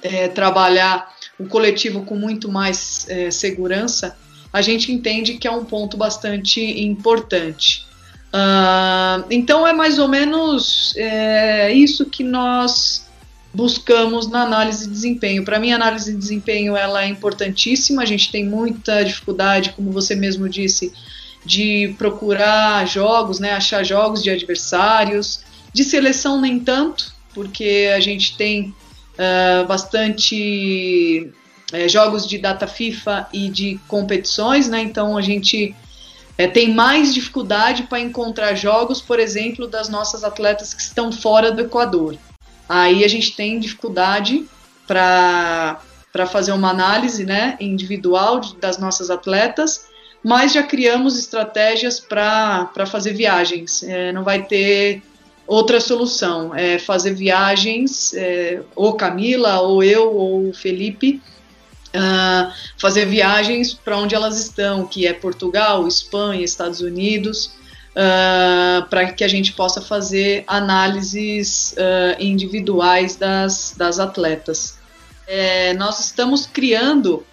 é, 0.03 0.29
trabalhar 0.29 1.13
o 1.39 1.47
coletivo 1.47 2.05
com 2.05 2.15
muito 2.15 2.51
mais 2.51 3.09
é, 3.09 3.31
segurança, 3.31 4.17
a 4.53 4.61
gente 4.61 4.93
entende 4.93 5.35
que 5.35 5.47
é 5.47 5.51
um 5.51 5.65
ponto 5.65 5.97
bastante 5.97 6.61
importante. 6.83 7.87
Uh, 8.33 9.27
então 9.29 9.67
é 9.67 9.73
mais 9.73 9.99
ou 9.99 10.07
menos 10.07 10.95
é, 10.97 11.73
isso 11.73 12.07
que 12.07 12.23
nós 12.23 13.10
buscamos 13.53 14.29
na 14.29 14.43
análise 14.43 14.87
de 14.87 14.93
desempenho. 14.93 15.45
Para 15.45 15.59
mim, 15.59 15.73
a 15.73 15.77
análise 15.77 16.13
de 16.13 16.19
desempenho 16.19 16.77
ela 16.77 17.05
é 17.05 17.09
importantíssima. 17.09 18.03
A 18.03 18.07
gente 18.07 18.31
tem 18.31 18.45
muita 18.45 19.05
dificuldade, 19.05 19.71
como 19.71 19.91
você 19.91 20.15
mesmo 20.15 20.49
disse, 20.49 20.93
de 21.45 21.95
procurar 21.99 22.87
jogos, 22.87 23.41
né, 23.41 23.53
achar 23.53 23.85
jogos 23.85 24.23
de 24.23 24.31
adversários. 24.31 25.41
De 25.73 25.85
seleção 25.85 26.41
nem 26.41 26.59
tanto, 26.59 27.13
porque 27.33 27.91
a 27.95 28.01
gente 28.01 28.37
tem 28.37 28.75
uh, 29.15 29.67
bastante 29.67 31.31
uh, 31.73 31.89
jogos 31.89 32.27
de 32.27 32.39
data 32.39 32.67
FIFA 32.67 33.29
e 33.33 33.49
de 33.49 33.81
competições, 33.87 34.69
né? 34.69 34.83
Então 34.83 35.17
a 35.17 35.23
gente 35.23 35.75
uh, 36.39 36.53
tem 36.53 36.75
mais 36.75 37.15
dificuldade 37.15 37.85
para 37.85 38.01
encontrar 38.01 38.55
jogos, 38.55 39.01
por 39.01 39.21
exemplo, 39.21 39.69
das 39.69 39.89
nossas 39.89 40.25
atletas 40.25 40.75
que 40.75 40.83
estão 40.83 41.13
fora 41.13 41.53
do 41.53 41.61
Equador. 41.61 42.17
Aí 42.73 43.05
a 43.05 43.09
gente 43.09 43.35
tem 43.35 43.59
dificuldade 43.59 44.47
para 44.87 45.77
fazer 46.29 46.53
uma 46.53 46.71
análise 46.71 47.25
né, 47.25 47.57
individual 47.59 48.41
das 48.61 48.79
nossas 48.79 49.11
atletas, 49.11 49.87
mas 50.23 50.53
já 50.53 50.62
criamos 50.62 51.18
estratégias 51.18 51.99
para 51.99 52.87
fazer 52.87 53.12
viagens. 53.12 53.83
É, 53.83 54.12
não 54.12 54.23
vai 54.23 54.45
ter 54.45 55.03
outra 55.49 55.81
solução. 55.81 56.55
É 56.55 56.79
fazer 56.79 57.12
viagens, 57.12 58.14
é, 58.14 58.62
ou 58.77 58.93
Camila, 58.93 59.59
ou 59.62 59.83
eu, 59.83 60.14
ou 60.14 60.55
Felipe, 60.55 61.21
uh, 61.89 62.53
fazer 62.79 63.05
viagens 63.05 63.75
para 63.75 63.99
onde 63.99 64.14
elas 64.14 64.39
estão, 64.39 64.87
que 64.87 65.09
é 65.09 65.12
Portugal, 65.12 65.89
Espanha, 65.89 66.45
Estados 66.45 66.81
Unidos, 66.81 67.51
uh, 67.91 67.97
ah, 67.97 68.86
para 68.88 69.12
que 69.12 69.24
a 69.24 69.28
gente 69.28 69.53
possa 69.53 69.80
fazer 69.80 70.45
análises 70.47 71.72
uh, 71.72 72.22
individuais 72.22 73.16
das, 73.16 73.74
das 73.76 73.99
atletas. 73.99 74.78
É, 75.26 75.74
nós 75.74 76.01
estamos 76.01 76.47
criando 76.47 77.24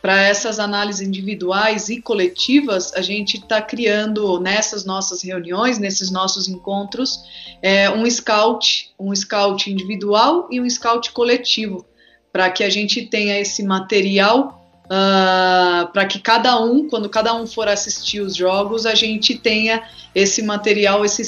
para 0.00 0.22
essas 0.22 0.58
análises 0.58 1.06
individuais 1.06 1.88
e 1.90 2.00
coletivas, 2.00 2.92
a 2.94 3.02
gente 3.02 3.36
está 3.36 3.60
criando 3.60 4.40
nessas 4.40 4.84
nossas 4.84 5.22
reuniões, 5.22 5.78
nesses 5.78 6.10
nossos 6.10 6.48
encontros, 6.48 7.20
é, 7.60 7.90
um 7.90 8.08
scout, 8.08 8.92
um 8.98 9.14
scout 9.14 9.70
individual 9.70 10.48
e 10.50 10.58
um 10.60 10.68
scout 10.70 11.12
coletivo, 11.12 11.84
para 12.32 12.50
que 12.50 12.64
a 12.64 12.70
gente 12.70 13.06
tenha 13.06 13.38
esse 13.38 13.62
material 13.62 14.59
uh, 14.90 14.92
ah, 14.92 15.90
para 15.92 16.04
que 16.04 16.18
cada 16.18 16.60
um, 16.60 16.88
quando 16.88 17.08
cada 17.08 17.32
um 17.34 17.46
for 17.46 17.68
assistir 17.68 18.20
os 18.20 18.34
jogos, 18.34 18.84
a 18.84 18.94
gente 18.94 19.38
tenha 19.38 19.82
esse 20.14 20.42
material, 20.42 21.04
esse 21.04 21.22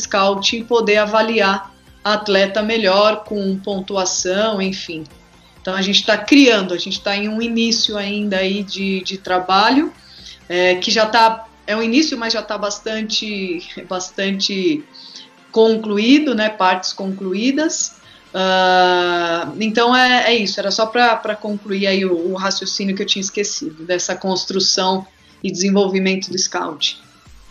e 0.53 0.65
poder 0.65 0.97
avaliar 0.97 1.73
a 2.05 2.15
atleta 2.15 2.63
melhor 2.63 3.25
com 3.25 3.57
pontuação, 3.59 4.61
enfim. 4.61 5.05
Então 5.61 5.75
a 5.75 5.83
gente 5.83 6.01
está 6.01 6.19
criando, 6.19 6.75
a 6.75 6.79
gente 6.79 6.99
está 6.99 7.17
em 7.17 7.29
um 7.29 7.41
início 7.41 7.97
ainda 7.97 8.39
aí 8.39 8.65
de, 8.65 9.01
de 9.03 9.17
trabalho 9.17 9.93
é, 10.49 10.75
que 10.75 10.91
já 10.91 11.05
está 11.05 11.47
é 11.65 11.77
um 11.77 11.83
início, 11.83 12.19
mas 12.19 12.33
já 12.33 12.41
está 12.41 12.59
bastante 12.59 13.63
bastante 13.89 14.85
concluído, 15.51 16.35
né? 16.35 16.49
Partes 16.49 16.93
concluídas. 16.93 18.02
Uh, 18.33 19.55
então 19.61 19.95
é, 19.95 20.33
é, 20.33 20.35
isso, 20.35 20.59
era 20.59 20.71
só 20.71 20.87
para 20.87 21.37
concluir 21.37 21.87
aí 21.87 22.05
o, 22.07 22.33
o, 22.33 22.35
raciocínio 22.35 22.97
que 22.97 23.03
eu 23.03 23.07
tinha 23.07 23.21
esquecido, 23.21 23.85
dessa 23.85 24.17
construção 24.17 25.07
e 25.43 25.51
desenvolvimento 25.51 26.31
do 26.31 26.39
Scout. 26.39 26.99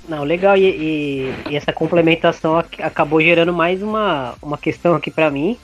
Não, 0.10 0.24
legal. 0.24 0.58
E, 0.58 0.66
e, 0.66 1.34
e 1.52 1.56
essa 1.56 1.72
complementação 1.72 2.58
acabou 2.58 3.22
gerando 3.22 3.54
mais 3.54 3.84
uma, 3.84 4.34
uma 4.42 4.58
questão 4.58 4.96
aqui 4.96 5.12
para 5.12 5.30
mim, 5.30 5.56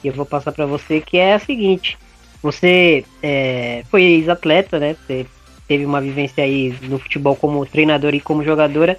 que 0.00 0.08
eu 0.08 0.14
vou 0.14 0.24
passar 0.24 0.52
para 0.52 0.64
você, 0.64 1.00
que 1.00 1.18
é 1.18 1.34
a 1.34 1.38
seguinte. 1.38 1.98
Você 2.42 3.04
é, 3.22 3.84
foi 3.90 4.02
ex-atleta, 4.02 4.78
né? 4.78 4.96
Você 5.06 5.26
teve 5.68 5.84
uma 5.84 6.00
vivência 6.00 6.42
aí 6.42 6.74
no 6.82 6.98
futebol 6.98 7.36
como 7.36 7.64
treinador 7.66 8.14
e 8.14 8.20
como 8.20 8.44
jogadora. 8.44 8.98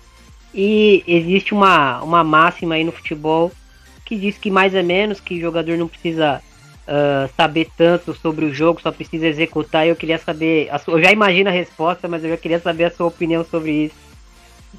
E 0.53 1.03
existe 1.07 1.53
uma, 1.53 2.01
uma 2.03 2.23
máxima 2.23 2.75
aí 2.75 2.83
no 2.83 2.91
futebol 2.91 3.51
que 4.05 4.15
diz 4.15 4.37
que 4.37 4.51
mais 4.51 4.75
é 4.75 4.83
menos, 4.83 5.19
que 5.19 5.35
o 5.35 5.41
jogador 5.41 5.77
não 5.77 5.87
precisa 5.87 6.41
uh, 6.87 7.29
saber 7.35 7.67
tanto 7.75 8.13
sobre 8.13 8.45
o 8.45 8.53
jogo, 8.53 8.79
só 8.81 8.91
precisa 8.91 9.25
executar. 9.27 9.87
Eu 9.87 9.95
queria 9.95 10.19
saber, 10.19 10.69
sua, 10.83 10.93
eu 10.93 11.03
já 11.03 11.11
imagino 11.11 11.49
a 11.49 11.53
resposta, 11.53 12.07
mas 12.07 12.23
eu 12.23 12.29
já 12.29 12.37
queria 12.37 12.59
saber 12.59 12.85
a 12.85 12.91
sua 12.91 13.07
opinião 13.07 13.43
sobre 13.43 13.85
isso. 13.85 13.95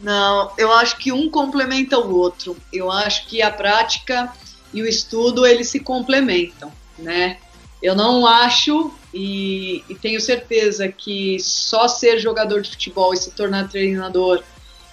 Não, 0.01 0.53
eu 0.57 0.73
acho 0.73 0.97
que 0.99 1.11
um 1.11 1.29
complementa 1.29 1.99
o 1.99 2.15
outro. 2.15 2.57
Eu 2.73 2.91
acho 2.91 3.27
que 3.27 3.43
a 3.43 3.51
prática 3.51 4.33
e 4.73 4.83
o 4.83 4.87
estudo 4.87 5.47
eles 5.47 5.69
se 5.69 5.81
complementam, 5.81 6.71
né? 6.99 7.39
Eu 7.83 7.95
não 7.95 8.27
acho 8.27 8.93
e, 9.13 9.85
e 9.89 9.95
tenho 9.95 10.21
certeza 10.21 10.89
que 10.89 11.39
só 11.41 11.89
ser 11.89 12.19
jogador 12.19 12.63
de 12.63 12.71
futebol 12.71 13.13
e 13.13 13.17
se 13.17 13.31
tornar 13.31 13.69
treinador 13.69 14.43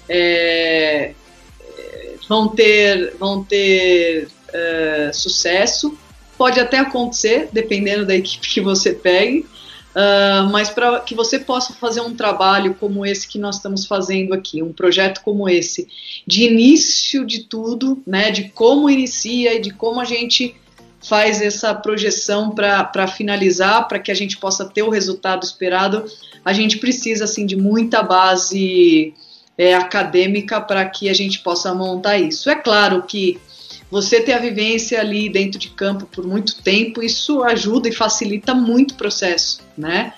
é, 0.08 1.14
vão 2.28 2.48
ter, 2.48 3.16
vão 3.18 3.44
ter 3.44 4.28
é, 4.54 5.12
sucesso. 5.14 5.98
Pode 6.38 6.60
até 6.60 6.80
acontecer, 6.80 7.50
dependendo 7.52 8.06
da 8.06 8.14
equipe 8.16 8.48
que 8.48 8.62
você 8.62 8.94
pegue, 8.94 9.46
uh, 9.96 10.50
mas 10.52 10.70
para 10.70 11.00
que 11.00 11.16
você 11.16 11.40
possa 11.40 11.74
fazer 11.74 12.02
um 12.02 12.16
trabalho 12.16 12.76
como 12.80 13.06
esse 13.06 13.28
que 13.28 13.40
nós 13.40 13.58
estamos 13.58 13.86
fazendo 13.86 14.34
aqui, 14.34 14.62
um 14.62 14.74
projeto 14.74 15.22
como 15.22 15.48
esse, 15.48 15.88
de 16.26 16.44
início 16.44 17.26
de 17.26 17.44
tudo, 17.44 18.02
né, 18.06 18.32
de 18.32 18.50
como 18.50 18.90
inicia 18.90 19.54
e 19.56 19.60
de 19.60 19.72
como 19.72 20.00
a 20.00 20.06
gente 20.06 20.56
faz 21.08 21.42
essa 21.42 21.74
projeção 21.76 22.52
para 22.52 23.08
finalizar, 23.08 23.88
para 23.88 24.00
que 24.00 24.12
a 24.12 24.16
gente 24.16 24.38
possa 24.38 24.66
ter 24.66 24.84
o 24.84 24.90
resultado 24.90 25.44
esperado, 25.44 26.06
a 26.46 26.54
gente 26.54 26.78
precisa 26.78 27.26
assim 27.26 27.46
de 27.46 27.58
muita 27.58 28.02
base 28.02 29.14
é, 29.58 29.74
acadêmica 29.76 30.60
para 30.60 30.86
que 30.86 31.10
a 31.10 31.14
gente 31.14 31.40
possa 31.40 31.74
montar 31.74 32.18
isso. 32.18 32.50
É 32.50 32.56
claro 32.56 33.04
que 33.04 33.40
você 33.90 34.20
ter 34.20 34.34
a 34.34 34.40
vivência 34.40 35.00
ali 35.00 35.30
dentro 35.30 35.60
de 35.60 35.70
campo 35.70 36.06
por 36.08 36.26
muito 36.26 36.62
tempo, 36.64 37.04
isso 37.04 37.44
ajuda 37.44 37.88
e 37.88 37.94
facilita 37.94 38.54
muito 38.54 38.92
o 38.92 38.96
processo, 38.96 39.62
né? 39.78 40.14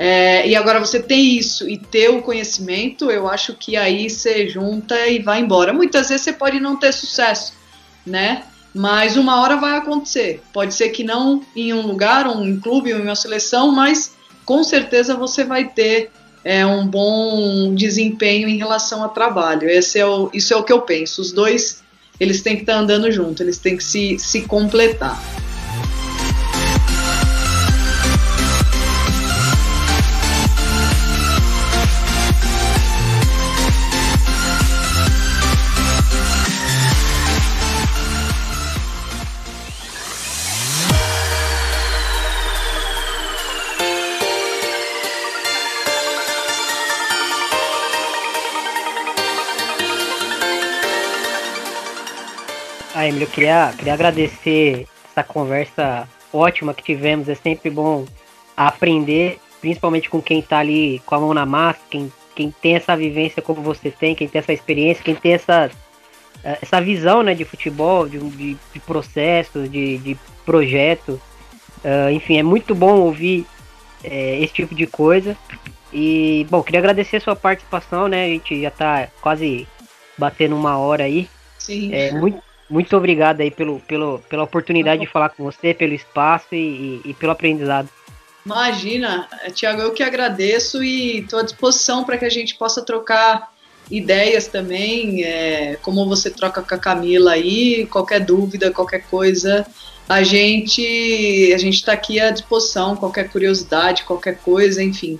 É, 0.00 0.48
e 0.48 0.54
agora 0.54 0.78
você 0.78 1.00
tem 1.00 1.36
isso 1.36 1.68
e 1.68 1.76
ter 1.76 2.08
o 2.08 2.22
conhecimento, 2.22 3.10
eu 3.10 3.28
acho 3.28 3.54
que 3.54 3.76
aí 3.76 4.08
você 4.08 4.48
junta 4.48 5.08
e 5.08 5.18
vai 5.18 5.40
embora. 5.40 5.72
Muitas 5.72 6.08
vezes 6.08 6.22
você 6.22 6.32
pode 6.32 6.60
não 6.60 6.76
ter 6.76 6.92
sucesso, 6.92 7.54
né? 8.06 8.44
Mas 8.72 9.16
uma 9.16 9.40
hora 9.40 9.56
vai 9.56 9.76
acontecer. 9.76 10.40
Pode 10.52 10.72
ser 10.72 10.90
que 10.90 11.02
não 11.02 11.42
em 11.56 11.74
um 11.74 11.84
lugar, 11.84 12.28
um 12.28 12.60
clube 12.60 12.94
uma 12.94 13.16
seleção, 13.16 13.72
mas 13.72 14.14
com 14.44 14.62
certeza 14.62 15.16
você 15.16 15.42
vai 15.42 15.64
ter 15.64 16.12
é, 16.44 16.64
um 16.64 16.86
bom 16.86 17.74
desempenho 17.74 18.48
em 18.48 18.56
relação 18.56 19.02
ao 19.02 19.10
trabalho. 19.10 19.68
Esse 19.68 19.98
é 19.98 20.06
o, 20.06 20.30
isso 20.32 20.52
é 20.54 20.56
o 20.56 20.62
que 20.62 20.72
eu 20.72 20.82
penso. 20.82 21.20
Os 21.20 21.32
dois 21.32 21.82
eles 22.20 22.42
têm 22.42 22.56
que 22.56 22.62
estar 22.62 22.76
andando 22.76 23.10
junto, 23.12 23.42
eles 23.42 23.58
têm 23.58 23.76
que 23.76 23.84
se, 23.84 24.18
se 24.18 24.42
completar. 24.42 25.20
Emílio, 53.08 53.26
eu 53.26 53.30
queria, 53.30 53.72
queria 53.76 53.94
agradecer 53.94 54.86
essa 55.10 55.24
conversa 55.24 56.08
ótima 56.32 56.74
que 56.74 56.82
tivemos. 56.82 57.28
É 57.28 57.34
sempre 57.34 57.70
bom 57.70 58.04
aprender, 58.56 59.38
principalmente 59.60 60.10
com 60.10 60.20
quem 60.20 60.40
está 60.40 60.58
ali 60.58 61.00
com 61.06 61.14
a 61.14 61.20
mão 61.20 61.34
na 61.34 61.46
massa, 61.46 61.80
quem, 61.88 62.12
quem 62.34 62.50
tem 62.62 62.76
essa 62.76 62.96
vivência 62.96 63.40
como 63.40 63.62
você 63.62 63.90
tem, 63.90 64.14
quem 64.14 64.28
tem 64.28 64.38
essa 64.40 64.52
experiência, 64.52 65.02
quem 65.02 65.14
tem 65.14 65.32
essa, 65.32 65.70
eh, 66.44 66.58
essa 66.60 66.80
visão 66.80 67.22
né, 67.22 67.34
de 67.34 67.44
futebol, 67.44 68.08
de, 68.08 68.18
de, 68.18 68.56
de 68.72 68.80
processo, 68.80 69.68
de, 69.68 69.98
de 69.98 70.18
projeto. 70.44 71.20
Uh, 71.78 72.10
enfim, 72.10 72.38
é 72.38 72.42
muito 72.42 72.74
bom 72.74 72.98
ouvir 72.98 73.46
é, 74.02 74.40
esse 74.40 74.52
tipo 74.52 74.74
de 74.74 74.86
coisa. 74.86 75.36
E, 75.92 76.46
bom, 76.50 76.62
queria 76.62 76.80
agradecer 76.80 77.16
a 77.16 77.20
sua 77.20 77.36
participação, 77.36 78.08
né? 78.08 78.24
A 78.24 78.28
gente 78.28 78.60
já 78.60 78.68
está 78.68 79.08
quase 79.20 79.66
batendo 80.18 80.56
uma 80.56 80.76
hora 80.76 81.04
aí. 81.04 81.28
Sim. 81.58 81.94
É, 81.94 82.12
muito, 82.12 82.42
muito 82.68 82.96
obrigado 82.96 83.40
aí 83.40 83.50
pelo, 83.50 83.80
pelo, 83.80 84.18
pela 84.28 84.44
oportunidade 84.44 85.00
de 85.00 85.06
falar 85.06 85.30
com 85.30 85.44
você, 85.44 85.72
pelo 85.72 85.94
espaço 85.94 86.54
e, 86.54 87.00
e, 87.04 87.10
e 87.10 87.14
pelo 87.14 87.32
aprendizado. 87.32 87.88
Imagina, 88.44 89.28
Tiago, 89.52 89.82
eu 89.82 89.92
que 89.92 90.02
agradeço 90.02 90.82
e 90.82 91.18
estou 91.18 91.38
à 91.38 91.42
disposição 91.42 92.04
para 92.04 92.16
que 92.16 92.24
a 92.24 92.30
gente 92.30 92.54
possa 92.54 92.82
trocar 92.82 93.52
ideias 93.90 94.46
também, 94.46 95.22
é, 95.24 95.76
como 95.82 96.06
você 96.06 96.30
troca 96.30 96.62
com 96.62 96.74
a 96.74 96.78
Camila 96.78 97.32
aí, 97.32 97.86
qualquer 97.86 98.20
dúvida, 98.20 98.70
qualquer 98.70 99.02
coisa, 99.10 99.66
a 100.08 100.22
gente 100.22 101.52
a 101.54 101.58
gente 101.58 101.74
está 101.74 101.92
aqui 101.92 102.20
à 102.20 102.30
disposição, 102.30 102.96
qualquer 102.96 103.30
curiosidade, 103.30 104.04
qualquer 104.04 104.38
coisa, 104.38 104.82
enfim, 104.82 105.18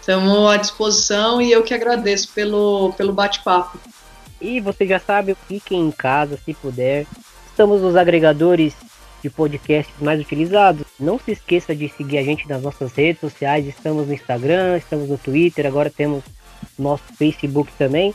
estamos 0.00 0.50
à 0.50 0.56
disposição 0.56 1.40
e 1.40 1.52
eu 1.52 1.62
que 1.62 1.74
agradeço 1.74 2.28
pelo, 2.34 2.92
pelo 2.96 3.12
bate-papo. 3.12 3.78
E 4.44 4.60
você 4.60 4.86
já 4.86 4.98
sabe, 4.98 5.34
fiquem 5.48 5.80
em 5.80 5.90
casa 5.90 6.38
se 6.44 6.52
puder. 6.52 7.06
Estamos 7.46 7.80
nos 7.80 7.96
agregadores 7.96 8.74
de 9.22 9.30
podcasts 9.30 9.94
mais 10.02 10.20
utilizados. 10.20 10.84
Não 11.00 11.18
se 11.18 11.32
esqueça 11.32 11.74
de 11.74 11.88
seguir 11.88 12.18
a 12.18 12.22
gente 12.22 12.46
nas 12.46 12.60
nossas 12.60 12.92
redes 12.92 13.22
sociais. 13.22 13.66
Estamos 13.66 14.06
no 14.06 14.12
Instagram, 14.12 14.76
estamos 14.76 15.08
no 15.08 15.16
Twitter, 15.16 15.66
agora 15.66 15.88
temos 15.88 16.22
nosso 16.78 17.04
Facebook 17.16 17.72
também. 17.78 18.14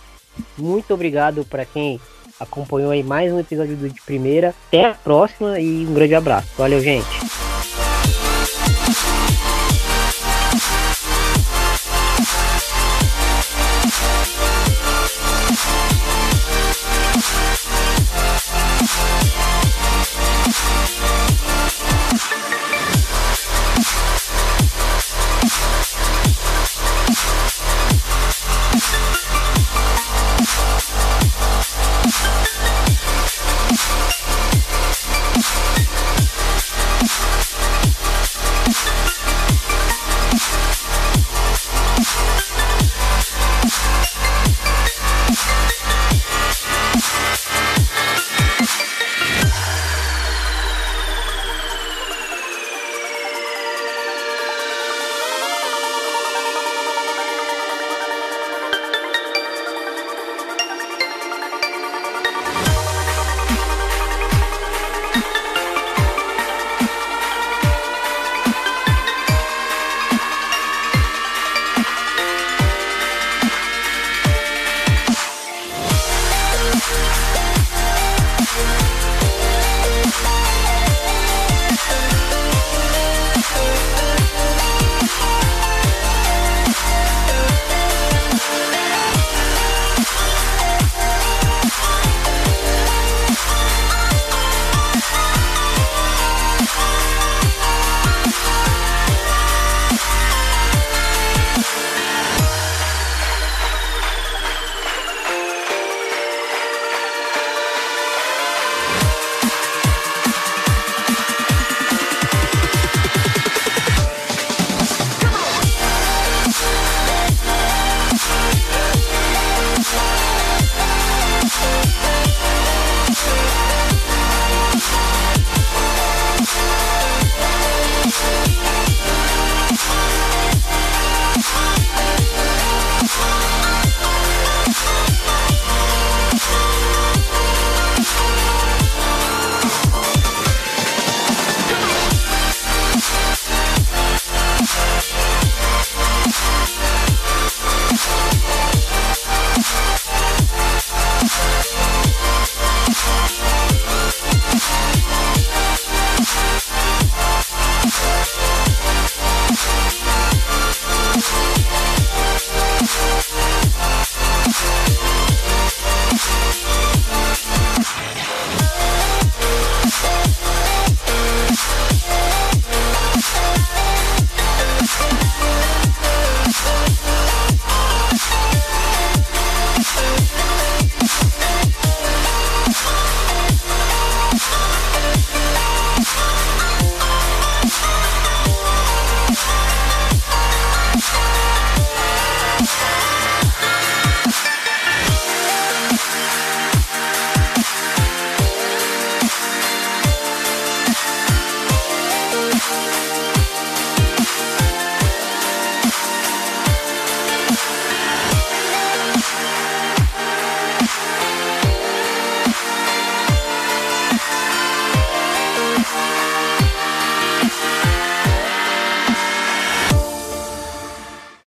Muito 0.55 0.93
obrigado 0.93 1.43
para 1.45 1.65
quem 1.65 1.99
acompanhou 2.39 2.91
aí 2.91 3.01
mais 3.01 3.33
um 3.33 3.39
episódio 3.39 3.75
do 3.75 3.89
De 3.89 4.01
Primeira. 4.03 4.53
Até 4.67 4.85
a 4.85 4.93
próxima 4.93 5.59
e 5.59 5.83
um 5.87 5.93
grande 5.95 6.13
abraço. 6.13 6.49
Valeu, 6.55 6.79
gente. 6.79 7.07